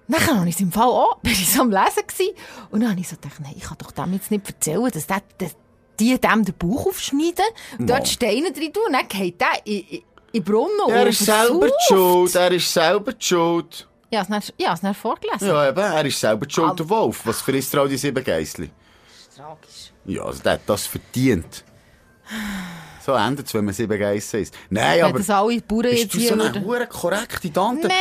Dann 0.06 0.38
habe 0.38 0.48
ich 0.48 0.54
es 0.54 0.60
im 0.60 0.70
Fall 0.70 0.86
auch, 0.86 1.16
bin 1.22 1.32
ich 1.32 1.52
so 1.52 1.62
am 1.62 1.70
Lesen 1.70 2.06
gewesen. 2.06 2.34
Und 2.70 2.80
dann 2.82 2.90
habe 2.90 3.00
ich 3.00 3.08
so 3.08 3.16
gedacht, 3.16 3.40
nein, 3.40 3.54
ich 3.56 3.64
kann 3.64 3.78
doch 3.78 3.90
dem 3.90 4.12
jetzt 4.12 4.30
nicht 4.30 4.46
erzählen, 4.46 4.90
dass 4.92 5.06
der, 5.08 5.22
dass 5.38 5.56
die 6.02 6.20
dem 6.20 6.44
den 6.44 6.54
Bauch 6.54 6.86
aufschneiden 6.86 7.44
und 7.78 7.88
dort 7.88 8.08
Steine 8.08 8.52
drin 8.52 8.72
tun 8.72 8.84
und 8.86 8.92
dann 8.92 9.08
geht 9.08 9.40
der 9.40 9.48
in, 9.64 9.80
in, 9.80 10.02
in 10.32 10.44
Brunnen 10.44 10.88
Er 10.88 11.06
ist 11.06 11.24
selber 11.24 11.68
Schuld, 11.88 12.34
er 12.34 12.52
ist 12.52 12.72
selber 12.72 13.12
Schuld. 13.18 13.88
Ja, 14.10 14.22
es 14.22 14.28
dann, 14.28 14.42
ja, 14.58 14.74
es 14.74 14.80
dann 14.80 14.94
vorgelesen. 14.94 15.48
Ja, 15.48 15.68
eben, 15.68 15.78
er 15.78 16.04
ist 16.04 16.20
selber 16.20 16.46
Schuld, 16.48 16.78
der 16.78 16.88
Wolf. 16.88 17.22
Was 17.24 17.40
frisst 17.40 17.72
er 17.74 17.80
all 17.80 17.88
die 17.88 17.96
sieben 17.96 18.22
Geissli? 18.22 18.70
Das 19.06 19.28
ist 19.28 19.36
tragisch. 19.36 19.92
Ja, 20.04 20.22
also 20.24 20.42
der 20.42 20.52
hat 20.52 20.60
das 20.66 20.86
verdient. 20.86 21.64
So 23.04 23.12
endet 23.14 23.46
es, 23.46 23.54
wenn 23.54 23.64
man 23.64 23.74
sieben 23.74 23.98
Geissen 23.98 24.40
isst. 24.42 24.54
Nein, 24.70 24.98
Wenn 24.98 25.04
aber... 25.06 25.18
das 25.18 25.30
alle 25.30 25.60
Bauern 25.60 25.82
Bist 25.82 26.02
jetzt 26.04 26.14
du 26.14 26.18
hier 26.18 26.28
so 26.28 26.34
eine 26.34 26.44
würden... 26.44 26.64
hure 26.64 26.86
korrekte 26.86 27.52
Tante? 27.52 27.88
Nein, 27.88 27.96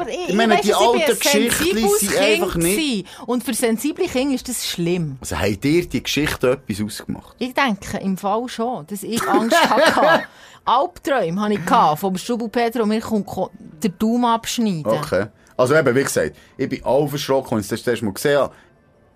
aber 0.00 0.08
ich, 0.08 0.28
Ich 0.30 0.34
meine, 0.34 0.54
weiss, 0.54 0.62
die 0.62 0.74
alten 0.74 1.16
sensibles 1.16 2.00
sind 2.00 2.16
einfach 2.18 2.54
nicht- 2.56 2.76
gewesen. 2.76 3.06
Und 3.26 3.44
für 3.44 3.54
sensible 3.54 4.06
Kinder 4.08 4.34
ist 4.34 4.48
das 4.48 4.66
schlimm. 4.66 5.16
Also 5.20 5.38
haben 5.38 5.60
dir 5.60 5.86
die 5.88 6.02
Geschichte 6.02 6.50
etwas 6.68 6.84
ausgemacht? 6.84 7.36
Ich 7.38 7.54
denke 7.54 7.98
im 7.98 8.16
Fall 8.16 8.48
schon, 8.48 8.86
dass 8.88 9.02
ich 9.04 9.22
Angst 9.28 9.56
hatte. 9.70 10.24
Albträume 10.64 11.40
hatte 11.40 11.54
ich 11.54 11.98
vom 12.00 12.16
Stubel 12.16 12.48
Pedro 12.48 12.82
und 12.84 12.88
mir 12.88 13.00
kommt 13.00 13.26
ko- 13.26 13.50
der 13.82 13.90
Daumen 13.90 14.24
abschneiden. 14.24 14.86
Okay. 14.86 15.26
Also 15.56 15.74
eben, 15.76 15.94
wie 15.94 16.02
gesagt, 16.02 16.36
ich 16.56 16.68
bin 16.68 16.84
auch 16.84 17.06
verschrocken, 17.08 17.56
als 17.58 17.70
ich 17.70 17.80
das 17.82 17.86
erste 17.86 18.04
Mal 18.04 18.12
gesehen 18.14 18.38
habe. 18.40 18.54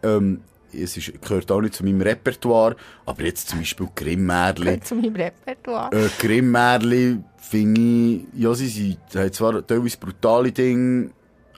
Ähm, 0.02 0.40
es 0.82 0.96
ist, 0.96 1.20
gehört 1.22 1.50
auch 1.50 1.60
nicht 1.60 1.74
zu 1.74 1.84
meinem 1.84 2.00
Repertoire, 2.00 2.76
aber 3.04 3.22
jetzt 3.22 3.48
zum 3.48 3.60
Beispiel 3.60 3.88
Grimm-Märli. 3.94 4.64
Gehört 4.64 4.86
zu 4.86 4.94
meinem 4.94 5.16
Repertoire. 5.16 5.90
Äh, 5.92 6.08
Grimm-Märli 6.18 7.18
finde 7.38 7.80
ich, 7.80 8.24
ja, 8.34 8.54
sie 8.54 8.68
sind, 8.68 8.98
haben 9.14 9.32
zwar 9.32 9.66
teilweise 9.66 9.98
brutale 9.98 10.52
Dinge, 10.52 11.10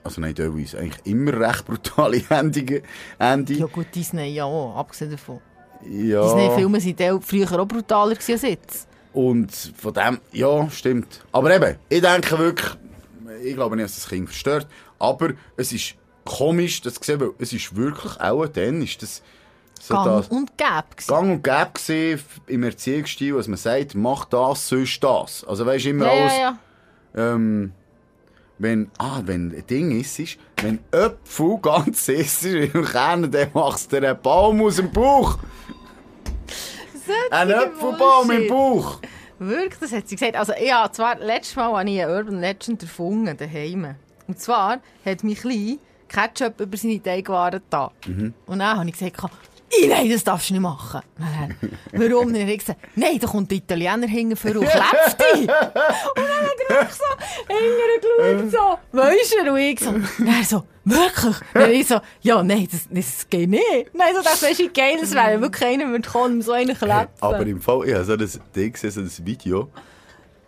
also 0.03 0.21
nein, 0.21 0.35
teilweise, 0.35 0.79
eigentlich 0.79 1.05
immer 1.05 1.39
recht 1.39 1.65
brutale 1.65 2.23
Endungen, 2.29 2.81
Ende. 3.17 3.53
Ja 3.53 3.65
gut, 3.65 3.87
Disney 3.93 4.33
ja 4.33 4.45
auch, 4.45 4.75
abgesehen 4.75 5.11
davon. 5.11 5.39
Ja. 5.89 6.23
Disney-Filme 6.23 6.79
sind 6.81 7.01
früher 7.23 7.59
auch 7.59 7.65
brutaler 7.65 8.15
gewesen 8.15 8.33
als 8.33 8.41
jetzt. 8.41 8.87
Und 9.13 9.51
von 9.51 9.93
dem, 9.93 10.19
ja, 10.31 10.69
stimmt. 10.69 11.25
Aber 11.31 11.53
eben, 11.55 11.77
ich 11.89 12.01
denke 12.01 12.37
wirklich, 12.37 12.77
ich 13.43 13.55
glaube 13.55 13.75
nicht, 13.75 13.85
dass 13.85 13.95
das 13.95 14.09
Kind 14.09 14.27
verstört, 14.27 14.67
aber 14.99 15.31
es 15.57 15.71
ist 15.71 15.95
komisch, 16.29 16.81
das 16.81 16.95
zu 16.95 17.03
sehen, 17.03 17.19
weil 17.19 17.31
es 17.39 17.51
ist 17.51 17.75
wirklich 17.75 18.19
auch 18.19 18.45
dann, 18.47 18.81
ist 18.81 19.01
das 19.01 19.21
so 19.81 19.93
Gang 19.93 20.05
das 20.05 20.27
und 20.27 20.57
gäbe 20.57 20.83
gewesen. 20.91 21.07
Gang 21.07 21.31
und 21.31 21.43
Gäbe 21.43 21.69
gewesen 21.73 22.23
im 22.47 22.63
Erziehungsstil, 22.63 23.35
dass 23.35 23.47
man 23.47 23.57
sagt, 23.57 23.95
mach 23.95 24.25
das, 24.25 24.67
sonst 24.67 25.03
das. 25.03 25.43
Also 25.45 25.65
weisst 25.65 25.85
immer 25.85 26.05
Ja, 26.05 26.11
alles, 26.11 26.33
ja, 26.33 26.57
ja. 27.15 27.33
ähm, 27.33 27.71
wenn, 28.57 28.91
ah, 28.97 29.21
wenn 29.23 29.55
ein 29.55 29.65
Ding 29.67 29.97
ist, 29.99 30.19
ist, 30.19 30.37
wenn 30.61 30.79
Äpfel 30.91 31.57
ganz 31.61 32.07
ist 32.09 32.45
im 32.45 32.85
Kern, 32.85 33.31
dann 33.31 33.49
machst 33.53 33.91
du 33.91 33.97
einen 33.97 34.21
Baum 34.21 34.61
aus 34.61 34.75
dem 34.75 34.91
Bauch. 34.91 35.39
Ein 37.31 37.47
Solche 37.47 37.65
Äpfelbaum 37.65 38.31
im. 38.31 38.47
Bauch. 38.47 38.99
Wirklich, 39.39 39.79
das 39.79 39.93
hat 39.93 40.07
sie 40.07 40.15
gesagt. 40.15 40.35
Also, 40.35 40.53
ja, 40.61 40.91
zwar, 40.91 41.17
letztes 41.17 41.55
Mal 41.55 41.71
habe 41.71 41.89
ich 41.89 42.03
eine 42.03 42.13
Urban 42.13 42.41
Legend 42.41 42.83
erfunden, 42.83 43.35
daheim. 43.37 43.95
Und 44.27 44.39
zwar 44.39 44.79
hat 45.05 45.23
mein 45.23 45.35
Klein 45.35 45.79
Ketchup 46.09 46.59
über 46.59 46.77
seine 46.77 47.01
Teigwaren 47.01 47.61
da. 47.69 47.91
Mhm. 48.05 48.33
Und 48.45 48.59
dann 48.59 48.77
habe 48.77 48.89
ich 48.89 48.97
gesagt, 48.97 49.31
«Ih, 49.71 49.87
nein, 49.87 50.09
das 50.09 50.23
darfst 50.23 50.49
du 50.49 50.53
nicht 50.53 50.61
machen. 50.61 51.01
Dann, 51.17 51.55
Warum? 51.91 52.33
Habe 52.33 52.51
ich 52.51 52.59
gesagt, 52.59 52.79
nein, 52.95 53.19
da 53.19 53.27
kommt 53.27 53.51
der 53.51 53.59
Italiener 53.59 54.07
hinten 54.07 54.35
vor 54.35 54.51
und 54.51 54.67
klebt 54.67 55.17
dich. 55.19 55.41
Und 55.41 55.47
dann 55.47 56.43
hat 56.43 56.59
er 56.67 56.75
wirklich 56.75 56.97
so 56.97 57.05
hinten 57.47 58.51
geschaut, 58.51 58.79
so, 58.91 58.97
weisst 58.97 59.35
du, 59.35 59.51
und 59.51 59.57
ich 59.57 59.79
so, 59.79 59.89
und 59.89 60.27
er 60.27 60.43
so, 60.43 60.63
wirklich? 60.85 61.35
Dann 61.53 61.71
ich 61.71 61.87
so, 61.87 61.99
ja, 62.21 62.41
nein, 62.41 62.67
das, 62.71 62.87
das 62.89 63.29
geht 63.29 63.49
nicht. 63.49 63.93
Nein, 63.93 64.15
so 64.15 64.23
dachte, 64.23 64.57
wie 64.57 64.69
geil 64.69 64.97
das 64.99 65.13
wäre, 65.13 65.39
wirklich 65.39 65.65
einer 65.65 65.87
würde 65.89 66.09
kommen 66.09 66.35
und 66.35 66.41
so 66.41 66.53
einen 66.53 66.75
klebt. 66.75 67.09
Aber 67.21 67.45
im 67.45 67.61
Fall, 67.61 67.87
ich 67.87 67.93
habe 67.93 68.05
so 68.05 68.13
ein 68.13 68.43
Ding 68.55 68.73
gesehen, 68.73 68.91
so 68.91 69.01
ein 69.01 69.25
Video 69.25 69.69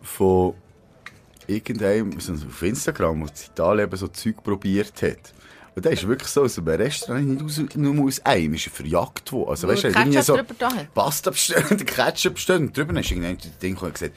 von 0.01 0.55
irgendeinem, 1.45 2.19
so 2.19 2.33
auf 2.33 2.61
Instagram, 2.63 3.19
der 3.19 3.27
in 3.27 3.51
Italien 3.51 3.87
eben 3.87 3.97
so 3.97 4.07
Zeug 4.07 4.43
probiert 4.43 5.01
hat. 5.01 5.33
Und 5.73 5.85
der 5.85 5.93
ist 5.93 6.05
wirklich 6.05 6.29
so 6.29 6.43
aus 6.43 6.57
einem 6.57 6.67
Restaurant 6.67 7.27
nicht 7.27 7.43
aus, 7.43 7.75
nur 7.75 8.05
aus 8.05 8.19
einem, 8.25 8.53
ist 8.55 8.67
er 8.67 8.71
verjagt 8.73 9.31
worden. 9.31 9.49
Also, 9.49 9.67
weißt 9.67 9.83
du, 9.83 9.87
er 9.87 9.93
er 9.93 9.99
hat 9.99 10.07
irgendwie 10.07 10.21
so 10.21 10.37
hat. 10.37 10.93
Pasta 10.93 11.31
bestellt, 11.31 11.69
der 11.69 11.77
Ketchup 11.85 12.33
bestellt 12.35 12.61
und 12.61 12.77
drüber 12.77 12.99
ist 12.99 13.09
irgendein 13.11 13.37
Ding 13.61 13.77
und 13.77 13.93
gesagt, 13.93 14.13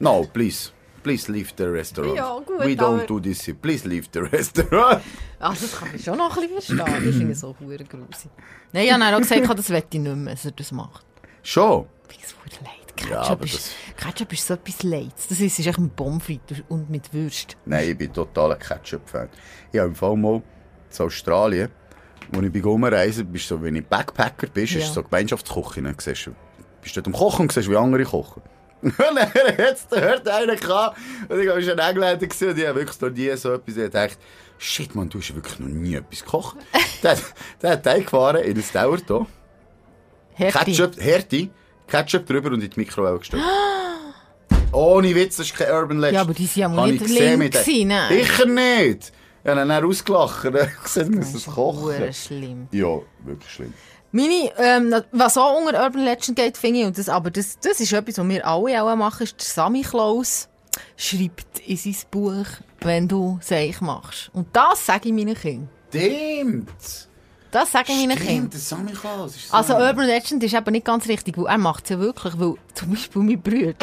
no, 0.00 0.28
please, 0.32 0.70
please 1.04 1.30
leave 1.30 1.50
the 1.56 1.64
restaurant. 1.64 2.16
Ja, 2.16 2.36
gut, 2.38 2.58
We 2.58 2.74
don't 2.74 3.06
do 3.06 3.20
this 3.20 3.46
here, 3.46 3.56
please 3.56 3.86
leave 3.86 4.08
the 4.12 4.20
restaurant. 4.20 5.02
Also, 5.38 5.66
das 5.66 5.78
kann 5.78 5.88
ich 5.94 6.04
schon 6.04 6.18
noch 6.18 6.36
ein 6.36 6.48
bisschen 6.50 6.76
verstehen. 6.76 7.06
Das 7.06 7.16
finde 7.16 7.32
ich 7.32 7.38
so 7.38 7.56
hure 7.58 7.78
grusig. 7.84 8.30
Nein, 8.72 8.84
ich 8.84 8.92
habe 8.92 9.00
dann 9.02 9.14
auch 9.14 9.20
gesagt, 9.20 9.58
das 9.58 9.70
wette 9.70 9.96
ich 9.96 10.02
nicht 10.02 10.14
mehr, 10.14 10.34
dass 10.34 10.44
er 10.44 10.50
das 10.50 10.70
macht. 10.70 11.02
Schon? 11.42 11.86
Ich 12.10 12.22
es 12.22 12.34
hure 12.34 12.62
leid. 12.62 12.79
Ja, 13.08 13.16
Ketchup, 13.20 13.30
aber 13.30 13.44
ist, 13.44 13.70
Ketchup 13.96 14.32
ist 14.32 14.46
so 14.46 14.54
etwas 14.54 14.82
Leids. 14.82 15.28
Das 15.28 15.40
ist, 15.40 15.58
ist 15.58 15.66
echt 15.66 15.78
mit 15.78 15.96
Pommes 15.96 16.22
frites 16.24 16.62
und 16.68 16.90
mit 16.90 17.12
Würst. 17.14 17.56
Nein, 17.64 17.90
ich 17.90 17.98
bin 17.98 18.12
totaler 18.12 18.56
Ketchup-Fan. 18.56 19.28
Ich 19.72 19.78
habe 19.78 19.88
im 19.88 19.94
Fall 19.94 20.16
mal 20.16 20.42
in 20.98 21.04
Australien, 21.04 21.70
wo 22.32 22.40
ich 22.42 22.52
bin 22.52 22.62
rumreisen, 22.62 23.26
bist 23.30 23.48
so, 23.48 23.60
wenn 23.62 23.74
du 23.74 23.82
Backpacker 23.82 24.48
bist, 24.48 24.72
Ja. 24.74 24.80
du 24.80 24.86
so 24.92 25.02
Gemeinschaftsküche, 25.02 25.82
dann 25.82 25.94
siehst 25.98 26.26
du, 26.26 26.32
bist 26.82 26.96
dort 26.96 27.06
am 27.06 27.12
Kochen 27.12 27.42
und 27.42 27.52
siehst, 27.52 27.70
wie 27.70 27.76
andere 27.76 28.04
kochen. 28.04 28.42
Und 28.82 28.94
dann 28.98 29.18
hat 29.28 29.58
es 29.74 29.86
dort 29.88 30.26
einen 30.26 30.56
gehabt, 30.58 30.96
und 31.28 31.38
ich 31.38 31.46
war 31.46 31.60
schon 31.60 31.78
Engländer 31.78 32.16
gewesen, 32.26 32.48
und 32.48 32.58
ich 32.58 32.66
habe 32.66 32.78
wirklich 32.78 33.00
noch 33.02 33.10
nie 33.10 33.36
so 33.36 33.52
etwas, 33.52 33.76
ich 33.76 33.82
gedacht, 33.82 34.18
shit, 34.56 34.94
man, 34.94 35.06
du 35.10 35.18
hast 35.18 35.34
wirklich 35.34 35.58
noch 35.58 35.68
nie 35.68 35.96
etwas 35.96 36.24
gekocht. 36.24 36.56
der, 37.02 37.18
der 37.62 37.70
hat 37.72 37.82
Teig 37.84 38.04
gefahren 38.04 38.42
in 38.42 38.56
ein 38.56 38.64
Dauerton, 38.72 39.26
Härte. 40.32 40.58
Ketchup, 40.64 40.98
Härte, 40.98 41.50
Ketchup 41.90 42.26
drüber 42.26 42.52
und 42.52 42.62
in 42.62 42.70
die 42.70 42.80
Mikrowelle 42.80 43.18
gestellt. 43.18 43.42
Ohne 44.72 45.14
Witz, 45.14 45.36
das 45.36 45.46
ist 45.46 45.56
kein 45.56 45.70
Urban 45.72 45.98
Legend. 45.98 46.14
Ja, 46.14 46.20
aber 46.22 46.34
die 46.34 46.46
sind 46.46 46.62
ja 46.62 46.70
Habe 46.70 46.92
nicht 46.92 47.02
ich 47.02 47.08
gesehen 47.08 47.40
link 47.40 47.52
gewesen, 47.52 47.88
ne? 47.88 48.08
Sicher 48.08 48.46
nicht. 48.46 49.12
Ja, 49.44 49.54
dann 49.54 49.72
hat 49.72 49.82
er 49.82 49.88
ausgelacht. 49.88 50.44
Er 50.54 50.62
hat 50.62 50.84
gesagt, 50.84 51.10
das 51.16 51.46
kochen. 51.46 51.82
Hure 51.82 52.12
schlimm. 52.12 52.68
Ja, 52.70 53.00
wirklich 53.24 53.50
schlimm. 53.50 53.74
Meine, 54.12 54.50
ähm, 54.58 54.94
was 55.12 55.36
auch 55.38 55.60
unter 55.60 55.82
Urban 55.82 56.04
Legend 56.04 56.36
geht, 56.36 56.56
finde 56.56 56.80
ich, 56.80 56.86
und 56.86 56.98
das, 56.98 57.08
aber 57.08 57.30
das, 57.30 57.58
das 57.60 57.80
ist 57.80 57.92
etwas, 57.92 58.18
was 58.18 58.28
wir 58.28 58.46
alle 58.46 58.82
auch 58.82 58.96
machen, 58.96 59.22
ist 59.22 59.38
der 59.38 59.46
Sammy 59.46 59.82
Klaus 59.82 60.48
schreibt 60.96 61.60
in 61.66 61.76
sein 61.76 61.96
Buch, 62.10 62.46
wenn 62.80 63.08
du 63.08 63.38
Seich 63.42 63.80
machst. 63.80 64.30
Und 64.32 64.48
das 64.52 64.86
sage 64.86 65.08
ich 65.08 65.14
meinen 65.14 65.34
Kindern. 65.34 65.68
Stimmt. 65.88 67.08
Das 67.50 67.72
sage 67.72 67.92
ich 67.92 67.98
meinen 68.06 68.16
Kindern. 68.26 68.50
Also 69.50 69.74
Urban 69.74 70.06
Legend 70.06 70.42
ist 70.44 70.54
eben 70.54 70.70
nicht 70.72 70.84
ganz 70.84 71.08
richtig, 71.08 71.36
weil 71.36 71.46
er 71.46 71.58
macht 71.58 71.84
es 71.84 71.90
ja 71.90 71.98
wirklich, 71.98 72.38
weil 72.38 72.54
zum 72.74 72.90
Beispiel 72.90 73.22
mein 73.22 73.40
Bruder 73.42 73.74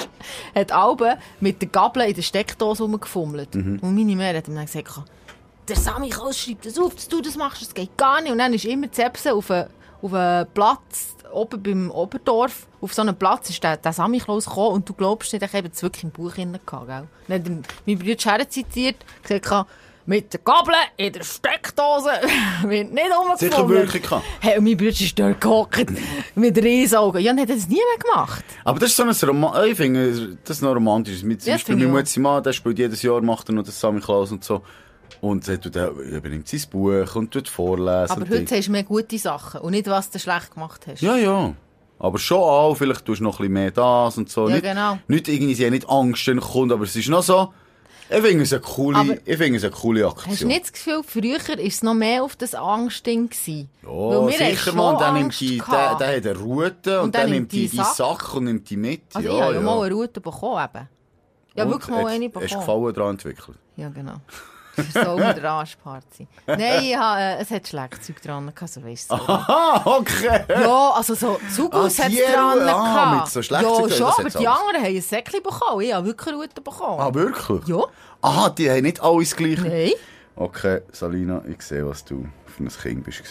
hat 0.56 0.72
Alben 0.72 1.18
mit 1.42 1.62
der 1.62 1.70
Gabel 1.70 2.04
in 2.04 2.16
der 2.16 2.22
Steckdose 2.22 2.84
rumgefummelt. 2.84 3.56
Und 3.82 3.96
meine 3.96 4.16
Mutter 4.16 4.38
hat 4.38 4.48
ihm 4.48 4.56
dann 4.56 4.66
gesagt, 4.66 5.02
der 5.68 5.76
Sammy 5.76 6.10
Klaus 6.10 6.38
schreibt 6.40 6.66
das 6.66 6.80
auf, 6.80 6.96
dass 6.96 7.10
du 7.10 7.22
das 7.22 7.36
machst, 7.36 7.62
das 7.62 7.74
geht 7.74 7.98
gar 7.98 8.22
nicht. 8.22 8.32
Und 8.32 8.38
dann 8.38 8.54
ist 8.54 8.64
immer 8.64 8.90
Zepse 8.90 9.34
auf 9.34 9.52
einen, 9.52 9.68
auf 10.02 10.14
einen 10.14 10.48
Platz, 10.54 11.16
oben 11.34 11.62
beim 11.62 11.92
Oberdorf, 11.92 12.68
auf 12.80 12.94
so 12.94 13.02
einem 13.02 13.18
Platz 13.18 13.50
ist 13.50 13.62
der, 13.62 13.76
der 13.76 13.92
Sammy 13.92 14.20
Klaus 14.20 14.46
gekommen 14.46 14.76
und 14.76 14.88
du 14.88 14.94
glaubst 14.94 15.34
nicht, 15.34 15.44
ich 15.44 15.54
habe 15.54 15.68
es 15.68 15.84
wirklich 15.84 16.06
im 16.06 16.12
Buch 16.12 16.32
drin 16.34 16.58
gehabt, 16.66 16.88
gell? 16.88 17.08
Dann 17.28 17.58
hat 17.58 17.74
mein 17.86 18.00
Bruder 18.00 18.18
Scherz 18.18 18.54
zitiert, 18.54 18.96
gesagt, 19.24 19.68
mit 20.08 20.34
der 20.34 20.40
Gabel 20.44 20.74
in 20.96 21.12
der 21.14 21.24
Steckdose 21.24 22.10
wird 22.64 22.92
nicht 22.94 23.06
rumgefummelt. 23.06 23.40
Sicher 23.40 23.70
wirklich 23.70 24.02
gehabt. 24.04 24.24
Hey, 24.40 24.58
und 24.58 24.64
mein 24.64 24.78
Bruder 24.78 24.90
ist 24.90 25.20
dort 25.20 25.40
gehockt 25.42 25.86
mit 26.34 26.58
Riesaugen. 26.58 27.22
Ja, 27.22 27.32
und 27.34 27.40
hat 27.42 27.50
das 27.50 27.68
nie 27.68 27.76
mehr 27.76 28.12
gemacht. 28.14 28.44
Aber 28.64 28.80
das 28.80 28.90
ist 28.90 28.96
so 28.98 29.04
ein 29.04 29.30
Roman... 29.30 29.68
Ich 29.68 29.76
finde, 29.78 30.38
das 30.46 30.58
ist 30.58 30.62
noch 30.64 30.74
romantisch. 30.74 31.22
Mit, 31.24 31.42
zum 31.42 31.50
Ja, 31.50 31.56
Beispiel 31.56 31.76
mein 31.76 31.92
Mutter 32.24 32.42
der 32.42 32.54
spielt 32.54 32.80
jedes 32.80 33.02
Jahr, 33.02 33.22
macht 33.22 33.50
er 33.50 33.54
noch 33.54 33.64
das 33.64 33.80
Sammy 33.80 34.00
Klaus 34.00 34.32
und 34.32 34.44
so. 34.44 34.62
Und 35.20 35.48
er 35.48 35.60
tut- 35.60 35.76
er 35.76 35.90
übernimmt 35.92 36.48
sein 36.48 36.62
Buch 36.72 37.16
und 37.16 37.32
tut 37.32 37.48
vorlesen. 37.50 38.12
Aber 38.12 38.30
heute 38.30 38.56
hast 38.56 38.68
du 38.68 38.72
mehr 38.72 38.84
gute 38.84 39.18
Sachen 39.18 39.62
und 39.62 39.72
nicht, 39.72 39.88
was 39.88 40.10
du 40.10 40.20
schlecht 40.20 40.54
gemacht 40.54 40.88
hast. 40.88 41.02
Ja, 41.02 41.16
ja. 41.18 41.54
Aber 42.00 42.18
schon 42.20 42.38
auch, 42.38 42.76
vielleicht 42.76 43.04
tust 43.04 43.20
du 43.20 43.24
noch 43.26 43.36
ein 43.40 43.44
bisschen 43.44 43.54
mehr 43.54 43.72
das 43.72 44.18
und 44.18 44.30
so. 44.30 44.48
Ja, 44.48 44.56
nicht, 44.56 44.64
genau. 44.64 45.00
Nicht 45.08 45.28
irgendwie, 45.28 45.54
sie 45.56 45.66
haben 45.66 45.74
nicht 45.74 45.90
Angst, 45.90 46.26
wenn 46.28 46.40
kommt, 46.40 46.72
aber 46.72 46.84
es 46.86 46.96
ist 46.96 47.10
noch 47.10 47.24
so... 47.24 47.52
Ich 48.10 48.22
finde 48.22 48.44
es 48.44 48.54
eine 48.54 48.62
coole, 48.62 48.98
Aber- 48.98 49.14
ich 49.26 49.38
finde 49.38 49.58
es 49.58 49.64
eine 49.64 49.72
coole 49.74 50.08
Aktion. 50.08 50.32
Hast 50.32 50.42
du 50.42 50.48
nicht 50.48 50.64
das 50.64 50.72
Gefühl, 50.74 51.02
früher 51.06 51.40
war 51.40 51.60
es 51.60 51.84
noch 51.84 51.94
mehr 51.94 52.24
auf 52.24 52.36
das 52.36 52.56
Angstding 52.56 53.30
gewesen? 53.30 53.70
Ja, 53.84 54.28
sicher, 54.30 54.74
man. 54.74 54.98
Dann 54.98 55.14
nimmt 55.16 55.40
die, 55.40 55.58
der, 55.58 55.96
der 55.96 56.08
hat 56.18 56.26
eine 56.26 56.38
Route 56.38 57.00
und, 57.00 57.06
Und 57.06 57.16
dann, 57.16 57.30
nimmt 57.30 57.52
die, 57.52 57.68
die 57.68 57.78
Sack 57.78 58.34
und 58.36 58.46
nimmt 58.46 58.70
die 58.70 58.78
mit. 58.78 59.02
Also 59.14 59.28
ja, 59.28 59.36
ich 59.36 59.42
habe 59.42 59.54
ja 59.56 59.62
mal 59.62 59.82
eine 59.86 59.94
Route 59.96 60.22
bekommen 60.22 60.64
eben. 60.74 60.88
Ja, 61.56 61.64
Und 61.66 61.72
wirklich 61.72 61.90
mal 61.90 62.06
eine 62.08 62.26
Hast 62.26 62.36
du 62.36 62.40
bekommen. 62.40 62.60
Gefallen 62.60 62.94
daran 62.94 63.10
entwickelt? 63.12 63.58
Ja, 63.76 63.90
genau. 63.90 64.16
So 64.94 65.18
mit 65.18 65.38
der 65.38 65.50
Arschparty. 65.50 66.28
Nein, 66.46 66.84
ich 66.84 66.96
habe, 66.96 67.20
äh, 67.20 67.42
es 67.42 67.50
hat 67.50 67.68
Schlagzeug 67.68 68.22
dran 68.22 68.52
gehabt, 68.54 68.72
so 68.72 68.84
weisst 68.84 69.12
du. 69.12 69.16
Ah, 69.16 69.82
okay. 69.86 70.44
Ja, 70.50 70.92
also 70.92 71.16
so 71.16 71.40
Zugus 71.54 72.00
Ah, 72.00 72.04
hat 72.04 72.12
es 72.12 72.34
dran 72.34 72.70
ah, 72.70 73.16
mit 73.16 73.28
so 73.28 73.42
Schlagzeug, 73.42 73.90
Ja, 73.90 73.96
schon, 73.96 74.06
aber 74.08 74.30
die 74.30 74.48
anderen 74.48 74.78
haben 74.78 74.96
ein 74.96 75.02
Säckchen 75.02 75.42
bekommen. 75.42 75.82
Ich 75.82 75.94
habe 75.94 76.06
wirklich 76.06 76.28
eine 76.28 76.38
Route 76.38 76.62
bekommen. 76.62 77.00
Ah, 77.00 77.14
wirklich? 77.14 77.68
Ja. 77.68 77.84
Aha, 78.22 78.50
die 78.50 78.70
haben 78.70 78.84
nicht 78.84 79.02
alles 79.02 79.36
gleich. 79.36 79.60
Nein. 79.60 79.92
Okay, 80.36 80.82
Salina, 80.92 81.42
ich 81.48 81.62
sehe, 81.62 81.86
was 81.88 82.06
du 82.06 82.28
für 82.46 82.64
ein 82.64 82.70
Kind 82.70 83.04
bist. 83.04 83.24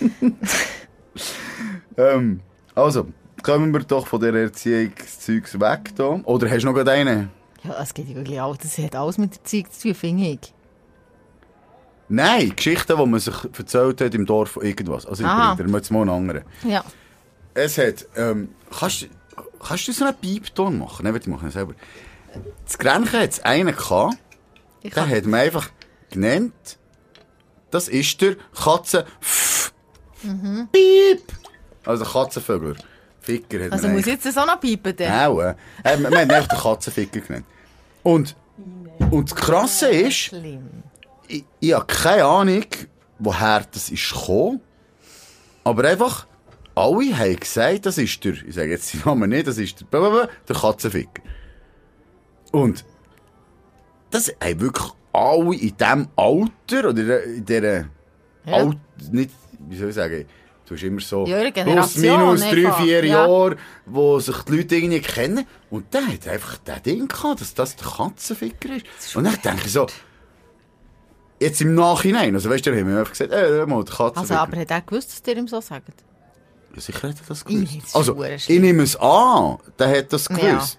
ähm, 1.96 2.40
also, 2.74 3.06
kommen 3.42 3.72
wir 3.72 3.80
doch 3.80 4.06
von 4.06 4.20
der 4.20 4.34
Erziehungszeugs 4.34 5.58
weg 5.58 5.96
da. 5.96 6.20
Oder 6.24 6.50
hast 6.50 6.62
du 6.62 6.72
noch 6.72 6.86
einen? 6.86 7.30
Ja, 7.64 7.80
es 7.82 7.92
geht 7.94 8.14
wirklich 8.14 8.40
auch. 8.40 8.56
Das 8.56 8.78
hat 8.78 8.94
alles 8.94 9.18
mit 9.18 9.34
der 9.34 9.44
Zeit 9.44 9.72
zu 9.72 9.88
tun, 9.88 9.94
finde 9.94 10.24
ich. 10.24 10.54
Nein, 12.08 12.54
Geschichten, 12.56 12.96
die 12.96 13.06
man 13.06 13.20
sich 13.20 13.34
erzählt 13.56 14.00
hat 14.00 14.14
im 14.14 14.26
Dorf 14.26 14.56
irgendwas. 14.56 15.06
Also, 15.06 15.22
ich 15.22 15.28
Aha. 15.28 15.54
bringe 15.54 15.70
dir 15.70 15.76
jetzt 15.76 15.90
mal 15.90 16.00
einen 16.00 16.10
anderen. 16.10 16.44
Ja. 16.64 16.82
Es 17.54 17.78
hat, 17.78 18.06
ähm, 18.16 18.54
kannst, 18.76 19.08
kannst 19.64 19.88
du 19.88 19.92
so 19.92 20.04
einen 20.04 20.16
Piepton 20.16 20.78
machen? 20.78 21.04
Nein, 21.04 21.16
ich 21.16 21.26
mache 21.26 21.46
ihn 21.46 21.52
selber. 21.52 21.74
Das 22.64 22.78
Grenchen 22.78 23.20
hat 23.20 23.30
es 23.30 23.40
einen 23.40 23.74
gehabt, 23.74 24.16
Ich 24.82 24.94
den 24.94 25.08
hat 25.08 25.26
man 25.26 25.40
einfach 25.40 25.70
genannt, 26.10 26.78
das 27.70 27.88
ist 27.88 28.20
der 28.20 28.36
Katze... 28.54 29.06
Piep! 30.72 31.22
Also 31.84 32.04
Katzenvögel. 32.04 32.76
Ficker 33.20 33.64
hat 33.64 33.72
Also 33.72 33.86
man 33.86 33.96
muss 33.96 34.04
eigentlich- 34.06 34.14
jetzt 34.14 34.26
das 34.26 34.36
auch 34.38 34.46
noch 34.46 34.60
piepen? 34.60 34.94
Dann? 34.96 35.26
Auch, 35.28 35.40
äh. 35.40 35.54
äh, 35.84 35.98
Wir 35.98 36.06
haben 36.06 36.14
einfach 36.30 36.46
den 36.48 36.58
Katzenficker 36.58 37.20
genannt. 37.20 37.46
Und, 38.02 38.36
und 39.10 39.30
das 39.30 39.36
Krasse 39.36 39.88
ist, 39.88 40.32
ich, 41.28 41.44
ich 41.60 41.72
habe 41.74 41.86
keine 41.86 42.24
Ahnung, 42.24 42.64
woher 43.18 43.64
das 43.70 43.90
ist 43.90 44.10
gekommen. 44.12 44.60
Aber 45.64 45.84
einfach, 45.88 46.26
alle 46.74 47.16
haben 47.18 47.36
gesagt, 47.38 47.84
das 47.86 47.98
ist 47.98 48.24
der, 48.24 48.32
ich 48.32 48.54
sage 48.54 48.70
jetzt 48.70 48.94
den 48.94 49.02
Namen 49.04 49.28
nicht, 49.30 49.46
das 49.46 49.58
ist 49.58 49.84
der, 49.92 50.28
der 50.48 50.56
Katzenficker. 50.56 51.22
Und 52.52 52.84
das 54.10 54.32
haben 54.42 54.60
wirklich 54.60 54.88
alle 55.12 55.54
in 55.56 55.76
diesem 55.76 56.08
Alter, 56.16 56.88
oder 56.88 57.22
in 57.24 57.44
dieser, 57.44 57.72
Ja. 57.72 57.84
Alt, 58.46 58.78
nicht, 59.12 59.30
wie 59.68 59.76
soll 59.76 59.90
ich 59.90 59.94
sagen, 59.94 60.24
du 60.70 60.76
hast 60.76 60.82
immer 60.84 61.00
so 61.00 61.26
Ja, 61.26 61.50
plus, 61.50 61.96
minus 61.96 62.40
drei, 62.40 62.72
vier 62.72 63.04
ja. 63.04 63.26
Jahre, 63.26 63.56
wo 63.86 64.18
sich 64.20 64.36
die 64.42 64.56
Leute 64.56 64.76
irgendwie 64.76 65.00
kennen. 65.00 65.46
Und 65.68 65.92
der 65.92 66.06
hat 66.06 66.26
einfach 66.28 66.58
das 66.64 66.82
Ding 66.82 67.08
gehabt, 67.08 67.40
dass 67.40 67.52
das 67.54 67.76
der 67.76 67.86
Katzenficker 67.88 68.70
ist. 68.76 69.16
Und 69.16 69.24
dann 69.24 69.36
denke 69.44 69.66
ich 69.66 69.72
so, 69.72 69.86
Jetzt 71.42 71.62
im 71.62 71.74
Nachhinein, 71.74 72.34
also 72.34 72.50
weißt 72.50 72.66
du, 72.66 72.70
haben 72.78 72.86
wir 72.86 72.98
einfach 72.98 73.12
gesagt, 73.12 73.32
äh, 73.32 73.40
hör 73.48 73.66
mal, 73.66 73.82
der 73.82 73.94
Katze. 73.94 74.20
Also, 74.20 74.34
aber 74.34 74.58
hat 74.58 74.70
er 74.70 74.82
gewusst, 74.82 75.10
dass 75.10 75.26
ihr 75.26 75.38
ihm 75.38 75.48
so 75.48 75.60
sagt? 75.62 76.04
Ja, 76.74 76.80
sicher 76.82 77.08
hat 77.08 77.16
er 77.16 77.26
das 77.26 77.38
Ich 77.40 77.44
gewusst. 77.46 77.72
hätte 77.72 77.86
es 77.86 77.94
Also, 77.94 78.22
ich 78.24 78.48
nehme 78.60 78.82
es 78.82 78.94
an, 78.96 79.56
der 79.78 79.96
hat 79.98 80.12
das 80.12 80.28
gewusst. 80.28 80.78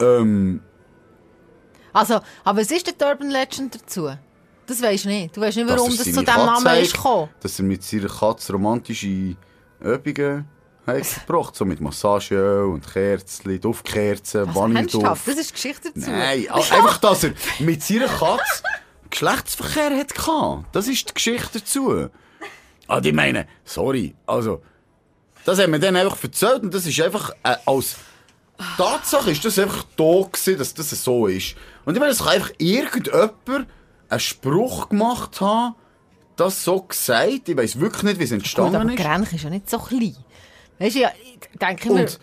Ähm, 0.00 0.62
Also, 1.92 2.20
aber 2.44 2.60
was 2.60 2.70
ist 2.70 2.86
die 2.86 3.04
Urban 3.04 3.30
Legend 3.30 3.74
dazu? 3.74 4.10
Das 4.66 4.82
weisst 4.82 5.04
du 5.04 5.08
nicht. 5.08 5.36
Du 5.36 5.40
weisst 5.40 5.56
nicht, 5.56 5.68
warum 5.68 5.88
das 5.88 5.98
zu 5.98 6.04
diesem 6.10 6.24
Namen 6.24 6.82
ist 6.82 6.94
gekommen. 6.94 7.28
Dass 7.40 7.58
er 7.58 7.64
mit 7.64 7.82
seiner 7.84 8.08
Katze 8.08 8.52
romantische 8.52 9.36
Übungen 9.80 10.48
hat 10.86 11.02
gebracht, 11.26 11.54
so 11.56 11.64
mit 11.64 11.80
Massageöl 11.80 12.64
und 12.66 12.86
Kerzen, 12.92 13.60
Duftkerzen, 13.60 14.46
Also, 14.48 14.60
Vanilleduft. 14.60 15.26
das 15.26 15.36
ist 15.36 15.52
Geschichte 15.54 15.90
dazu. 15.94 16.10
Nein, 16.10 16.46
a- 16.48 16.54
einfach, 16.76 16.98
dass 16.98 17.24
er 17.24 17.32
mit 17.60 17.82
seiner 17.82 18.06
Katze 18.08 18.62
Geschlechtsverkehr 19.10 19.96
hat 19.98 20.14
gehabt. 20.14 20.64
Das 20.72 20.88
ist 20.88 21.08
die 21.08 21.14
Geschichte 21.14 21.60
dazu. 21.60 22.08
Ah, 22.88 23.00
die 23.00 23.12
meine, 23.12 23.46
sorry, 23.64 24.14
also, 24.26 24.62
das 25.44 25.58
haben 25.60 25.72
wir 25.72 25.78
dann 25.78 25.96
einfach 25.96 26.22
erzählt 26.22 26.62
und 26.62 26.72
das 26.74 26.86
ist 26.86 27.00
einfach, 27.00 27.30
äh, 27.42 27.56
als 27.66 27.96
Tatsache 28.76 29.30
ist 29.30 29.44
das 29.44 29.58
einfach 29.58 29.84
da 29.96 30.22
gewesen, 30.30 30.58
dass 30.58 30.72
das 30.74 30.90
so 30.90 31.26
ist. 31.26 31.56
Und 31.84 31.94
ich 31.94 32.00
meine, 32.00 32.12
es 32.12 32.18
kann 32.18 32.28
einfach 32.28 32.50
irgendjemand 32.58 33.66
einen 34.08 34.20
Spruch 34.20 34.88
gemacht 34.88 35.40
haben, 35.40 35.74
das 36.36 36.64
so 36.64 36.82
gesagt, 36.82 37.48
ich 37.48 37.56
weiss 37.56 37.80
wirklich 37.80 38.02
nicht, 38.02 38.18
wie 38.18 38.24
es 38.24 38.30
Gut, 38.30 38.38
entstanden 38.38 38.76
aber 38.76 38.92
ist. 38.92 38.98
Grench 38.98 39.32
ist 39.32 39.44
ja 39.44 39.50
nicht 39.50 39.70
so 39.70 39.78
klein. 39.78 40.16
Weißt 40.78 40.96
du, 40.96 41.00
ja, 41.00 41.10
ich 41.24 41.58
denke 41.58 41.88
immer, 41.88 42.00
Und 42.00 42.20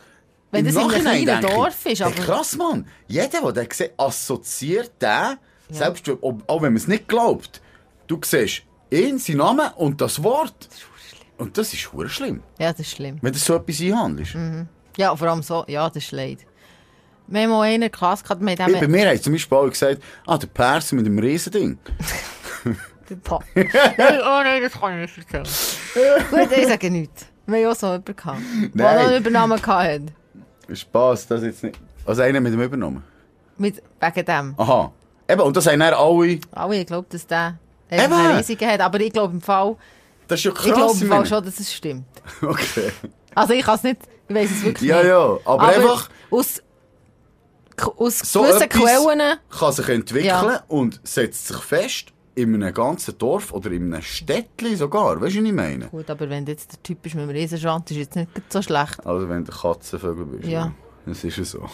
wenn 0.51 0.65
das 0.65 0.75
in 0.75 0.79
einem 0.81 1.01
kleinen 1.01 1.43
ich, 1.43 1.49
Dorf 1.49 1.85
ist, 1.85 1.99
hey, 2.01 2.05
aber... 2.05 2.15
krass, 2.15 2.55
Mann. 2.55 2.87
Jeder, 3.07 3.51
der 3.51 3.63
den 3.63 3.71
sieht, 3.71 3.93
assoziiert 3.97 4.91
den, 5.01 5.37
selbst 5.69 6.07
ob, 6.21 6.43
auch 6.47 6.61
wenn 6.61 6.73
man 6.73 6.77
es 6.77 6.87
nicht 6.87 7.07
glaubt. 7.07 7.61
Du 8.05 8.19
siehst 8.23 8.63
ihn, 8.91 9.17
seinen 9.17 9.37
Namen 9.37 9.71
und 9.75 9.99
das 10.01 10.21
Wort. 10.21 10.69
Und 11.39 11.57
das 11.57 11.73
ist 11.73 11.89
schlimm, 12.09 12.43
Ja, 12.59 12.71
das 12.71 12.81
ist 12.81 12.91
schlimm. 12.91 13.17
wenn 13.21 13.33
du 13.33 13.39
so 13.39 13.55
etwas 13.55 13.81
einhandelst. 13.81 14.35
Ja, 14.97 15.15
vor 15.15 15.27
allem 15.27 15.41
so, 15.41 15.65
ja, 15.67 15.89
das 15.89 16.03
ist 16.03 16.11
leid. 16.11 16.45
Wir 17.33 17.41
haben 17.41 17.49
mal 17.49 17.65
in 17.73 17.81
der 17.81 17.89
Klasse 17.89 18.21
gehabt, 18.23 18.41
mit 18.41 18.59
Hey, 18.59 18.71
bei 18.73 18.79
dem... 18.81 18.91
mir 18.91 19.09
haben 19.09 19.19
zum 19.19 19.33
Beispiel 19.33 19.57
auch 19.57 19.67
gesagt, 19.67 20.03
ah, 20.27 20.37
der 20.37 20.45
Perser 20.45 20.95
mit 20.95 21.07
dem 21.07 21.17
Riesending. 21.17 21.79
nein, 23.09 23.67
oh 24.21 24.41
nein, 24.43 24.61
das 24.61 24.73
kann 24.73 25.01
ich 25.01 25.17
nicht 25.17 25.33
erzählen. 25.33 26.25
Gut, 26.29 26.55
ich 26.55 26.67
sage 26.67 26.91
nichts. 26.91 27.25
Wir 27.47 27.65
haben 27.65 27.71
auch 27.71 27.75
so 27.75 27.87
jemanden 27.87 28.15
gehabt, 28.15 28.39
der 28.75 28.89
einen 28.89 29.17
Übernamen 29.17 29.65
hatte. 29.65 30.05
Spass, 30.73 31.25
das 31.25 31.41
jetzt 31.41 31.63
nicht. 31.63 31.79
Also 32.05 32.21
einer 32.21 32.39
mit 32.39 32.53
dem 32.53 32.61
Übernommen. 32.61 33.03
Mit, 33.57 33.81
wegen 33.99 34.25
dem. 34.25 34.53
Aha. 34.57 34.91
Eben, 35.27 35.41
und 35.41 35.57
das 35.57 35.65
haben 35.65 35.79
dann 35.79 35.93
alle, 35.95 36.39
Alle, 36.51 36.75
ich 36.81 36.85
glaube, 36.85 37.07
dass 37.09 37.25
der 37.25 37.57
Eben. 37.89 38.13
einen 38.13 38.35
riesigen 38.37 38.69
hat. 38.69 38.79
Aber 38.79 38.99
ich 38.99 39.11
glaube 39.11 39.33
im 39.33 39.41
Fall, 39.41 39.75
das 40.27 40.39
ist 40.39 40.45
ja 40.45 40.51
krass. 40.51 40.65
ich 40.67 40.73
glaube 40.73 40.93
im 41.01 41.07
Fall 41.07 41.25
schon, 41.25 41.43
dass 41.43 41.59
es 41.59 41.73
stimmt. 41.73 42.05
Okay. 42.43 42.91
Also 43.33 43.53
ich 43.53 43.65
kann 43.65 43.75
es 43.75 43.83
nicht, 43.83 44.01
ich 44.27 44.35
weiß 44.35 44.51
es 44.51 44.63
wirklich 44.63 44.87
Ja, 44.87 44.97
nicht. 44.97 45.07
ja, 45.07 45.37
aber 45.45 45.67
einfach- 45.67 46.09
Aus, 46.29 46.61
aus 47.97 48.19
So 48.19 48.41
gewissen 48.43 48.69
Quellen... 48.69 49.37
kann 49.49 49.73
sich 49.73 49.89
entwickeln 49.89 50.25
Ja. 50.25 50.63
und 50.67 50.99
setzt 51.03 51.47
sich 51.47 51.57
fest 51.57 52.07
in 52.35 52.55
einem 52.55 52.73
ganzen 52.73 53.17
Dorf 53.17 53.53
oder 53.53 53.71
in 53.71 53.93
einem 53.93 54.01
Städtchen 54.01 54.75
sogar. 54.75 55.21
Weißt 55.21 55.35
du, 55.35 55.39
was 55.41 55.45
ich 55.47 55.53
meine? 55.53 55.85
Gut, 55.87 56.09
aber 56.09 56.29
wenn 56.29 56.45
du 56.45 56.51
jetzt 56.51 56.71
der 56.73 56.81
Typ 56.83 57.01
bist 57.01 57.15
mit 57.15 57.23
dem 57.25 57.29
Riesenschwanz, 57.29 57.91
ist 57.91 57.97
jetzt 57.97 58.15
nicht 58.15 58.29
so 58.49 58.61
schlecht. 58.61 59.05
Also 59.05 59.29
wenn 59.29 59.45
du 59.45 59.51
Katzenvögel 59.51 60.25
bist. 60.25 60.49
Ja. 60.49 60.71
Das 61.05 61.23
ist 61.23 61.37
ja 61.37 61.43
so. 61.43 61.69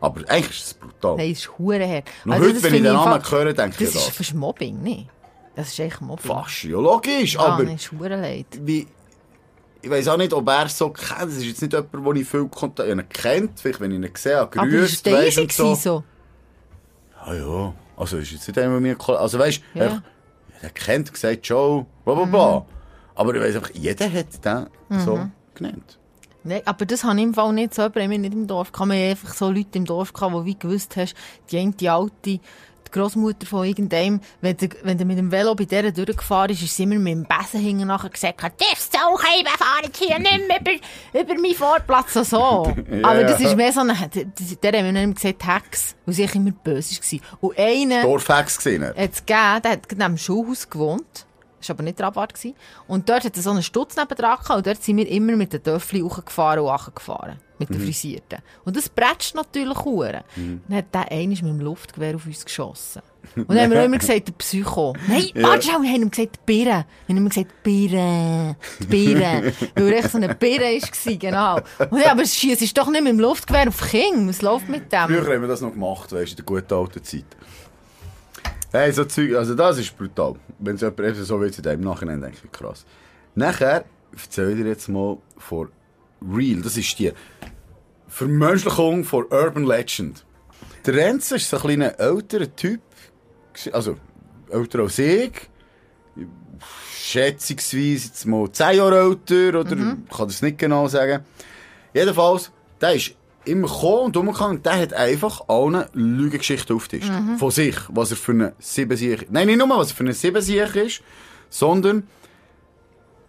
Aber 0.00 0.20
eigentlich 0.28 0.58
ist 0.58 0.66
es 0.66 0.74
brutal. 0.74 1.16
Nein, 1.16 1.30
es 1.32 1.38
ist 1.40 1.58
hure 1.58 1.76
her. 1.84 2.02
Noch 2.24 2.34
Also 2.34 2.44
heute, 2.46 2.54
das 2.54 2.62
wenn 2.64 2.74
ich 2.74 2.82
den 2.82 2.92
Namen 2.94 3.22
höre, 3.30 3.52
denke 3.52 3.84
ich 3.84 3.86
Das 3.90 3.94
an 3.94 4.00
ist 4.00 4.08
das. 4.08 4.16
fast 4.16 4.34
Mobbing, 4.34 4.82
nicht? 4.82 5.08
Das 5.54 5.68
ist 5.68 5.78
echt 5.78 6.00
Mobbing. 6.00 6.26
Fast, 6.26 6.64
ja 6.64 6.78
logisch. 6.78 7.34
Ja, 7.34 7.40
aber 7.40 7.64
ist 7.70 7.92
hure 7.92 8.16
leid. 8.16 8.46
wie, 8.62 8.86
ich 9.82 9.90
weiß 9.90 10.08
auch 10.08 10.16
nicht, 10.16 10.32
ob 10.32 10.48
er 10.48 10.66
es 10.66 10.76
so 10.76 10.90
kennt. 10.90 11.22
Das 11.22 11.36
ist 11.36 11.44
jetzt 11.44 11.62
nicht 11.62 11.72
jemand, 11.72 11.92
den 12.06 12.16
ich 12.16 12.28
viel 12.28 12.46
Kontakt 12.48 12.88
habe 12.90 13.04
kennt. 13.04 13.60
Vielleicht, 13.60 13.80
wenn 13.80 13.90
ich 13.92 13.98
ihn 13.98 14.10
sehe, 14.16 14.40
Aber 14.40 14.50
grüßt, 14.50 15.06
ist 15.06 15.12
weisst 15.12 15.38
Daisy 15.38 15.40
und 15.42 15.52
so. 15.52 15.74
so? 15.74 15.74
so? 15.74 16.04
Ja, 17.26 17.34
ja. 17.34 17.74
Also 17.96 18.16
ist 18.18 18.30
jetzt 18.32 18.48
nicht 18.48 18.58
einer 18.58 18.78
mit 18.80 18.98
mir... 18.98 19.10
Also 19.18 19.38
weißt 19.38 19.62
du, 19.74 19.78
Ja. 19.78 20.02
der 20.62 20.70
kennt, 20.70 21.12
gesagt, 21.12 21.46
Joe, 21.46 21.86
bla 22.04 22.14
bla 22.14 22.24
bla. 22.24 22.60
Mhm. 22.60 22.64
Aber 23.14 23.34
ich 23.34 23.42
weiss 23.42 23.56
einfach, 23.56 23.70
jeder 23.74 24.10
hat 24.10 24.44
den 24.44 24.66
so 25.00 25.28
genannt. 25.54 25.98
Nein, 26.42 26.62
aber 26.64 26.86
das 26.86 27.04
habe 27.04 27.18
ich 27.18 27.22
im 27.24 27.34
Fall 27.34 27.52
nicht 27.52 27.74
so. 27.74 27.82
Aber 27.82 28.00
haben 28.02 28.10
wir 28.10 28.18
nicht 28.18 28.32
im 28.32 28.46
Dorf. 28.46 28.72
Kann 28.72 28.88
man 28.88 28.96
einfach 28.96 29.34
so 29.34 29.50
Leute 29.50 29.76
im 29.76 29.84
Dorf 29.84 30.12
gehabt, 30.14 30.34
die 30.34 30.44
wie 30.46 30.58
gewusst 30.58 30.96
hast, 30.96 31.14
die 31.50 31.58
eine 31.58 31.72
die 31.72 31.88
alte, 31.90 32.40
die 32.92 32.98
Großmutter 32.98 33.46
von 33.46 33.66
irgendeinem, 33.66 34.20
wenn 34.40 34.56
du, 34.56 34.68
wenn 34.82 34.98
du 34.98 35.04
mit 35.04 35.18
dem 35.18 35.30
Velo 35.30 35.54
bei 35.54 35.64
der 35.64 35.90
durchgefahren 35.92 36.50
ist, 36.50 36.62
ist 36.62 36.76
sie 36.76 36.82
immer 36.84 36.96
mit 36.96 37.14
dem 37.14 37.24
Besen 37.24 37.60
hinten 37.60 37.86
nachher 37.86 38.10
gesagt, 38.10 38.42
darfst 38.42 38.94
du 38.94 38.98
auch 38.98 39.20
fahren, 39.20 39.90
hier 39.96 40.18
nicht 40.18 40.48
mehr 40.48 40.60
über, 40.60 41.20
über 41.20 41.40
meinen 41.40 41.54
Vorplatz 41.54 42.16
und 42.16 42.26
so. 42.26 42.36
Aber 43.02 43.24
das 43.24 43.40
ist 43.40 43.56
mehr 43.56 43.72
so 43.72 43.80
eine, 43.80 43.94
der, 44.14 44.24
der 44.72 44.80
haben 44.80 44.94
wir 44.94 45.06
nicht 45.06 45.20
gesagt, 45.20 45.46
Hex, 45.46 45.94
weil 46.06 46.14
sie 46.14 46.24
immer 46.24 46.52
böse 46.52 46.96
war. 46.96 47.20
Und 47.40 47.58
einer, 47.58 48.02
Dorfhex 48.02 48.56
gesehen. 48.56 48.84
hat 48.84 48.96
es 48.96 49.24
gegeben, 49.24 49.62
der 49.62 49.70
hat 49.72 49.86
neben 49.90 49.98
dem 49.98 50.18
Schulhaus 50.18 50.68
gewohnt. 50.68 51.26
Das 51.60 51.68
war 51.68 51.76
aber 51.76 51.82
nicht. 51.82 51.98
Gewesen. 51.98 52.54
Und 52.86 53.08
dort 53.08 53.24
hat 53.24 53.36
er 53.36 53.42
so 53.42 53.50
einen 53.50 53.62
Stutz 53.62 53.96
nebendran 53.96 54.38
gehabt. 54.38 54.50
Und 54.50 54.66
dort 54.66 54.82
sind 54.82 54.96
wir 54.96 55.08
immer 55.08 55.36
mit 55.36 55.52
den 55.52 55.62
Töffel 55.62 56.02
hochgefahren 56.02 56.60
und 56.60 56.70
runtergefahren. 56.70 57.38
Mit 57.60 57.68
den 57.68 57.80
Frisierten. 57.80 58.38
Und 58.64 58.76
das 58.76 58.88
bretscht 58.88 59.34
natürlich 59.34 59.84
hure. 59.84 60.24
Dann 60.34 60.76
hat 60.76 60.94
der 60.94 61.12
einmal 61.12 61.28
mit 61.28 61.42
dem 61.42 61.60
Luftgewehr 61.60 62.16
auf 62.16 62.26
uns 62.26 62.44
geschossen. 62.44 63.02
Und 63.36 63.50
dann 63.50 63.60
haben 63.60 63.70
wir 63.70 63.80
auch 63.80 63.84
immer 63.84 63.98
gesagt, 63.98 64.28
der 64.28 64.32
Psycho. 64.32 64.96
Nein, 65.06 65.30
warte 65.34 65.66
schon, 65.66 65.82
wir 65.82 65.90
haben 65.90 66.02
ihm 66.02 66.10
gesagt, 66.10 66.36
die 66.36 66.40
Birre. 66.46 66.86
Wir 67.06 67.14
haben 67.14 67.16
immer 67.18 67.28
gesagt, 67.28 67.62
Birre, 67.62 68.56
die 68.80 68.86
Birre. 68.86 69.52
Weil 69.74 69.92
er 69.92 69.98
echt 69.98 70.10
so 70.10 70.16
eine 70.16 70.34
Birre 70.34 70.62
war, 70.62 71.16
genau. 71.16 71.60
Und 71.90 72.00
ja, 72.00 72.12
aber 72.12 72.22
es 72.22 72.34
schießt 72.34 72.76
doch 72.76 72.88
nicht 72.88 73.02
mit 73.02 73.12
dem 73.12 73.20
Luftgewehr 73.20 73.68
auf 73.68 73.90
King. 73.90 74.26
Was 74.28 74.42
läuft 74.42 74.68
mit 74.68 74.90
dem? 74.90 75.06
Früher 75.06 75.34
haben 75.34 75.42
wir 75.42 75.48
das 75.48 75.60
noch 75.60 75.72
gemacht, 75.72 76.12
weißt 76.12 76.28
du, 76.28 76.30
in 76.30 76.36
der 76.36 76.44
guten 76.44 76.74
alten 76.74 77.04
Zeit. 77.04 77.24
Hey, 78.72 78.92
so 78.92 79.04
Zeug, 79.04 79.34
also 79.34 79.54
das 79.54 79.78
ist 79.78 79.96
brutal. 79.98 80.36
Wenn 80.58 80.76
es 80.76 80.80
jemand 80.80 81.16
so 81.16 81.40
will, 81.40 81.52
im 81.52 81.80
Nachhinein 81.80 82.20
denke 82.20 82.38
ich, 82.44 82.52
krass. 82.52 82.86
Nachher 83.34 83.84
erzähle 84.12 84.52
ich 84.52 84.56
dir 84.58 84.66
jetzt 84.66 84.88
mal 84.88 85.18
von 85.36 85.68
Real, 86.22 86.60
das 86.62 86.76
ist 86.76 86.98
die 86.98 87.12
Vermenschlichung 88.10 89.04
von 89.04 89.24
Urban 89.30 89.64
Legend. 89.64 90.24
Der 90.84 90.94
Renzo 90.94 91.36
ist 91.36 91.48
so 91.48 91.56
ein 91.56 91.62
kleiner 91.62 91.98
älterer 91.98 92.54
Typ, 92.54 92.80
also 93.72 93.96
älter 94.50 94.80
als 94.80 94.98
ich, 94.98 95.32
schätzungsweise 96.92 98.08
jetzt 98.08 98.26
mal 98.26 98.50
10 98.50 98.76
Jahre 98.76 99.00
älter, 99.00 99.60
oder 99.60 99.72
ich 99.72 100.16
kann 100.16 100.26
das 100.26 100.42
nicht 100.42 100.58
genau 100.58 100.88
sagen. 100.88 101.24
Jedenfalls, 101.94 102.50
der 102.80 102.94
ist 102.94 103.14
immer 103.44 103.68
gekommen 103.68 104.06
und 104.06 104.16
umgegangen 104.16 104.62
der 104.62 104.80
hat 104.80 104.92
einfach 104.92 105.48
allen 105.48 105.84
Lügengeschichten 105.92 106.76
aufgetischt. 106.76 107.12
Von 107.38 107.50
sich, 107.50 107.76
was 107.88 108.10
er 108.10 108.16
für 108.16 108.32
eine 108.32 108.54
Siebensieg 108.58 109.28
Nein, 109.30 109.46
nicht 109.46 109.58
nur, 109.58 109.68
was 109.70 109.90
er 109.90 109.96
für 109.96 110.04
eine 110.04 110.12
Siebensieg 110.12 110.74
ist, 110.76 111.02
sondern... 111.48 112.06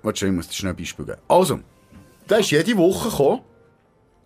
Warte 0.03 0.19
schon, 0.19 0.29
ich 0.29 0.36
muss 0.36 0.47
dir 0.47 0.55
schnell 0.55 0.73
ein 0.73 0.77
Beispiel 0.77 1.05
geben. 1.05 1.21
Also, 1.27 1.59
der 2.29 2.39
ist 2.39 2.51
jede 2.51 2.75
Woche 2.75 3.09
gekommen. 3.09 3.41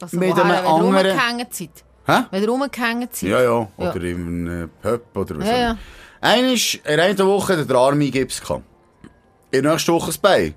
Also, 0.01 0.17
Mit 0.17 0.33
einem 0.33 0.37
wenn 0.37 0.49
ihr 0.49 0.65
anderen- 0.69 0.95
rumgehängt 1.07 1.53
seid. 1.53 1.69
Hä? 2.05 2.23
Wenn 2.31 2.43
ihr 2.43 2.49
rumgehängt 2.49 3.15
seid. 3.15 3.29
Ja, 3.29 3.41
ja. 3.41 3.67
Ja. 3.77 3.91
Oder 3.91 4.03
in 4.03 4.47
einem 4.49 4.69
Pub 4.81 5.01
oder 5.17 5.37
was 5.39 5.47
Ja, 5.47 5.53
auch 5.53 5.57
ja. 5.57 5.69
immer. 5.71 5.79
Einer 6.21 6.53
ist, 6.53 6.75
in 6.75 6.99
einer 6.99 7.25
Woche 7.27 7.53
hat 7.53 7.59
er 7.59 7.65
den 7.65 7.75
Arm 7.75 7.99
Gips 7.99 8.41
gehabt. 8.41 8.63
In 9.51 9.63
der 9.63 9.71
nächsten 9.73 9.93
Woche 9.93 10.07
das 10.07 10.17
Bein. 10.17 10.53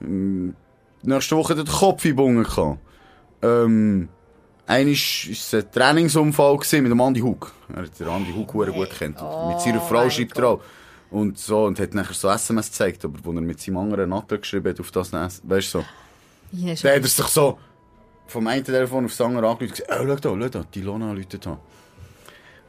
In 0.00 0.54
der 1.02 1.14
nächsten 1.16 1.36
Woche 1.36 1.50
hat 1.52 1.58
er 1.58 1.64
den 1.64 1.72
Kopf 1.72 2.04
eingebunden 2.04 2.42
gehabt. 2.44 2.78
Ähm, 3.42 4.08
ist, 4.68 5.26
ist 5.26 5.54
ein 5.54 5.70
Trainingsunfall 5.72 6.56
gewesen 6.56 6.82
mit 6.82 6.92
dem 6.92 7.00
Andi 7.00 7.20
Hug. 7.20 7.52
Er 7.74 7.82
hat 7.84 7.98
den 7.98 8.08
Andi 8.08 8.32
Hug 8.32 8.52
sehr 8.64 8.72
gut 8.72 8.90
kennt. 8.90 9.16
mit 9.48 9.60
seiner 9.60 9.80
Frau 9.80 10.04
Oh 10.06 10.10
schreibt 10.10 10.36
er 10.38 10.48
auch. 10.48 10.60
Und 11.10 11.38
so, 11.38 11.64
und 11.64 11.80
hat 11.80 11.92
nachher 11.94 12.14
so 12.14 12.28
SMS 12.28 12.66
gezeigt, 12.70 13.04
aber 13.04 13.18
wo 13.24 13.32
er 13.32 13.40
mit 13.40 13.60
seinem 13.60 13.78
anderen 13.78 14.10
Natter 14.10 14.38
geschrieben 14.38 14.70
hat 14.70 14.78
auf 14.80 14.90
das, 14.92 15.12
weißt 15.12 15.42
du 15.74 15.78
so. 15.80 15.84
Ja, 16.52 16.72
ist- 16.72 16.84
Dann 16.84 16.94
hat 16.96 17.02
er 17.02 17.08
sich 17.08 17.26
so 17.26 17.58
vom 18.30 18.46
einen 18.46 18.64
Telefon 18.64 19.04
aufs 19.04 19.20
andere 19.20 19.48
angerufen 19.48 19.70
und 19.70 19.76
gesagt, 19.76 19.90
oh, 19.92 20.06
schau 20.06 20.16
da, 20.16 20.40
schau 20.42 20.48
da, 20.48 20.64
die 20.74 20.80
Lona 20.82 21.12
läutet 21.12 21.46
an. 21.46 21.58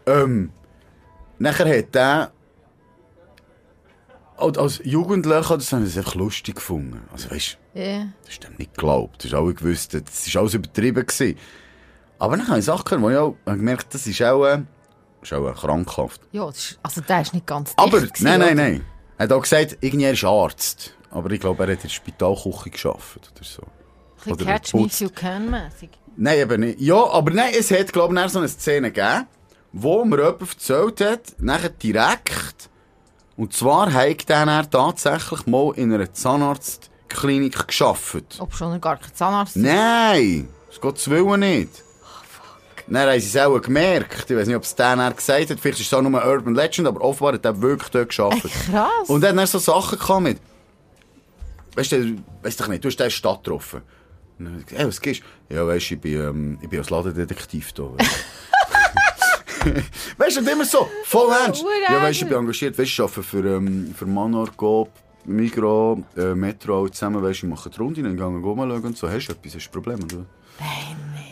Ähm, 0.06 0.52
nachher 1.40 1.78
hat 1.78 1.94
der, 1.96 2.32
als- 4.38 4.82
Jugendlicher, 4.84 5.58
das 5.58 5.72
haben 5.72 5.86
sie 5.86 6.00
einfach 6.00 6.16
lustig 6.16 6.56
gefunden. 6.56 7.02
Also 7.14 7.30
weißt 7.32 7.58
du, 7.76 7.80
Ja. 7.80 8.08
das 8.24 8.34
ist 8.34 8.44
dem 8.44 8.56
nicht 8.58 8.74
geglaubt. 8.74 9.18
Das 9.20 9.26
ist 9.26 9.34
alle 9.34 9.54
gewusst, 9.54 9.94
das 9.94 10.34
war 10.34 10.42
alles 10.42 10.54
übertrieben. 10.56 11.06
Gewesen. 11.06 11.38
Aber 12.20 12.38
dann 12.38 12.48
habe 12.48 12.60
ich 12.60 12.66
Sachen 12.66 12.86
gehört, 12.86 13.02
wo 13.02 13.10
ich 13.10 13.18
auch 13.18 13.36
gemerkt 13.46 13.94
das 13.94 14.08
ist 14.08 14.22
auch, 14.24 14.46
äh, 14.46 14.62
ist 15.22 15.34
auch 15.34 15.48
äh, 15.50 15.54
krankhaft. 15.54 16.22
Ja, 16.32 16.50
ist, 16.50 16.80
also 16.84 17.02
der 17.02 17.22
ist 17.22 17.34
nicht 17.34 17.46
ganz 17.46 17.74
Aber, 17.76 18.00
gewesen, 18.02 18.24
nein, 18.24 18.40
nein, 18.40 18.56
nein. 18.58 18.86
Er 19.18 19.24
hat 19.26 19.34
auch 19.34 19.42
gesagt, 19.42 19.78
irgendwie 19.82 20.06
er 20.06 20.14
ist 20.14 20.24
Arzt. 20.24 20.96
Aber 21.12 21.30
ich 21.32 21.40
glaube, 21.40 21.64
er 21.64 21.70
hat 21.74 21.78
in 21.78 21.82
der 21.84 21.90
Spitalküche 21.90 22.70
gearbeitet 22.72 23.32
oder 23.36 23.44
so. 23.44 23.62
Ein 24.26 24.34
Oder 24.34 24.46
Catch 24.46 24.74
me 24.74 24.86
if 24.86 25.00
you 25.00 25.10
can 25.10 25.50
mäßig. 25.50 25.90
Nein, 26.18 26.40
eben 26.40 26.62
nicht. 26.62 26.80
Ja, 26.82 27.10
aber 27.10 27.32
nein, 27.32 27.54
es 27.58 27.72
hat, 27.72 27.92
glaube 27.94 28.20
ich, 28.20 28.32
so 28.32 28.40
eine 28.40 28.48
Szene 28.48 28.92
gegeben, 28.92 29.28
wo 29.72 30.04
mir 30.06 30.18
jemand 30.18 30.42
erzählt 30.42 31.02
hat, 31.02 31.34
nachher 31.40 31.70
direkt, 31.70 32.70
und 33.38 33.54
zwar 33.54 33.92
hat 33.92 34.30
er 34.30 34.46
dann 34.46 34.70
tatsächlich 34.70 35.48
mal 35.48 35.74
in 35.76 35.94
einer 35.94 36.14
Zahnarztklinik 36.14 37.68
geschafft. 37.68 38.38
Ob 38.40 38.54
schon 38.54 38.80
gar 38.82 38.98
kein 38.98 39.16
Zahnarzt 39.16 39.56
ist. 39.56 39.64
Nein, 39.64 40.50
das 40.82 41.02
zu 41.02 41.12
Willen 41.12 41.40
nicht. 41.40 41.84
Dann 42.88 43.08
haben 43.10 43.20
sie 43.22 43.28
es 43.28 43.38
auch 43.38 43.62
gemerkt. 43.62 44.30
Ich 44.30 44.36
weiß 44.36 44.48
nicht, 44.48 44.56
ob 44.56 44.64
es 44.64 44.76
der 44.76 44.98
dann 44.98 45.16
gesagt 45.16 45.50
hat. 45.50 45.60
Vielleicht 45.60 45.80
ist 45.80 45.88
es 45.88 45.94
auch 45.94 46.02
nur 46.02 46.22
eine 46.22 46.30
Urban 46.30 46.56
Legend, 46.56 46.88
aber 46.90 47.02
offenbar 47.02 47.34
hat 47.36 47.46
er 47.46 47.62
wirklich 47.62 47.90
dort 47.90 48.10
geschafft. 48.10 48.44
Krass. 48.70 49.08
Und 49.08 49.24
er 49.24 49.30
hat 49.30 49.38
dann 49.38 49.48
so 49.48 49.60
Sachen 49.60 49.98
gehabt 49.98 50.22
mit. 50.22 50.42
Weißt 51.76 51.94
du, 51.94 52.18
weißt 52.44 52.60
du 52.60 52.70
nicht, 52.70 52.84
du 52.84 52.90
hast 52.90 52.98
den 52.98 53.06
in 53.06 53.08
der 53.08 53.10
Stadt 53.12 53.44
getroffen. 53.46 53.82
Dann 54.46 54.54
gesagt, 54.56 54.72
hey, 54.76 54.88
was 54.88 55.02
gehst 55.02 55.22
du? 55.50 55.56
Ja, 55.56 55.68
weißt 55.68 55.90
du, 55.92 55.96
ich 55.96 56.02
bin, 56.02 56.14
ähm, 56.14 56.58
ich 56.62 56.70
bin 56.70 56.80
als 56.80 56.90
Ladendetektiv 56.90 57.74
da. 57.74 57.84
weißt 60.18 60.38
du, 60.38 60.52
immer 60.52 60.66
so, 60.66 60.90
voll 61.06 61.32
ernst. 61.32 61.64
Ja, 61.90 62.02
weißt 62.02 62.22
du, 62.22 62.26
ich 62.26 62.30
bin 62.30 62.40
engagiert, 62.40 62.78
weißt 62.78 62.80
du, 62.80 62.84
ich 62.84 63.00
arbeite 63.02 63.24
für, 63.24 63.46
ähm, 63.46 63.94
für 63.96 64.06
Manor, 64.06 64.50
Coop, 64.56 64.90
Migro, 65.26 66.04
äh, 66.18 66.34
Metro, 66.34 66.82
alle 66.82 66.92
zusammen, 66.92 67.22
weißt 67.22 67.44
du, 67.44 67.46
ich 67.48 67.50
mache 67.52 67.70
die 67.70 67.78
Runde, 67.78 68.02
dann 68.02 68.18
gehen 68.18 68.42
wir 68.42 68.56
schauen 68.56 68.84
und 68.84 68.98
so. 68.98 69.10
Hast 69.10 69.28
du 69.28 69.34
etwas, 69.34 69.56
hast 69.56 69.66
du 69.66 69.70
ein 69.70 69.72
Problem, 69.72 70.00
oder? 70.04 70.26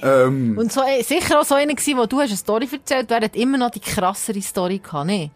Ähm, 0.02 0.58
Und 0.58 0.72
so, 0.72 0.82
äh, 0.82 1.04
sicher 1.04 1.40
auch 1.40 1.46
so 1.46 1.56
einer 1.56 1.74
gewesen, 1.74 1.98
wo 1.98 2.06
du 2.06 2.20
hast 2.20 2.30
eine 2.30 2.38
Story 2.38 2.68
erzählt, 2.72 3.10
der 3.10 3.22
hat 3.22 3.36
immer 3.36 3.58
noch 3.58 3.72
die 3.72 3.80
krassere 3.80 4.42
Story 4.42 4.80
gehabt, 4.80 5.08
ne? 5.08 5.32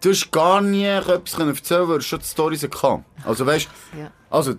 du 0.00 0.10
hast 0.10 0.30
gar 0.30 0.60
nie 0.62 0.84
etwas 0.84 1.36
können 1.36 1.54
erzählen 1.54 1.88
weil 1.88 1.98
du 1.98 2.04
schon 2.04 2.20
die 2.20 2.24
Storys 2.24 2.62
hatte. 2.62 3.04
Also 3.24 3.44
weißt 3.46 3.68
Ja. 3.98 4.10
also, 4.30 4.54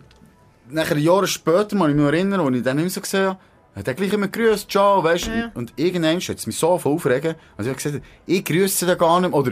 nachher 0.72 0.98
Jahre 0.98 1.28
später, 1.28 1.76
muss 1.76 1.90
ich 1.90 1.96
mich 1.96 2.06
erinnern, 2.06 2.42
als 2.42 2.56
ich 2.56 2.64
dann 2.64 2.78
nicht 2.78 2.86
mehr 2.86 2.90
so 2.92 3.02
gesehen 3.02 3.26
habe, 3.28 3.40
hat 3.76 3.88
er 3.88 3.94
gleich 3.94 4.14
immer 4.14 4.28
grüßt, 4.28 4.70
ciao, 4.70 5.04
weißt 5.04 5.28
du. 5.28 5.32
Ja. 5.32 5.52
Und 5.54 5.74
irgendwann 5.78 6.20
hat 6.20 6.38
es 6.38 6.48
mich 6.48 6.58
so 6.58 6.78
voll 6.78 6.94
aufregen, 6.94 7.36
also 7.58 7.70
ich 7.72 7.76
habe 7.78 7.84
gesagt, 7.92 8.06
ich 8.26 8.44
grüße 8.44 8.86
den 8.86 8.98
gar 8.98 9.20
nicht 9.22 9.30
mehr, 9.30 9.40
oder 9.40 9.52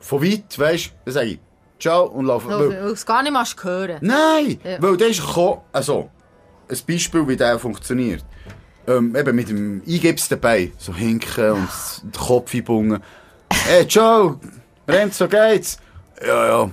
von 0.00 0.22
weit, 0.22 0.58
weißt 0.58 0.86
du, 0.86 0.90
dann 1.04 1.14
sage 1.14 1.26
ich, 1.28 1.40
ciao 1.78 2.06
und 2.06 2.26
laufe. 2.26 2.48
Weil 2.48 2.68
du 2.70 2.90
es 2.92 3.06
gar 3.06 3.22
nicht 3.22 3.32
machst 3.32 3.62
hören. 3.62 3.98
Nein, 4.00 4.58
Ja. 4.64 4.82
weil 4.82 4.96
der 4.96 5.08
ist 5.08 5.20
gekommen, 5.24 5.60
also, 5.72 6.10
ein 6.68 6.78
Beispiel, 6.88 7.28
wie 7.28 7.36
der 7.36 7.58
funktioniert. 7.58 8.24
Ähm, 8.86 9.14
eben 9.14 9.36
mit 9.36 9.48
dem 9.48 9.80
Eingips 9.86 10.28
dabei, 10.28 10.72
so 10.76 10.92
hinken 10.92 11.52
und 11.52 11.68
den 12.02 12.12
Kopf 12.20 12.52
einbungen. 12.52 13.00
Hey, 13.66 13.86
ciao, 13.86 14.40
Renzo, 14.88 15.28
geht's? 15.28 15.78
Ja, 16.26 16.46
ja, 16.48 16.70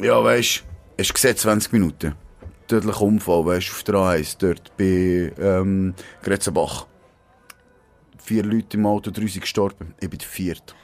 ja, 0.00 0.24
weisst, 0.24 0.62
hast 0.98 1.10
du 1.10 1.14
gesehen, 1.14 1.36
20 1.36 1.72
Minuten. 1.74 2.14
Tödlicher 2.70 3.02
Unfall, 3.02 3.44
weisst, 3.46 3.70
auf 3.70 3.82
der 3.82 3.94
A1, 3.96 4.36
dort 4.38 4.76
bei, 4.76 5.32
ähm, 5.42 5.92
Gretzenbach. 6.22 6.86
Vier 8.22 8.44
Leute 8.44 8.76
im 8.76 8.86
Auto, 8.86 9.10
drei 9.10 9.26
sind 9.26 9.40
gestorben. 9.40 9.92
Ich 10.00 10.08
bin 10.08 10.18
der 10.20 10.28
vierte. 10.28 10.74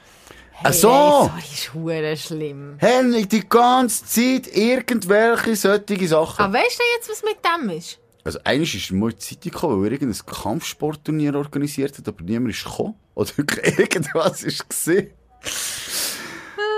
Ach 0.63 0.73
so! 0.73 0.89
Hey, 0.89 1.29
sorry, 1.29 1.53
ist 1.53 1.73
hure 1.73 2.17
schlimm. 2.17 2.75
Henry, 2.79 3.25
die 3.25 3.47
ganze 3.47 4.05
Zeit 4.05 4.47
irgendwelche 4.53 5.55
solche 5.55 6.07
Sachen. 6.09 6.43
Aber 6.43 6.53
weißt 6.55 6.77
du 6.77 6.83
jetzt, 6.97 7.09
was 7.09 7.23
mit 7.23 7.37
dem 7.45 7.69
ist? 7.69 7.99
Also, 8.25 8.39
eigentlich 8.43 8.75
ist 8.75 8.91
mal 8.91 9.11
die 9.13 9.19
Zeitung 9.19 9.51
gekommen, 9.53 9.81
weil 9.83 9.93
irgendein 9.93 10.25
Kampfsportturnier 10.25 11.35
organisiert 11.35 11.97
hat, 11.97 12.07
aber 12.09 12.21
niemand 12.21 12.53
ist 12.53 12.65
gekommen. 12.65 12.95
Oder 13.15 13.29
irgendwas 13.63 14.43
ist 14.43 14.69
gesehen. 14.69 15.11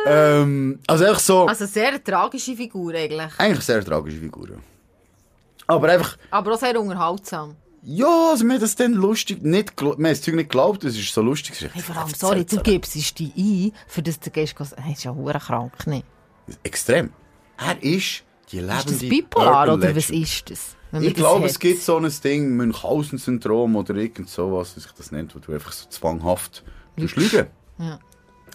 ähm, 0.06 0.80
also 0.86 1.06
einfach 1.06 1.20
so, 1.20 1.48
Also 1.48 1.66
sehr 1.66 2.04
tragische 2.04 2.56
Figur 2.56 2.94
eigentlich. 2.94 3.32
eigentlich 3.40 3.66
sehr 3.66 3.84
tragische 3.84 4.20
Figur. 4.20 4.50
Ja. 5.70 5.76
Aber 5.76 5.90
einfach, 5.90 6.18
Aber 6.32 6.54
auch 6.54 6.60
sehr 6.60 6.80
unterhaltsam. 6.80 7.56
ja, 7.84 8.32
also 8.32 8.44
mir 8.46 8.56
hat 8.56 8.62
das 8.62 8.76
dann 8.76 8.94
lustig, 8.94 9.42
nicht, 9.44 9.80
mir 9.82 10.10
das 10.10 10.22
Zeug 10.22 10.36
nicht 10.36 10.50
geglaubt, 10.50 10.84
es 10.84 10.98
ist 10.98 11.14
so 11.14 11.22
lustig. 11.22 11.56
Hey, 11.74 11.82
vor 11.82 11.96
allem, 11.96 12.10
sorry, 12.14 12.46
du 12.46 12.58
gibst 12.62 12.96
es 12.96 13.14
dich 13.14 13.32
ein, 13.38 13.72
für 13.88 14.02
das 14.02 14.20
du 14.20 14.30
gehst, 14.32 14.56
hey, 14.78 14.94
ist 14.94 15.04
ja 15.04 15.14
hure 15.14 15.40
krank, 15.40 15.88
ne? 15.88 16.04
Extrem. 16.64 17.12
Er 17.58 17.82
ist 17.84 18.24
die 18.52 18.60
lebende 18.60 18.78
Ist 18.78 19.02
das 19.04 19.10
bipolar 19.10 19.68
Urban 19.70 19.80
oder 19.90 19.96
was 19.96 20.10
ist 20.10 20.50
das? 20.50 20.76
Ich 20.92 21.14
das 21.14 21.14
glaube, 21.14 21.44
hat? 21.44 21.52
es 21.52 21.60
gibt 21.60 21.84
so 21.84 21.98
ein 21.98 22.12
Ding, 22.24 22.56
Münchhausen-Syndrom 22.58 23.76
oder 23.76 23.94
irgend 23.96 24.28
sowas, 24.28 24.76
wie 24.76 24.80
sich 24.80 24.92
das 24.94 25.12
nennt, 25.12 25.36
wo 25.36 25.40
du 25.40 25.54
einfach 25.54 25.72
so 25.72 25.88
zwanghaft 25.88 26.64
lügen. 26.96 27.48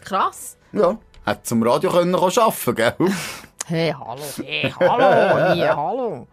Krass. 0.03 0.57
Ja. 0.73 0.99
Hätte 1.25 1.43
zum 1.45 1.63
Radio 1.63 1.91
können 1.91 2.15
arbeiten 2.15 2.75
gell? 2.75 2.95
Hey, 3.67 3.95
hallo, 3.99 4.21
hey, 4.45 4.71
hallo, 4.79 5.55
hier, 5.55 5.75
hallo. 5.77 6.27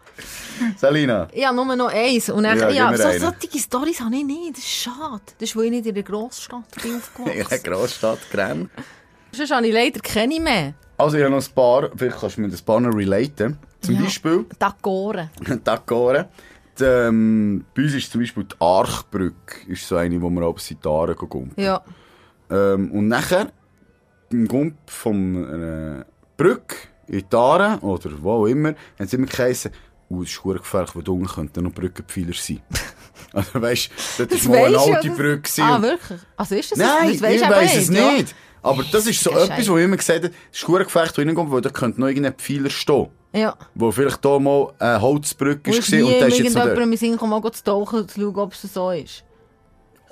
Selina. 0.78 1.28
Ich 1.32 1.46
habe 1.46 1.56
nur 1.56 1.76
noch 1.78 1.88
eins. 1.94 2.30
Und 2.30 2.44
dann, 2.44 2.60
Ja, 2.60 2.70
ja, 2.70 2.98
so, 2.98 3.04
solche 3.20 3.58
Storys 3.58 4.02
habe 4.02 4.16
ich 4.18 4.26
nicht. 4.26 4.52
Das 4.58 4.60
ist 4.60 4.68
schade. 4.70 5.22
Das 5.40 5.50
ist, 5.50 5.56
weil 5.56 5.66
ich 5.66 5.72
nicht 5.72 5.86
in 5.86 5.94
der 5.96 6.04
Grossstadt 6.04 6.64
bin 6.84 6.92
In 6.92 6.98
aufgewachsen. 6.98 7.48
der 7.64 7.74
Großstadt 7.74 8.20
Grenn. 8.32 8.70
Sonst 9.32 9.52
habe 9.56 9.66
ich 9.66 9.74
leider 9.74 10.02
keine 10.02 10.40
mehr. 10.42 10.74
Also, 10.98 11.18
ich 11.18 11.24
habe 11.24 11.34
noch 11.34 11.42
ein 11.48 11.54
paar, 11.56 11.90
vielleicht 11.96 12.20
kannst 12.20 12.36
du 12.38 12.42
mir 12.42 12.50
das 12.50 12.62
paar 12.62 12.82
noch 12.82 12.94
relaten. 12.94 13.58
Zum 13.80 13.96
Ja. 13.96 14.02
Beispiel. 14.02 14.46
Dagoren. 14.60 15.30
Die, 16.80 16.84
ähm, 16.86 17.66
bei 17.76 17.84
uns 17.84 17.94
ist 17.94 18.12
zum 18.12 18.22
Beispiel 18.22 18.44
die 18.46 18.56
Archbrücke, 18.60 19.68
ist 19.68 19.88
so 19.88 19.98
eine, 19.98 20.22
wo 20.22 20.30
wir 20.30 20.42
ab 20.48 20.60
seit 20.60 20.84
Jahren 20.86 21.16
gehen. 21.30 21.52
Ja. 21.58 21.82
Ähm, 22.50 22.92
und 22.92 23.08
nachher, 23.08 23.52
im 24.32 24.48
Gump 24.48 24.76
von 24.90 25.46
einer 25.54 26.06
Brücke 26.38 26.76
in 27.12 27.26
Aare, 27.34 27.80
oder 27.82 28.10
wo 28.22 28.32
auch 28.32 28.46
immer, 28.46 28.74
haben 28.98 29.08
sie 29.08 29.18
immer 29.18 29.28
geheißen, 29.28 29.72
uh, 30.10 30.24
es 30.24 30.30
ist 30.30 30.38
verdammt 30.38 30.64
gefährlich, 30.64 30.96
weil 30.96 31.04
da 31.04 31.12
unten 31.12 31.28
könnten 31.28 31.64
noch 31.64 31.74
Brückenpfeiler 31.74 32.34
sein. 32.34 32.62
also 33.34 33.62
weißt 33.62 33.90
du, 34.18 34.26
das 34.26 34.38
Das 34.40 34.50
war 34.50 34.56
mal 34.56 34.66
eine 34.68 34.80
alte 34.80 35.08
das- 35.10 35.18
Brücke. 35.18 35.62
Ah, 35.62 35.82
wirklich? 35.82 36.20
Also 36.38 36.56
ist 36.56 36.72
das 36.72 36.80
Nein, 36.80 37.08
das? 37.08 37.16
ich 37.16 37.22
weiss 37.22 37.76
es 37.76 37.90
ja. 37.90 38.12
nicht. 38.14 38.36
Aber 38.64 38.84
das 38.84 39.08
ist 39.08 39.24
so 39.24 39.32
das 39.32 39.44
ist 39.44 39.50
etwas, 39.50 39.70
wo 39.70 39.78
ich 39.78 39.86
immer 39.86 39.98
gesagt 39.98 40.24
habe, 40.24 40.34
es 40.52 40.58
ist 40.58 40.66
gefährlich, 40.66 41.12
da 41.14 41.22
reinkommt, 41.22 41.52
weil 41.52 41.62
da 41.62 41.70
könnte 41.70 42.00
noch 42.00 42.08
irgendein 42.08 42.36
Pfeiler 42.36 42.70
stehen. 42.70 43.10
Ja. 43.34 43.56
Wo 43.76 43.92
vielleicht 43.92 44.24
da 44.24 44.40
mal 44.40 44.74
eine 44.78 45.02
Holzbrücke 45.02 45.72
war 45.72 45.80
ist 45.80 45.92
und 45.92 46.00
der 46.00 46.28
ist 46.28 46.40
jetzt 46.40 46.54
noch 46.54 46.66
dort. 46.66 46.78
in 46.78 46.92
den 46.92 46.98
Sinn 46.98 47.18
mal 47.22 47.52
zu 47.52 47.64
tauchen, 47.64 48.08
zu 48.08 48.20
schauen, 48.22 48.36
ob 48.36 48.54
es 48.54 48.62
so 48.62 48.92
ist. 48.92 49.24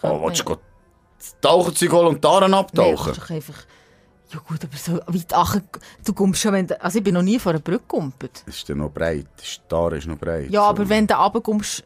Oh, 0.02 0.26
willst 0.26 0.42
du 0.42 0.46
gehen 0.46 0.58
Taucherzeug 1.42 1.92
holen 1.92 2.08
und 2.08 2.24
Nein, 2.24 2.54
abtauchen? 2.54 3.08
das 3.10 3.18
ist 3.18 3.24
doch 3.24 3.30
einfach... 3.30 3.66
Ja 4.32 4.40
gut, 4.48 4.60
aber 4.64 4.78
so 4.78 4.94
weit 5.08 5.34
ach, 5.34 5.58
du 6.06 6.14
kommst 6.14 6.42
schon, 6.42 6.54
wenn 6.54 6.68
du, 6.68 6.80
Also 6.82 7.00
ich 7.00 7.04
bin 7.04 7.16
noch 7.16 7.24
nie 7.24 7.40
vor 7.40 7.52
einer 7.52 7.60
Brücke 7.62 7.80
gegumpelt. 7.88 8.44
Das 8.46 8.56
ist 8.58 8.70
dann 8.70 8.78
noch 8.78 8.92
breit. 8.92 9.26
Ist- 9.42 9.62
Aare 9.74 9.98
ist 9.98 10.06
noch 10.08 10.18
breit. 10.18 10.50
Ja, 10.52 10.62
So. 10.62 10.68
aber 10.68 10.88
wenn 10.90 11.08
du 11.08 11.16
runterkommst... 11.16 11.84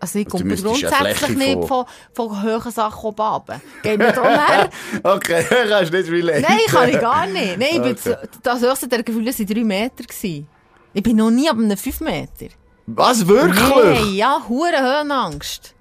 Also 0.00 0.18
ich 0.18 0.26
Also 0.30 0.44
müsstest 0.44 0.84
eine 0.84 0.90
grundsätzlich 1.14 1.36
nicht 1.38 1.68
von, 1.68 1.86
von 2.12 2.42
hohen 2.42 2.70
Sachen 2.72 3.04
oben 3.06 3.22
runter. 3.22 3.60
Geht 3.82 4.00
darum 4.00 4.24
her. 4.28 4.68
Okay, 5.02 5.46
kannst 5.68 5.92
du 5.94 5.96
nicht 5.96 6.10
relaten. 6.10 6.42
Nein, 6.42 6.58
kann 6.66 6.88
ich 6.90 7.00
gar 7.00 7.26
nicht. 7.26 7.58
Nein, 7.58 7.68
ich 7.70 7.80
bin 7.82 8.12
Okay. 8.12 8.28
das 8.42 8.60
höchste 8.60 8.88
der 8.88 9.02
Gefühle 9.02 9.32
waren 9.32 9.46
drei 9.46 9.64
Meter. 9.64 10.02
Gewesen. 10.04 10.48
Ich 10.92 11.02
bin 11.02 11.16
noch 11.16 11.30
nie 11.30 11.48
ab 11.48 11.56
einem 11.56 11.76
fünf 11.76 12.00
Meter. 12.00 12.46
Was, 12.86 13.26
wirklich? 13.26 13.58
Nein, 13.60 14.14
ja, 14.14 14.42
hure 14.48 14.78
Höhenangst. 14.78 15.74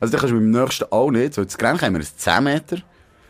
Also 0.00 0.12
dann 0.12 0.20
kannst 0.20 0.32
du 0.32 0.38
dem 0.38 0.50
nächsten 0.52 0.84
auch 0.90 1.10
nicht. 1.10 1.34
So, 1.34 1.42
jetzt 1.42 1.58
Grenz 1.58 1.82
haben 1.82 1.94
wir 1.94 2.00
ein 2.00 2.06
10 2.16 2.44
Meter 2.44 2.76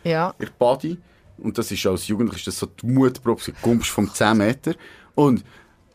Ja. 0.05 0.35
in 0.39 0.47
der 0.47 0.53
Body. 0.59 0.99
Und 1.39 1.57
das 1.59 1.71
ist 1.71 1.87
als 1.87 2.09
Jugendlicher 2.09 2.39
ist 2.39 2.47
das 2.49 2.59
so 2.59 2.67
die 2.67 2.87
Mutprobe, 2.87 3.41
du 3.45 3.53
kommst 3.63 3.91
vom 3.91 4.13
10 4.13 4.37
Meter. 4.37 4.75
Und 5.15 5.45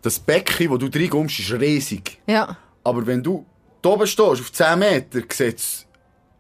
das 0.02 0.20
Becken, 0.20 0.70
wo 0.70 0.78
du 0.78 0.88
reinkommst, 0.88 1.40
ist 1.40 1.52
riesig. 1.54 2.20
Ja. 2.28 2.58
Aber 2.84 3.06
wenn 3.06 3.24
du 3.24 3.46
da 3.82 3.90
oben 3.90 4.08
stehst, 4.08 4.42
auf 4.42 4.52
10 4.52 4.80
Meter, 4.80 5.22
sieht 5.32 5.58
es 5.58 5.86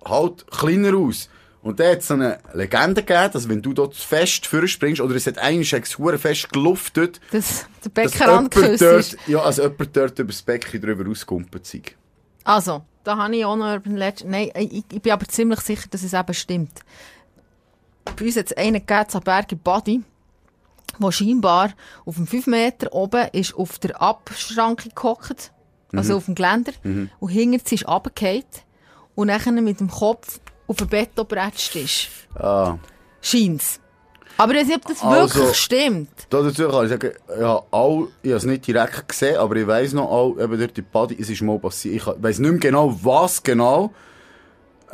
halt 0.06 0.46
kleiner 0.52 0.98
aus. 0.98 1.30
Und 1.62 1.80
da 1.80 1.90
hat 1.92 2.00
es 2.00 2.12
eine 2.12 2.40
Legende 2.54 3.04
gegeben, 3.04 3.30
dass 3.32 3.48
wenn 3.48 3.62
du 3.62 3.72
dort 3.74 3.96
fest 3.96 4.46
vorspringst, 4.48 5.00
oder 5.00 5.16
es 5.16 5.28
hat 5.28 5.38
eigentlich 5.38 5.98
hure 5.98 6.18
fest 6.18 6.52
geluftet, 6.52 7.22
Das, 7.32 7.66
der 7.96 8.04
dass 8.04 8.20
jemand 8.20 8.52
geküsst 8.54 8.82
ist. 8.82 9.14
dort, 9.14 9.28
ja, 9.28 9.40
also 9.42 9.64
jemand 9.64 9.96
dort 9.96 10.20
über 10.20 10.32
das 10.32 10.42
Becken 10.42 10.82
drüber 10.82 11.10
ausgekumpelt 11.10 11.66
sei. 11.66 11.82
Also, 12.44 12.84
da 13.06 13.16
habe 13.16 13.34
ich 13.36 13.46
auch 13.46 13.56
noch 13.56 13.72
Urban 13.72 13.96
Legend. 13.96 14.30
Nein, 14.32 14.52
ich, 14.56 14.84
ich 14.92 15.02
bin 15.02 15.12
aber 15.14 15.26
ziemlich 15.28 15.62
sicher, 15.62 15.88
dass 15.90 16.04
es 16.04 16.12
eben 16.12 16.34
stimmt. 16.34 16.82
Bei 18.18 18.26
uns 18.26 18.38
hat 18.38 18.48
es 18.48 18.58
einen 18.58 18.86
gegeben, 18.86 19.46
im 19.52 19.60
Body, 19.60 20.02
der 21.00 21.12
scheinbar 21.12 21.72
auf 22.06 22.16
dem 22.16 22.28
5 22.28 22.48
Meter 22.48 22.94
oben 22.94 23.28
ist 23.32 23.56
auf 23.56 23.80
der 23.80 24.02
Abschranke 24.02 24.90
gehockt, 24.90 25.52
also 25.92 26.18
auf 26.18 26.26
dem 26.26 26.36
Geländer, 26.36 26.72
und 27.20 27.30
hinter 27.30 27.62
sie 27.66 27.76
ist 27.76 27.88
runtergefallen 27.88 28.44
und 29.16 29.28
dann 29.28 29.64
mit 29.64 29.80
dem 29.80 29.90
Kopf 29.90 30.40
auf 30.68 30.78
dem 30.78 30.88
Bett 30.88 31.20
obratscht 31.20 31.76
ist. 31.76 32.08
Ah. 32.36 32.78
Scheint's. 33.22 33.80
Aber 34.38 34.54
ich 34.54 34.62
weiß 34.62 34.68
nicht, 34.68 34.78
ob 34.78 34.88
das 34.88 35.02
Also- 35.04 35.40
wirklich 35.40 35.58
stimmt. 35.58 36.10
Da 36.30 36.42
dazu 36.42 36.68
kann 36.68 36.86
ich 36.86 36.90
sagen, 36.90 37.12
ja, 37.40 37.62
all, 37.70 38.08
ich 38.24 38.30
habe 38.30 38.38
es 38.38 38.46
nicht 38.46 38.66
direkt 38.66 39.08
gesehen, 39.08 39.38
aber 39.38 39.56
ich 39.56 39.68
weiss 39.68 39.94
noch, 39.94 40.10
all, 40.12 40.44
eben 40.44 40.60
dort 40.60 40.78
in 40.78 40.86
Body, 40.86 41.18
es 41.20 41.30
ist 41.30 41.42
mal 41.44 41.60
passiert. 41.60 41.96
Ich 41.96 42.06
weiss 42.08 42.40
nicht 42.40 42.50
mehr 42.50 42.60
genau, 42.60 42.98
was 43.04 43.44
genau. 43.44 43.94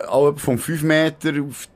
Auch 0.09 0.37
vom 0.37 0.57
5 0.57 0.83
Meter 0.83 1.31
auf, 1.41 1.67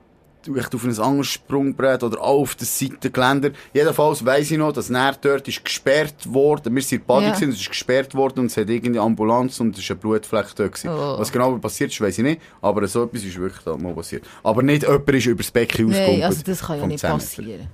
echt 0.58 0.76
auf 0.76 0.84
ein 0.84 1.00
anderes 1.00 1.28
Sprungbrett 1.28 2.04
oder 2.04 2.22
auch 2.22 2.42
auf 2.42 2.56
das 2.56 2.78
Seitengeländer. 2.78 3.52
Jedenfalls 3.74 4.26
weiss 4.26 4.52
ich 4.52 4.58
noch, 4.58 4.72
dass 4.74 4.90
näher 4.90 5.16
dort 5.22 5.48
ist 5.48 5.64
gesperrt 5.64 6.32
worden. 6.32 6.76
Wir 6.76 6.82
sind 6.82 7.02
in 7.02 7.08
der 7.08 7.14
Body 7.14 7.26
Ja. 7.28 7.32
gewesen, 7.34 7.50
es 7.52 7.60
ist 7.62 7.70
gesperrt 7.70 8.14
worden 8.16 8.40
und 8.42 8.46
es 8.48 8.58
hat 8.58 8.70
irgendwie 8.70 9.00
Ambulanz 9.00 9.60
und 9.60 9.76
es 9.78 9.84
ist 9.84 9.92
ein 9.92 9.98
Blutfleck 9.98 10.48
dort 10.56 10.74
gewesen. 10.74 10.90
Oh. 10.90 11.20
Was 11.20 11.32
genau 11.32 11.58
passiert 11.58 11.92
ist, 11.92 12.02
weiss 12.02 12.18
ich 12.18 12.24
nicht. 12.24 12.42
Aber 12.62 12.86
so 12.88 13.04
etwas 13.04 13.24
ist 13.24 13.38
wirklich 13.38 13.64
da 13.64 13.76
mal 13.78 13.94
passiert. 13.94 14.24
Aber 14.44 14.62
nicht 14.64 14.84
jemand 14.84 15.10
ist 15.10 15.26
über 15.26 15.44
das 15.44 15.52
Becken 15.52 15.86
Nein, 15.88 15.94
ausgekumpelt. 15.96 16.24
also 16.26 16.42
das 16.46 16.62
kann 16.62 16.80
ja 16.80 16.88
nicht 16.88 17.00
10 17.00 17.08
Meter. 17.10 17.18
passieren. 17.20 17.68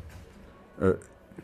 Äh. 0.82 0.94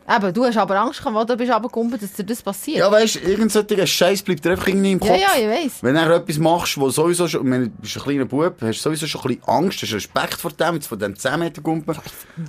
Eben, 0.08 0.34
du 0.34 0.46
hast 0.46 0.56
aber 0.58 0.80
Angst 0.80 1.00
gehabt, 1.00 1.16
wo 1.16 1.24
du 1.24 1.36
bist 1.36 1.52
runtergekommen, 1.52 2.00
dass 2.00 2.14
dir 2.14 2.24
das 2.24 2.44
passiert. 2.44 2.78
Ja, 2.78 2.92
weißt 2.92 3.16
du, 3.16 3.20
irgend 3.22 3.52
solcher 3.52 3.88
Scheiß 3.88 4.22
bleibt 4.22 4.46
dir 4.46 4.52
einfach 4.52 4.68
irgendwie 4.68 4.92
im 4.92 5.00
Kopf. 5.00 5.10
ja, 5.10 5.16
ja, 5.16 5.30
ich 5.36 5.48
weiss. 5.66 5.82
Wenn 5.82 5.96
du 5.96 6.16
etwas 6.16 6.38
machst, 6.38 6.78
wo 6.80 6.90
sowieso 6.92 7.28
schon, 7.28 7.50
meine, 7.50 7.70
du 7.70 7.78
bist 7.82 7.98
ein 7.98 8.04
kleiner 8.04 8.26
Bub, 8.26 8.56
hast 8.62 8.84
sowieso 8.84 9.08
schon 9.08 9.22
ein 9.22 9.28
bisschen 9.30 9.44
Angst, 9.48 9.82
hast 9.82 9.94
Respekt 9.94 10.36
vor 10.36 10.52
dem, 10.52 10.80
von 10.80 11.00
dem 11.00 11.16
10 11.16 11.40
Meter 11.40 11.62
Gumpen. 11.64 11.98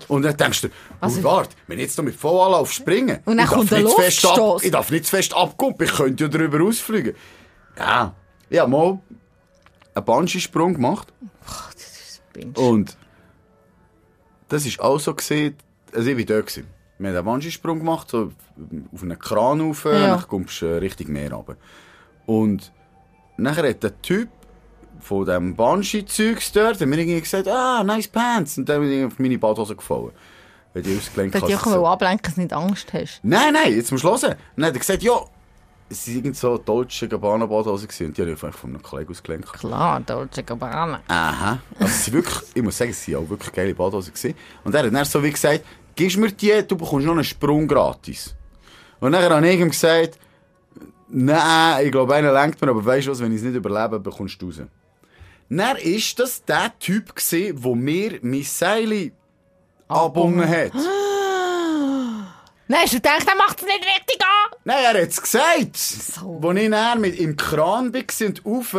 Und 0.09 0.23
dann 0.23 0.37
denkst 0.37 0.61
du, 0.63 0.69
Also- 1.01 1.25
warte, 1.25 1.57
wenn 1.67 1.79
ich 1.79 1.85
jetzt 1.87 1.97
noch 1.97 2.05
mit 2.05 2.15
Vollanlauf 2.23 2.71
springen, 2.71 3.21
Und 3.25 3.39
dann 3.39 3.47
ich 3.47 3.51
darf 3.51 3.59
kommt 3.59 3.71
der 3.71 3.83
nicht 3.85 3.97
fest 3.97 4.27
ab, 4.27 4.59
ich 4.63 4.71
darf 4.71 4.91
nicht 4.91 5.05
zu 5.07 5.11
fest 5.17 5.35
abkumpen, 5.35 5.87
ich 5.87 5.95
könnte 5.95 6.25
ja 6.25 6.29
drüber 6.29 6.63
ausfliegen. 6.63 7.15
Ja, 7.79 8.15
ich 8.51 8.59
habe 8.59 8.71
mal 8.71 8.99
einen 9.95 10.05
Bungee-Sprung 10.05 10.75
gemacht. 10.75 11.11
Und 12.55 12.97
das 14.49 14.67
ist 14.67 14.79
auch 14.79 14.99
so 15.01 15.15
gesehen, 15.15 15.57
also 15.95 16.11
ich 16.11 16.19
war 16.19 16.25
dort. 16.25 16.47
Gewesen. 16.49 16.76
Wir 16.99 17.09
haben 17.11 17.17
einen 17.17 17.25
Bungee-Sprung 17.27 17.79
gemacht, 17.81 18.09
so 18.11 18.33
auf 18.95 19.03
einen 19.03 19.19
Kran 19.19 19.61
rauf, 19.61 19.85
Ja. 19.85 20.17
dann 20.17 20.29
kommst 20.29 20.63
du 20.63 20.67
äh, 20.67 20.79
Richtung 20.79 21.13
Meer 21.13 21.33
runter. 21.33 21.57
Und 22.25 22.73
nachher 23.37 23.69
hat 23.69 23.83
der 23.83 24.01
Typ 24.01 24.29
von 25.01 25.27
dem 25.27 25.55
Bungee-Zeugs 25.55 26.53
dort, 26.53 26.81
hat 26.81 26.89
mir 26.89 26.99
irgendwie 26.99 27.21
gesagt, 27.21 27.49
ah, 27.49 27.85
nice 27.85 28.09
pants. 28.09 28.57
Und 28.59 28.69
dann 28.69 28.81
bin 28.81 28.91
ich 28.93 29.05
auf 29.05 29.19
meine 29.19 29.39
Badhose 29.39 29.77
gefallen. 29.77 30.11
Weil 30.73 30.83
die 30.83 30.97
ausgelenkt 30.97 31.35
hat. 31.35 31.49
ich 31.49 31.57
auch 31.57 31.91
ablenken, 31.91 32.23
dass 32.25 32.35
du 32.35 32.41
nicht 32.41 32.53
Angst 32.53 32.93
hast. 32.93 33.21
Nein, 33.23 33.53
nein, 33.53 33.75
jetzt 33.75 33.91
musst 33.93 34.05
du 34.05 34.09
hören. 34.09 34.33
Und 34.33 34.39
dann 34.57 34.67
hat 34.67 34.75
er 34.75 34.79
gesagt, 34.81 35.03
ja, 35.03 35.13
es 35.89 36.07
waren 36.09 36.17
irgend 36.17 36.37
so 36.37 36.59
Dolce 36.59 37.09
Gabbana 37.09 37.47
Badhose 37.47 37.87
gewesen. 37.87 38.07
Und 38.09 38.17
die 38.17 38.23
habe 38.23 38.33
ich 38.33 38.43
einfach 38.43 38.59
von 38.59 38.71
einem 38.71 38.83
Kollegen 38.83 39.11
ausgelenkt. 39.11 39.53
Klar, 39.53 40.01
Dolce 40.01 40.43
Gabbana. 40.43 41.01
Aha. 41.09 41.59
Also 41.79 41.85
es 41.85 42.05
sind 42.07 42.15
wirklich, 42.15 42.39
ich 42.55 42.63
muss 42.63 42.77
sagen, 42.77 42.91
es 42.91 43.07
waren 43.09 43.25
auch 43.25 43.29
wirklich 43.31 43.53
geile 43.53 43.75
Badhosen. 43.75 44.13
gewesen. 44.13 44.35
Und 44.65 44.75
er 44.75 44.85
hat 44.85 44.93
dann 44.95 45.05
so 45.05 45.23
wie 45.23 45.31
gesagt, 45.31 45.63
gibst 45.97 46.19
mir 46.19 46.31
die, 46.31 46.63
du 46.67 46.77
bekommst 46.77 47.07
noch 47.07 47.15
einen 47.15 47.25
Sprung 47.25 47.67
gratis. 47.67 48.35
Und 49.01 49.13
dann 49.13 49.31
habe 49.31 49.49
ich 49.49 49.61
ihm 49.61 49.71
gesagt, 49.71 50.19
nein, 51.09 51.87
ich 51.87 51.91
glaube, 51.91 52.15
einer 52.15 52.33
lenkt 52.33 52.61
mir, 52.61 52.71
aber 52.71 52.85
weißt 52.85 53.07
du 53.07 53.11
was, 53.11 53.21
wenn 53.21 53.33
ich 53.33 53.39
es 53.39 53.45
nicht 53.45 53.57
überlebe, 53.57 53.99
bekommst 53.99 54.41
du 54.41 54.47
raus. 54.47 54.63
Dann 55.49 55.77
ist 55.77 56.19
das 56.19 56.45
der 56.45 56.73
Typ 56.79 57.15
gewesen, 57.15 57.63
der 57.63 57.75
mir 57.75 58.19
mein 58.23 58.43
Seil 58.43 59.13
abgebunden 59.89 60.49
hat. 60.49 60.75
Nein, 62.69 62.81
hast 62.83 62.95
du 62.95 62.97
gedacht, 62.97 63.25
er 63.29 63.37
macht 63.37 63.61
es 63.61 63.65
nicht 63.65 63.79
richtig 63.79 64.21
an? 64.21 64.59
Nein, 64.65 64.79
er 64.83 65.03
hat 65.03 65.09
es 65.09 65.23
gesagt. 65.23 65.77
So. 65.77 66.41
Als 66.43 66.59
ich 66.59 66.71
dann 66.71 67.01
mit 67.01 67.17
im 67.21 67.37
Kran 67.37 67.95
war 67.95 68.27
und 68.27 68.45
rauf, 68.45 68.77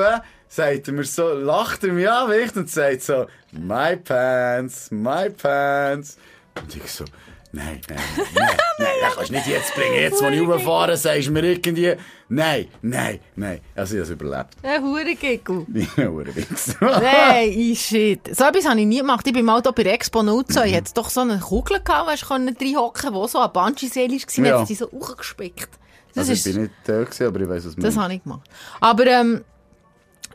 sagt 0.49 0.87
er 0.87 0.93
mir 0.93 1.05
so, 1.05 1.29
lacht 1.29 1.85
er 1.85 1.93
mich 1.93 2.09
an 2.09 2.49
und 2.55 2.69
sagt 2.69 3.01
so, 3.01 3.27
my 3.53 3.95
pants, 3.95 4.91
my 4.91 5.29
pants. 5.29 6.17
Und 6.61 6.75
ich 6.75 6.91
so, 6.91 7.05
nein, 7.51 7.79
nein, 7.89 7.97
nein, 8.35 8.47
nein, 8.79 8.87
das 9.01 9.15
kannst 9.15 9.29
du 9.29 9.33
nicht 9.33 9.47
jetzt 9.47 9.73
bringen. 9.75 9.95
Jetzt, 9.95 10.21
wo 10.21 10.27
ich 10.27 10.41
rauffahre, 10.41 10.97
sagst 10.97 11.27
du 11.27 11.31
mir 11.31 11.43
irgendwie, 11.43 11.95
nein, 12.29 12.67
nein, 12.81 13.19
nein. 13.35 13.59
Also 13.75 13.95
ich 13.95 14.01
habe 14.01 14.13
es 14.13 14.21
überlebt. 14.21 14.49
Ein 14.63 14.83
Hurengigel. 14.83 15.65
Wie 15.67 15.87
ein 16.01 16.07
Uhrenwichser. 16.09 16.75
Nein, 16.81 17.75
shit. 17.75 18.35
So 18.35 18.45
etwas 18.45 18.67
habe 18.67 18.79
ich 18.79 18.85
nie 18.85 18.99
gemacht. 18.99 19.25
Ich 19.25 19.33
bin 19.33 19.45
mal 19.45 19.61
da 19.61 19.71
bei 19.71 19.83
der 19.83 19.93
Expo 19.93 20.21
02. 20.43 20.67
Ich 20.67 20.75
hatte 20.75 20.93
doch 20.93 21.09
so 21.09 21.21
eine 21.21 21.39
Kugel 21.39 21.79
gehabt, 21.83 22.07
weißt 22.07 22.29
reinhocken, 22.29 23.13
wo 23.13 23.27
so 23.27 23.39
ein 23.39 23.51
Bungee-Seil 23.51 24.09
war. 24.09 24.45
Ja. 24.45 24.59
Hat 24.61 24.67
sie 24.67 24.75
so 24.75 24.89
hochgespickt. 24.91 25.69
Das 26.13 26.29
Also 26.29 26.31
ich 26.33 26.39
ist, 26.45 26.53
bin 26.53 26.63
nicht 26.63 26.73
da 26.85 27.03
gewesen, 27.03 27.27
aber 27.27 27.41
ich 27.41 27.49
weiss, 27.49 27.65
was 27.65 27.77
man 27.77 27.85
das 27.85 27.97
habe 27.97 28.13
ich 28.13 28.23
gemacht. 28.23 28.49
Aber, 28.79 29.05
ähm, 29.05 29.43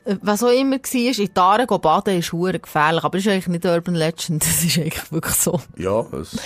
was 0.04 0.42
auch 0.42 0.48
immer 0.48 0.76
war, 0.76 1.00
in 1.00 1.12
die 1.14 1.30
Aare 1.36 1.66
gehen 1.66 1.80
baden 1.80 2.18
ist 2.18 2.32
hure 2.32 2.58
gefährlich. 2.58 3.04
Aber 3.04 3.18
das 3.18 3.26
ist 3.26 3.32
eigentlich 3.32 3.48
nicht 3.48 3.64
Urban 3.64 3.94
Legend. 3.94 4.42
Das 4.52 4.64
ist 4.64 4.78
eigentlich 4.78 5.12
wirklich 5.12 5.34
so. 5.34 5.60
Ja, 5.76 6.00
es, 6.12 6.36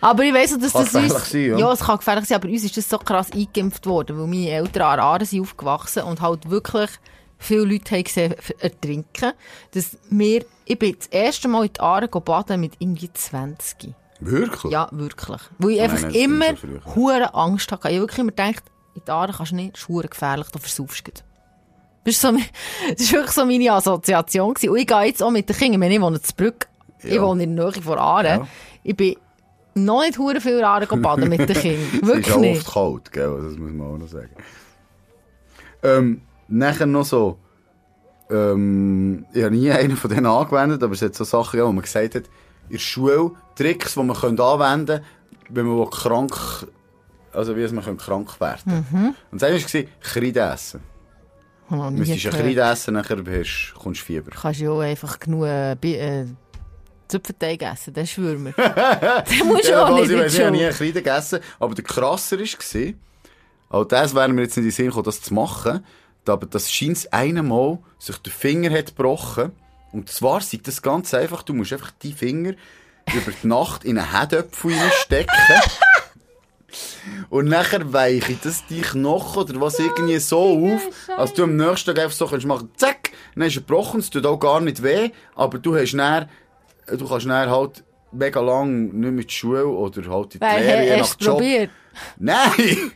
Aber 0.00 0.22
ich 0.22 0.34
weiss 0.34 0.56
dass 0.58 0.72
Kann 0.72 0.82
das 0.82 0.92
gefährlich 0.92 1.12
uns... 1.12 1.30
sein, 1.30 1.42
ja. 1.42 1.58
ja, 1.58 1.72
es 1.72 1.80
kann 1.80 1.96
gefährlich 1.98 2.24
sein, 2.26 2.36
aber 2.36 2.48
uns 2.48 2.64
ist 2.64 2.76
das 2.76 2.88
so 2.88 2.98
krass 2.98 3.32
eingeimpft 3.32 3.86
worden, 3.86 4.18
weil 4.18 4.26
meine 4.26 4.50
Eltern 4.50 4.82
an 4.82 4.96
der 4.96 5.04
Aare 5.04 5.24
sind 5.24 5.40
aufgewachsen 5.40 6.02
und 6.04 6.20
halt 6.20 6.48
wirklich 6.50 6.90
viele 7.38 7.64
Leute 7.64 7.94
haben 7.94 8.04
gesehen 8.04 8.34
ertrinken, 8.58 9.32
dass 9.72 9.96
wir... 10.10 10.44
Ich 10.66 10.78
bin 10.78 10.96
das 10.96 11.08
erste 11.08 11.48
Mal 11.48 11.66
in 11.66 11.72
die 11.72 11.80
Aare 11.80 12.08
baden 12.08 12.60
mit 12.60 12.72
irgendwie 12.78 13.12
20. 13.12 13.94
wirklich? 14.20 14.72
Ja, 14.72 14.88
wirklich. 14.92 15.40
Weil 15.58 15.70
ich 15.70 15.78
Nein, 15.78 15.90
einfach 15.90 16.14
immer 16.14 16.94
hure 16.94 17.34
Angst 17.34 17.70
hatte. 17.70 17.88
Ich 17.88 17.94
habe 17.94 18.02
wirklich 18.02 18.18
immer 18.20 18.30
gedacht, 18.30 18.62
in 18.94 19.02
die 19.06 19.10
Aare 19.10 19.32
kannst 19.32 19.52
du 19.52 19.56
nicht, 19.56 19.74
das 19.74 19.88
ist 19.88 20.10
gefährlich, 20.10 20.46
da 20.50 20.58
versaufst 20.58 21.06
du. 21.06 21.12
Das 22.04 22.14
ist, 22.14 22.20
so, 22.20 22.32
mein- 22.32 22.44
das 22.92 23.00
ist 23.00 23.12
wirklich 23.12 23.30
so 23.32 23.44
meine 23.46 23.72
Assoziation 23.72 24.54
gewesen. 24.54 24.70
Und 24.70 24.76
ich 24.78 24.86
gehe 24.86 25.02
jetzt 25.04 25.22
auch 25.22 25.30
mit 25.30 25.48
den 25.48 25.56
Kindern, 25.56 25.72
ich 25.74 25.78
meine, 25.78 25.94
ich 25.94 26.00
wohne 26.00 26.16
in 26.16 26.22
Brück, 26.36 26.66
ich 27.02 27.14
Ja. 27.14 27.22
wohne 27.22 27.42
in 27.44 27.56
der 27.56 27.64
Nähe 27.70 27.82
von 27.82 27.98
Aare. 27.98 28.26
Ja. 28.28 28.46
Ich 28.82 28.96
bin 28.96 29.16
noch 29.74 30.02
nicht 30.02 30.18
hure 30.18 30.40
viel 30.40 30.62
Aare 30.62 30.86
baden 30.86 31.28
mit 31.30 31.40
den 31.48 31.56
Kindern. 31.56 31.88
Es 31.92 31.94
ist 32.00 32.06
Wirklich 32.06 32.36
nicht. 32.36 32.66
oft 32.66 32.72
kalt, 32.74 33.12
gell? 33.12 33.40
Das 33.42 33.58
muss 33.58 33.72
man 33.72 33.86
auch 33.94 33.98
noch 33.98 34.08
sagen. 34.08 34.30
Ähm, 35.82 36.20
nachher 36.48 36.86
noch 36.86 37.04
so, 37.04 37.38
ähm, 38.30 39.26
ich 39.32 39.42
habe 39.42 39.54
nie 39.54 39.70
einen 39.70 39.96
von 39.96 40.10
denen 40.10 40.26
angewendet, 40.26 40.82
aber 40.82 40.92
es 40.94 41.02
hat 41.02 41.14
so 41.14 41.24
Sachen, 41.24 41.58
ja, 41.58 41.66
wo 41.66 41.72
man 41.72 41.82
gesagt 41.82 42.14
hat, 42.14 42.24
in 42.68 42.72
der 42.72 42.78
Schule 42.78 43.32
Tricks, 43.56 43.94
die 43.94 44.02
man 44.02 44.16
könnte 44.16 44.42
anwenden 44.42 44.86
könnte, 44.86 45.02
wenn 45.50 45.66
man 45.66 45.90
krank, 45.90 46.34
also 47.32 47.56
wie 47.56 47.66
man 47.68 47.96
krank 47.98 48.40
werden. 48.40 48.86
Mhm. 48.90 49.14
Und 49.30 49.42
das 49.42 49.50
eine 49.50 49.60
war, 49.60 49.90
Kreide 50.00 50.40
essen. 50.40 50.80
Du 51.68 51.76
müsstest 51.90 52.26
eine 52.26 52.30
gehört. 52.30 52.56
Kreide 52.56 52.72
essen, 52.72 52.94
nachher 52.94 53.16
hast, 53.16 53.74
kommst 53.74 54.00
du 54.00 54.04
Fieber. 54.04 54.30
Du 54.30 54.38
kannst 54.38 54.60
ja 54.60 54.70
auch 54.70 54.80
einfach 54.80 55.18
genug 55.18 55.46
äh, 55.46 55.72
äh, 55.72 56.26
Zupfenteig 57.08 57.62
essen, 57.62 57.94
das 57.94 58.10
schwören 58.10 58.44
wir. 58.44 58.52
Den 59.30 59.46
musst 59.46 59.68
du 59.68 59.82
auch 59.82 59.94
nicht 59.94 60.10
ich 60.10 60.18
weiss, 60.18 60.34
ich 60.34 60.40
habe 60.40 60.50
nie 60.50 60.64
eine 60.64 60.74
Kreide 60.74 60.92
gegessen, 60.94 61.40
aber 61.58 61.74
der 61.74 61.84
krasser 61.84 62.38
war, 62.38 62.92
auch 63.70 63.84
das 63.84 64.14
wäre 64.14 64.28
mir 64.28 64.42
jetzt 64.42 64.56
nicht 64.56 64.58
in 64.58 64.64
den 64.64 64.72
Sinn 64.72 64.86
gekommen, 64.86 65.04
das 65.04 65.22
zu 65.22 65.34
machen, 65.34 65.84
aber 66.26 66.46
das 66.46 66.72
scheint 66.72 67.12
einmal 67.12 67.78
sich 67.98 68.18
der 68.18 68.32
Finger 68.32 68.70
hat 68.70 68.96
gebrochen. 68.96 69.52
Und 69.92 70.08
zwar 70.08 70.40
sieht 70.40 70.66
das 70.66 70.82
ganz 70.82 71.14
einfach, 71.14 71.42
du 71.42 71.54
musst 71.54 71.72
einfach 71.72 71.92
die 72.02 72.12
Finger 72.12 72.54
über 73.12 73.32
die 73.42 73.46
Nacht 73.46 73.84
in 73.84 73.98
einen 73.98 74.10
Herdöpfel 74.10 74.74
stecken. 75.02 75.30
Und 77.30 77.46
nachher 77.46 77.92
weiche 77.92 78.36
das 78.42 78.66
die 78.66 78.80
Knochen 78.80 79.42
oder 79.42 79.60
was 79.60 79.78
irgendwie 79.78 80.18
so 80.18 80.72
auf, 80.74 80.82
als 81.16 81.32
du 81.34 81.44
am 81.44 81.56
nächsten 81.56 81.94
Tag 81.94 82.04
einfach 82.04 82.16
so 82.16 82.26
kannst 82.26 82.46
machen, 82.46 82.70
zack, 82.76 83.10
dann 83.34 83.46
ist 83.46 83.56
er 83.56 83.60
gebrochen, 83.60 84.00
es 84.00 84.10
tut 84.10 84.26
auch 84.26 84.38
gar 84.38 84.60
nicht 84.60 84.82
weh, 84.82 85.10
aber 85.34 85.58
du 85.58 85.76
hast 85.76 85.92
dann, 85.94 86.28
du 86.86 87.08
kannst 87.08 87.26
dann 87.26 87.50
halt 87.50 87.84
mega 88.12 88.40
lang 88.40 88.92
nicht 88.92 89.12
mit 89.12 89.26
der 89.26 89.32
Schule 89.32 89.66
oder 89.66 90.08
halt 90.10 90.34
in 90.34 90.40
die 90.40 90.46
Lehre, 90.46 90.60
hey, 90.62 90.88
je 90.90 90.96
nach 90.96 91.16
Job. 91.20 91.36
probiert? 91.36 91.70
Nein! 92.18 92.92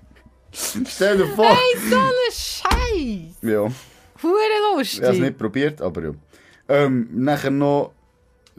Stell 0.86 1.18
dir 1.18 1.26
vor! 1.28 1.56
So 1.90 1.96
ein 1.96 2.32
Scheiß! 2.32 3.36
Ja, 3.42 3.70
Hure 4.22 4.32
ich 4.32 4.72
habe 4.72 4.82
es 4.82 4.98
lustig. 4.98 5.20
nicht 5.20 5.38
probiert, 5.38 5.80
aber 5.80 6.02
ja. 6.02 6.10
Ähm, 6.68 7.08
nachher 7.12 7.50
noch 7.50 7.92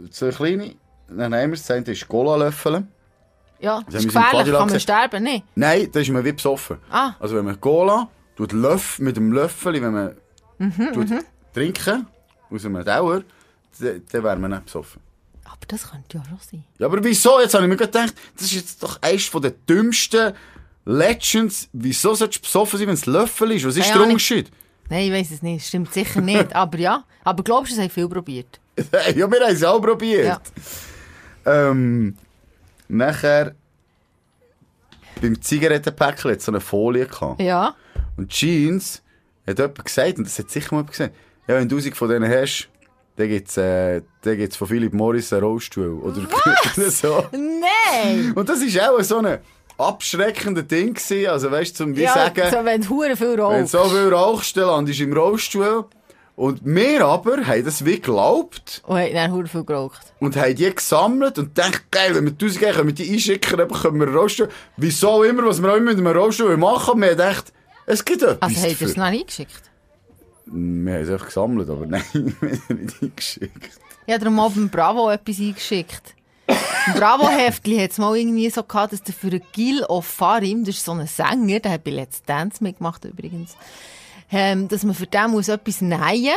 zwei 0.09 0.29
kleine. 0.29 0.75
Dann 1.09 1.33
haben 1.33 1.51
wir 1.51 1.57
das 1.57 1.69
eine 1.71 1.91
ist 1.91 2.07
Cola 2.07 2.35
löffeln. 2.35 2.87
Ja, 3.61 3.81
das 3.85 3.95
haben 3.95 4.07
ist 4.07 4.13
gefährlich, 4.13 4.53
kann 4.53 4.69
man 4.69 4.79
sterben, 4.79 5.23
nicht? 5.23 5.43
Nein, 5.55 5.89
da 5.91 5.99
ist 5.99 6.09
man 6.09 6.23
wie 6.23 6.31
besoffen. 6.31 6.77
Ah. 6.89 7.13
Also 7.19 7.35
wenn 7.35 7.45
man 7.45 7.59
Cola 7.59 8.07
tut 8.35 8.53
Löff, 8.53 8.99
mit 8.99 9.17
dem 9.17 9.31
Löffel, 9.33 9.73
wenn 9.81 9.93
man 9.93 10.15
Mhm, 10.57 10.93
tut 10.93 11.07
trinken 11.53 12.07
aus 12.49 12.65
einem 12.65 12.83
Dauer, 12.83 13.23
dann 13.79 14.01
dann 14.11 14.23
wäre 14.23 14.35
man 14.37 14.51
nicht 14.51 14.65
besoffen. 14.65 15.01
Aber 15.45 15.57
das 15.67 15.89
könnte 15.89 16.17
ja 16.17 16.23
schon 16.25 16.37
sein. 16.51 16.63
Ja, 16.77 16.85
aber 16.87 17.03
wieso? 17.03 17.39
Jetzt 17.39 17.53
habe 17.53 17.63
ich 17.63 17.69
mir 17.69 17.77
gedacht, 17.77 18.13
das 18.35 18.45
ist 18.45 18.53
jetzt 18.53 18.83
doch 18.83 19.01
eines 19.01 19.25
von 19.25 19.41
den 19.41 19.53
dümmsten 19.67 20.33
Legends. 20.85 21.69
Wieso 21.73 22.13
sollst 22.13 22.37
du 22.37 22.41
besoffen 22.41 22.77
sein, 22.77 22.87
wenn 22.87 22.93
es 22.95 23.05
Löffel 23.05 23.51
ist? 23.51 23.65
Was 23.65 23.77
ist 23.77 23.87
Keine 23.87 23.99
der. 23.99 24.07
Unterschied? 24.07 24.51
Nein, 24.89 25.05
ich 25.05 25.11
weiß 25.11 25.31
es 25.31 25.41
nicht. 25.41 25.65
Stimmt 25.65 25.93
sicher 25.93 26.21
nicht. 26.21 26.53
Aber 26.55 26.77
ja. 26.77 27.03
Aber 27.23 27.43
glaubst 27.43 27.71
du, 27.71 27.75
es 27.75 27.81
haben 27.81 27.89
viel 27.89 28.07
probiert? 28.07 28.59
ja, 28.77 29.15
wir 29.31 29.39
haben 29.39 29.53
es 29.55 29.63
auch 29.63 29.79
probiert. 29.81 30.25
Ja. 30.25 31.69
Ähm, 31.69 32.15
nachher, 32.89 33.55
beim 35.21 35.41
Zigarettenpäckchen 35.41 36.31
hat 36.31 36.41
so 36.41 36.51
eine 36.51 36.61
Folie 36.61 37.05
gehabt. 37.05 37.41
Ja. 37.41 37.75
Und 38.17 38.29
Jeans 38.29 39.01
hat 39.47 39.57
jemand 39.59 39.85
gesagt, 39.85 40.17
und 40.17 40.27
das 40.27 40.37
hat 40.37 40.49
sicher 40.49 40.69
mal 40.71 40.79
jemand 40.79 40.91
gesagt, 40.91 41.15
ja, 41.47 41.55
wenn 41.55 41.69
du 41.69 41.75
1000 41.75 41.97
von 41.97 42.09
denen 42.09 42.29
hast, 42.29 42.69
dann 43.15 43.27
gibt's 43.27 43.57
äh, 43.57 44.01
dann 44.21 44.37
gibt's 44.37 44.55
von 44.55 44.67
Philipp 44.67 44.93
Morris 44.93 45.33
einen 45.33 45.43
Rollstuhl. 45.43 45.99
Oder 46.03 46.21
so. 46.89 47.25
Nein! 47.31 48.31
Und 48.33 48.47
das 48.47 48.61
ist 48.61 48.79
auch 48.79 49.01
so 49.01 49.17
ein 49.17 49.39
abschreckendes 49.77 50.67
Ding 50.67 50.93
gewesen. 50.93 51.29
Also 51.29 51.51
weißt 51.51 51.71
du, 51.71 51.83
zum 51.83 51.95
wie 51.95 52.03
ja, 52.03 52.13
sagen, 52.13 52.43
so, 52.49 52.63
wenn 52.63 52.81
du 52.81 53.01
viel 53.01 53.17
wenn 53.17 53.39
rauchst. 53.39 53.71
so 53.71 53.83
viel 53.85 54.13
rauchst, 54.13 54.57
dann 54.57 54.67
landest 54.67 54.99
du 54.99 55.03
im 55.03 55.13
Rollstuhl. 55.13 55.85
Und 56.39 56.61
wir 56.63 57.05
aber 57.05 57.45
haben 57.45 57.65
das 57.65 57.83
wie 57.83 57.95
geglaubt 57.95 58.81
Und 58.87 58.97
haben 58.97 59.13
dann 59.13 59.47
viel 59.47 59.65
geraucht. 59.65 60.13
und 60.21 60.37
haben 60.37 60.55
die 60.55 60.73
gesammelt 60.73 61.37
und 61.37 61.53
gedacht, 61.53 61.91
geil, 61.91 62.15
wenn 62.15 62.23
wir 62.23 62.31
1000 62.31 62.59
geben, 62.59 62.73
können 62.75 62.87
wir 62.87 62.95
die 62.95 63.11
einschicken, 63.11 63.57
dann 63.57 63.67
können 63.67 63.99
wir 63.99 64.07
Rollstuhl. 64.07 64.47
Wieso 64.77 65.23
immer, 65.23 65.43
was 65.45 65.61
wir 65.61 65.69
auch 65.69 65.75
immer 65.75 65.93
mit 65.93 65.97
einem 65.97 66.15
Rollstuhl 66.15 66.55
machen, 66.55 67.01
wir 67.01 67.09
haben 67.09 67.17
gedacht, 67.17 67.51
es 67.87 68.05
gibt 68.05 68.21
etwas 68.21 68.41
Also, 68.41 68.61
habt 68.61 68.79
ihr 68.79 68.87
es 68.87 68.95
noch 68.95 69.03
eingeschickt? 69.03 69.63
Wir 70.45 70.93
haben 70.93 71.03
es 71.03 71.09
einfach 71.09 71.25
gesammelt, 71.25 71.69
aber 71.69 71.85
nein, 71.87 72.03
wir 72.13 72.21
haben 72.51 72.61
es 72.61 72.69
nicht 72.69 73.03
eingeschickt. 73.03 73.69
Habe 74.07 74.19
darum 74.19 74.35
mal 74.35 74.49
beim 74.49 74.69
Bravo 74.69 75.09
etwas 75.09 75.39
eingeschickt. 75.39 76.15
Im 76.47 76.93
Bravo-Heftli 76.93 77.79
hat 77.79 77.91
es 77.91 77.97
mal 77.97 78.15
irgendwie 78.15 78.49
so 78.49 78.63
gehabt, 78.63 78.93
dass 78.93 79.03
der 79.03 79.13
für 79.13 79.37
Gil 79.51 79.83
Ofarim, 79.83 80.63
das 80.63 80.75
ist 80.77 80.85
so 80.85 80.93
ein 80.93 81.05
Sänger, 81.05 81.59
der 81.59 81.73
hat 81.73 81.83
bei 81.83 81.91
Let's 81.91 82.23
Dance 82.23 82.63
mitgemacht 82.63 83.03
übrigens, 83.03 83.57
ähm, 84.31 84.67
dass 84.67 84.83
man 84.83 84.95
für 84.95 85.07
den 85.07 85.31
muss 85.31 85.47
etwas 85.47 85.81
nähen 85.81 86.35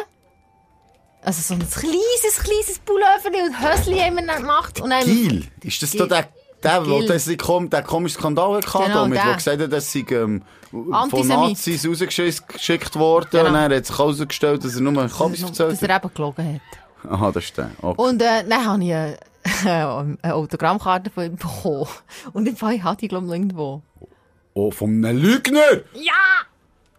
Also 1.22 1.40
so 1.42 1.54
ein 1.54 1.60
kleines, 1.60 2.38
kleines 2.42 2.78
Pullover 2.84 3.44
und 3.46 3.60
Hösli 3.60 3.98
dann 3.98 4.40
gemacht. 4.40 4.80
Und 4.80 4.90
Gil, 5.04 5.46
ist 5.62 5.82
das 5.82 5.90
Gil. 5.92 6.06
da 6.08 6.22
der, 6.22 6.28
der, 6.62 6.86
wo 6.88 6.98
Gil. 6.98 7.06
das 7.08 7.28
kom 7.38 7.68
der 7.70 7.82
komische 7.82 8.18
Skandal 8.18 8.56
hatte, 8.56 8.84
Genau, 8.86 9.06
mit, 9.06 9.18
der. 9.18 9.26
wo 9.30 9.34
gesagt 9.34 9.60
hat, 9.62 9.72
dass 9.72 9.92
sie 9.92 10.00
ähm, 10.10 10.42
von. 10.70 11.28
Nazis 11.28 11.86
rausgeschickt 11.86 12.96
worden 12.96 13.28
Genau. 13.30 13.46
und 13.46 13.52
dann 13.54 13.72
hat 13.72 13.86
sich 13.86 13.96
herausgestellt, 13.98 14.64
dass 14.64 14.74
er 14.74 14.80
nur 14.80 14.92
Kabis 15.08 15.40
dass 15.40 15.50
erzählt 15.50 15.82
er 15.82 15.94
hat. 15.96 16.04
eben 16.04 16.14
gelogen 16.14 16.54
hat. 17.04 17.10
Aha, 17.12 17.32
das 17.32 17.44
ist 17.44 17.58
der. 17.58 17.70
Okay. 17.82 18.00
Und 18.02 18.22
äh, 18.22 18.44
dann 18.48 18.64
habe 18.64 18.84
ich 18.84 18.92
eine, 18.94 19.18
eine 20.22 20.34
Autogrammkarte 20.34 21.10
von 21.10 21.24
ihm 21.24 21.36
bekommen. 21.36 21.88
Und 22.32 22.46
im 22.48 22.56
Fall 22.56 22.82
hatte 22.82 23.04
ich, 23.04 23.08
glaube 23.08 23.26
ich, 23.26 23.32
irgendwo. 23.32 23.82
Oh, 24.54 24.70
von 24.70 25.04
einem 25.04 25.18
Lügner! 25.18 25.60
Ja! 25.94 26.12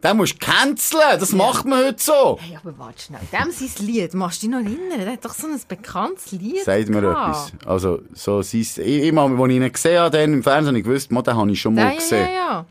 Den 0.04 0.18
musst 0.18 0.34
du 0.34 0.38
canceln, 0.46 1.18
das 1.20 1.32
macht 1.32 1.66
man 1.66 1.86
heute 1.86 2.02
so. 2.04 2.38
Hey, 2.42 2.58
aber 2.62 2.78
warte 2.78 3.02
schnell. 3.02 3.22
Dem 3.32 3.52
sein 3.52 3.86
Lied, 3.88 4.14
machst 4.14 4.44
du 4.44 4.48
dich 4.48 4.56
noch 4.56 4.62
erinnern? 4.64 5.00
Der 5.00 5.14
hat 5.14 5.24
doch 5.24 5.34
so 5.34 5.48
ein 5.48 5.60
bekanntes 5.68 6.32
Lied 6.34 6.64
Sagt 6.64 6.90
mir 6.90 7.02
gehabt. 7.02 7.54
etwas. 7.54 7.68
Also, 7.68 8.02
so 8.14 8.42
sein, 8.42 8.62
ich, 8.84 9.12
mal, 9.14 9.32
als 9.32 9.50
ich 9.50 9.56
ihn 9.56 9.72
gesehen 9.72 10.00
habe, 10.00 10.18
dann 10.18 10.34
im 10.34 10.44
Fernsehen, 10.44 10.68
habe 10.70 10.78
ich 10.80 10.84
gewusst, 10.84 11.12
mal, 11.12 11.22
den 11.22 11.36
habe 11.38 11.52
ich 11.52 11.62
schon 11.62 11.76
mal 11.76 11.92
ja, 11.94 11.96
gesehen. 11.96 12.28
ja, 12.28 12.34
ja. 12.34 12.66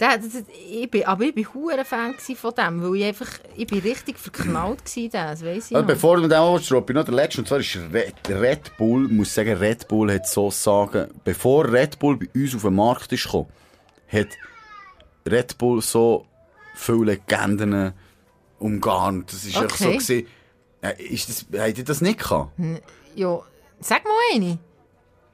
Der, 0.00 0.16
das, 0.16 0.44
ich 0.70 0.88
bin, 0.88 1.04
aber 1.04 1.24
ich 1.24 1.34
bin 1.34 1.44
hure 1.52 1.84
Fan 1.84 2.14
gsi 2.16 2.36
von 2.36 2.54
dem, 2.54 2.80
weil 2.82 2.96
ich 3.00 3.04
einfach, 3.06 3.26
ich 3.56 3.66
bin 3.66 3.80
richtig 3.80 4.16
verknallt 4.16 4.84
gsi, 4.84 5.08
das 5.08 5.44
weiss 5.44 5.70
ich 5.70 5.76
Also, 5.76 5.80
noch. 5.80 5.86
bevor 5.92 6.16
du 6.16 6.22
mit 6.22 6.30
dem 6.30 6.38
anfängst, 6.40 6.70
droppe 6.70 6.92
ich 6.92 6.96
noch 6.96 7.04
den 7.04 7.14
letzten. 7.14 7.40
Und 7.40 7.48
zwar 7.48 7.58
ist 7.58 7.76
Red, 7.92 8.14
Red 8.28 8.76
Bull, 8.78 9.08
muss 9.08 9.34
sagen, 9.34 9.56
Red 9.56 9.88
Bull 9.88 10.14
hat 10.14 10.28
so 10.28 10.52
sagen, 10.52 11.08
bevor 11.24 11.70
Red 11.70 11.98
Bull 11.98 12.16
bei 12.16 12.28
uns 12.32 12.54
auf 12.54 12.62
den 12.62 12.76
Markt 12.76 13.12
ist 13.12 13.24
gekommen, 13.24 13.48
hat 14.06 14.28
Red 15.30 15.58
Bull 15.58 15.80
so 15.82 16.26
viele 16.74 17.04
Legenden 17.12 17.92
umgarnt. 18.58 19.32
Das 19.32 19.44
ist 19.44 19.56
echt 19.56 19.70
so 19.76 19.84
Okay. 19.86 19.96
gewesen. 19.98 20.26
Äh, 20.80 21.02
Ist 21.02 21.28
das, 21.28 21.46
habt 21.60 21.78
ihr 21.78 21.84
das 21.84 22.00
nicht 22.00 22.18
gehabt? 22.20 22.52
Ja, 23.14 23.40
sag 23.80 24.04
mal 24.04 24.12
eine. 24.34 24.58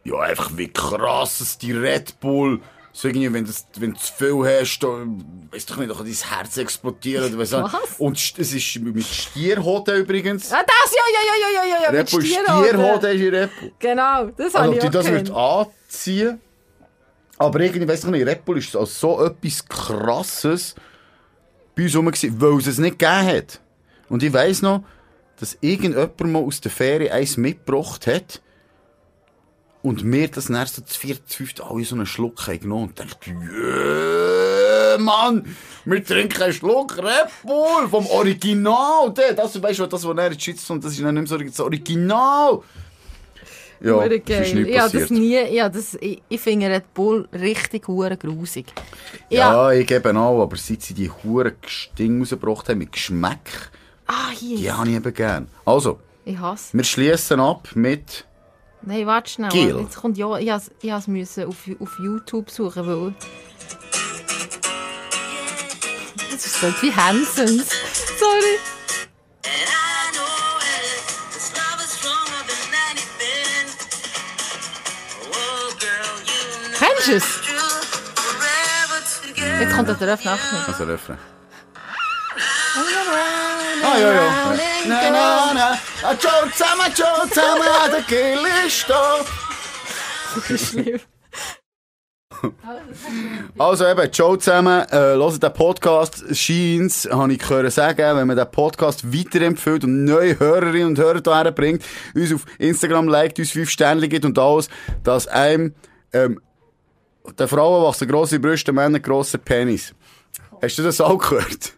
Ja, 0.04 0.20
einfach 0.20 0.50
wie 0.56 0.68
krass 0.68 1.40
ist 1.40 1.62
die 1.62 1.72
Red 1.72 2.18
Bull. 2.20 2.60
So 2.96 3.08
irgendwie, 3.08 3.32
wenn, 3.32 3.44
das, 3.44 3.66
wenn 3.78 3.92
du 3.94 3.98
zu 3.98 4.12
viel 4.12 4.44
hast, 4.60 4.78
dann, 4.80 5.48
weißt 5.50 5.68
du 5.70 5.80
nicht, 5.80 5.90
doch 5.90 6.04
dein 6.04 6.12
Herz 6.12 6.56
explodieren 6.58 7.28
oder 7.30 7.38
was. 7.38 7.52
auch- 7.52 7.72
Was? 7.72 7.98
Und 7.98 8.16
es 8.38 8.52
ist 8.54 8.76
mit 8.80 9.04
Stierhoden 9.04 9.96
übrigens. 10.02 10.52
Ah, 10.52 10.62
das, 10.64 10.94
ja, 10.94 11.02
ja, 11.12 11.20
ja, 11.34 11.48
ja, 11.50 11.64
ja, 11.76 11.82
ja, 11.82 11.90
Red 11.90 12.10
Bull 12.10 12.22
Stierhoden. 12.24 12.68
Stierhoden 12.68 13.10
ist 13.16 13.20
in 13.22 13.34
Red 13.34 13.50
Bull. 13.60 13.72
Genau, 13.80 14.26
das 14.26 14.54
Also, 14.54 14.58
habe 14.58 14.68
ob 14.68 14.74
ich 14.74 14.80
die 14.80 14.86
auch 14.86 14.90
das 14.92 15.06
gekannt. 15.06 15.28
wird 15.28 15.36
anziehen 15.36 16.40
Aber 17.44 17.60
irgendwie, 17.60 17.86
weiss 17.86 18.04
ich 18.04 18.10
nicht, 18.10 18.26
Red 18.26 18.44
Bull 18.44 18.58
ist 18.58 18.74
als 18.76 18.98
so 18.98 19.24
etwas 19.24 19.66
Krasses 19.66 20.74
bei 21.76 21.84
uns 21.84 21.96
rum, 21.96 22.06
weil 22.06 22.58
es 22.58 22.66
es 22.66 22.78
nicht 22.78 22.98
gegeben 22.98 23.26
hat. 23.26 23.60
Und 24.08 24.22
ich 24.22 24.32
weiss 24.32 24.62
noch, 24.62 24.84
dass 25.38 25.58
irgendjemand 25.60 26.20
mal 26.20 26.42
aus 26.42 26.60
der 26.60 26.70
Ferie 26.70 27.10
eins 27.10 27.36
mitgebracht 27.36 28.06
hat 28.06 28.40
und 29.82 30.02
mir 30.02 30.28
das 30.28 30.46
dann 30.46 30.66
so 30.66 30.80
zu 30.82 30.98
viert, 30.98 31.28
zu 31.28 31.38
fünft 31.38 31.60
alle 31.60 31.84
so 31.84 31.94
einen 31.94 32.06
Schluck 32.06 32.46
haben 32.46 32.60
genommen 32.60 32.88
und 32.88 32.98
dachte, 32.98 33.30
yeah, 33.30 34.96
Mann, 34.98 35.44
wir 35.84 36.02
trinken 36.02 36.42
einen 36.42 36.52
Schluck 36.54 36.96
Red 36.96 37.28
Bull 37.42 37.88
vom 37.90 38.06
Original. 38.06 39.12
Der, 39.12 39.34
Das, 39.34 39.60
weißt 39.60 39.80
du, 39.80 39.86
das, 39.86 40.06
was 40.06 40.16
er 40.16 40.26
in 40.28 40.32
die 40.38 40.40
Schweiz 40.40 40.66
kommt, 40.66 40.84
das 40.84 40.92
ist 40.92 41.02
dann 41.02 41.14
nicht 41.14 41.30
mehr 41.30 41.38
so 41.38 41.44
das 41.44 41.60
Original. 41.60 42.60
Ja, 43.80 43.92
Hure 43.94 44.08
das 44.08 44.18
ist 44.18 44.26
geil. 44.26 44.44
passiert. 44.82 45.02
das 45.02 45.10
nie, 45.10 45.58
habe 45.60 45.74
das, 45.74 45.94
ich, 46.00 46.22
ich 46.28 46.40
finde 46.40 46.68
Red 46.70 46.94
Bull 46.94 47.28
richtig 47.32 47.88
hure 47.88 48.16
grusig. 48.16 48.66
Ja, 49.30 49.70
ich 49.72 49.86
gebe 49.86 50.16
auch, 50.16 50.42
aber 50.42 50.56
seit 50.56 50.82
sie 50.82 50.94
die 50.94 51.10
Huren 51.10 51.52
Dinge 51.98 52.20
rausgebracht 52.20 52.68
haben 52.68 52.78
mit 52.78 52.92
Geschmack, 52.92 53.70
Ah, 54.06 54.30
hier. 54.34 54.56
die 54.58 54.70
habe 54.72 54.88
ich 54.88 54.96
eben 54.96 55.14
gern. 55.14 55.48
Also, 55.64 55.98
Ich 56.24 56.38
hasse. 56.38 56.76
wir 56.76 56.84
schließen 56.84 57.40
ab 57.40 57.68
mit 57.74 58.24
Nein, 58.82 59.06
warte 59.06 59.30
schnell. 59.30 59.48
Gil. 59.50 59.78
Jetzt 59.80 59.96
kommt 59.96 60.18
ja, 60.18 60.36
ich 60.38 60.50
has- 60.50 60.70
ich 60.82 60.90
has 60.90 61.06
müssen 61.08 61.44
auf, 61.46 61.56
auf 61.80 61.98
YouTube 61.98 62.50
suchen, 62.50 62.86
weil... 62.86 63.14
Das 66.30 66.44
ist 66.46 66.60
so 66.60 66.66
wie 66.82 66.92
Hansons. 66.92 67.70
Sorry. 68.18 68.58
Together. 79.34 79.60
Jetzt 79.60 79.76
kommt 79.76 79.88
der 79.88 80.08
Refrain 80.08 80.32
nachher. 80.32 80.68
also 80.68 80.84
Refrain. 80.84 81.18
Ah, 83.82 83.98
ja, 83.98 84.12
ja. 84.12 84.54
Na, 84.86 85.10
na, 85.10 85.54
na. 85.54 85.78
Ah, 86.02 86.14
Ciao 86.18 86.48
zusammen, 86.50 86.94
ciao 86.94 87.26
zusammen, 87.28 87.68
ah, 87.68 87.88
der 87.88 88.02
Kill 88.02 88.38
ist 88.66 88.88
da. 88.88 89.20
Also 93.58 93.86
eben, 93.86 94.12
ciao 94.12 94.36
zusammen, 94.36 94.84
äh, 94.90 95.14
hört 95.14 95.42
den 95.42 95.52
Podcast, 95.52 96.24
scheint's, 96.36 97.08
habe 97.10 97.32
ich 97.32 97.38
gehört 97.38 97.72
sagen, 97.72 98.16
wenn 98.16 98.26
man 98.26 98.36
den 98.36 98.50
Podcast 98.50 99.12
weiterempfiehlt 99.12 99.84
und 99.84 100.04
neue 100.04 100.38
Hörerinnen 100.38 100.88
und 100.88 100.98
Hörer 100.98 101.20
hierher 101.24 101.52
bringt, 101.52 101.84
uns 102.14 102.34
auf 102.34 102.44
Instagram 102.58 103.08
liked, 103.08 103.38
uns 103.38 103.52
5 103.52 103.70
Sterne 103.70 104.08
gibt 104.08 104.24
und 104.24 104.38
alles, 104.38 104.68
dass 105.04 105.28
einem, 105.28 105.74
ähm, 106.12 106.40
den 107.32 107.48
Frauen 107.48 107.84
wachsen 107.84 108.08
grosse 108.08 108.38
Brüste, 108.38 108.66
den 108.66 108.76
Männern 108.76 109.02
grosser 109.02 109.38
Penis. 109.38 109.94
Hast 110.62 110.78
du 110.78 110.82
das 110.82 111.00
auch 111.00 111.18
gehört? 111.18 111.74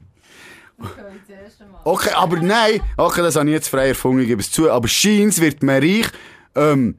Okay, 1.85 2.11
aber 2.15 2.37
nein, 2.39 2.81
okay, 2.97 3.23
das 3.23 3.37
habe 3.37 3.47
ich 3.49 3.55
jetzt 3.55 3.69
frei 3.69 3.89
erfunden, 3.89 4.23
ich 4.23 4.29
gebe 4.29 4.41
es 4.41 4.51
zu, 4.51 4.71
aber 4.71 4.89
scheint's 4.89 5.41
wird 5.41 5.63
man 5.63 5.83
reich, 5.83 6.07
ähm, 6.55 6.97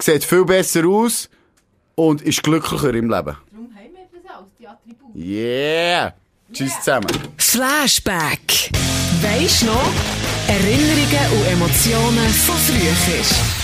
sieht 0.00 0.24
viel 0.24 0.44
besser 0.44 0.86
aus 0.86 1.28
und 1.94 2.22
ist 2.22 2.42
glücklicher 2.42 2.94
im 2.94 3.10
Leben. 3.10 3.10
Darum 3.10 3.36
haben 3.74 3.92
wir 3.92 4.20
das 4.22 4.36
als 4.36 4.48
die 4.58 4.66
Attribute. 4.66 5.14
Yeah! 5.14 6.14
Tschüss 6.52 6.74
zusammen. 6.78 7.06
Flashback. 7.36 8.70
Weisst 9.22 9.64
noch? 9.64 9.92
Erinnerungen 10.48 11.38
und 11.38 11.46
Emotionen 11.46 12.28
von 12.28 12.56
früher. 12.56 13.59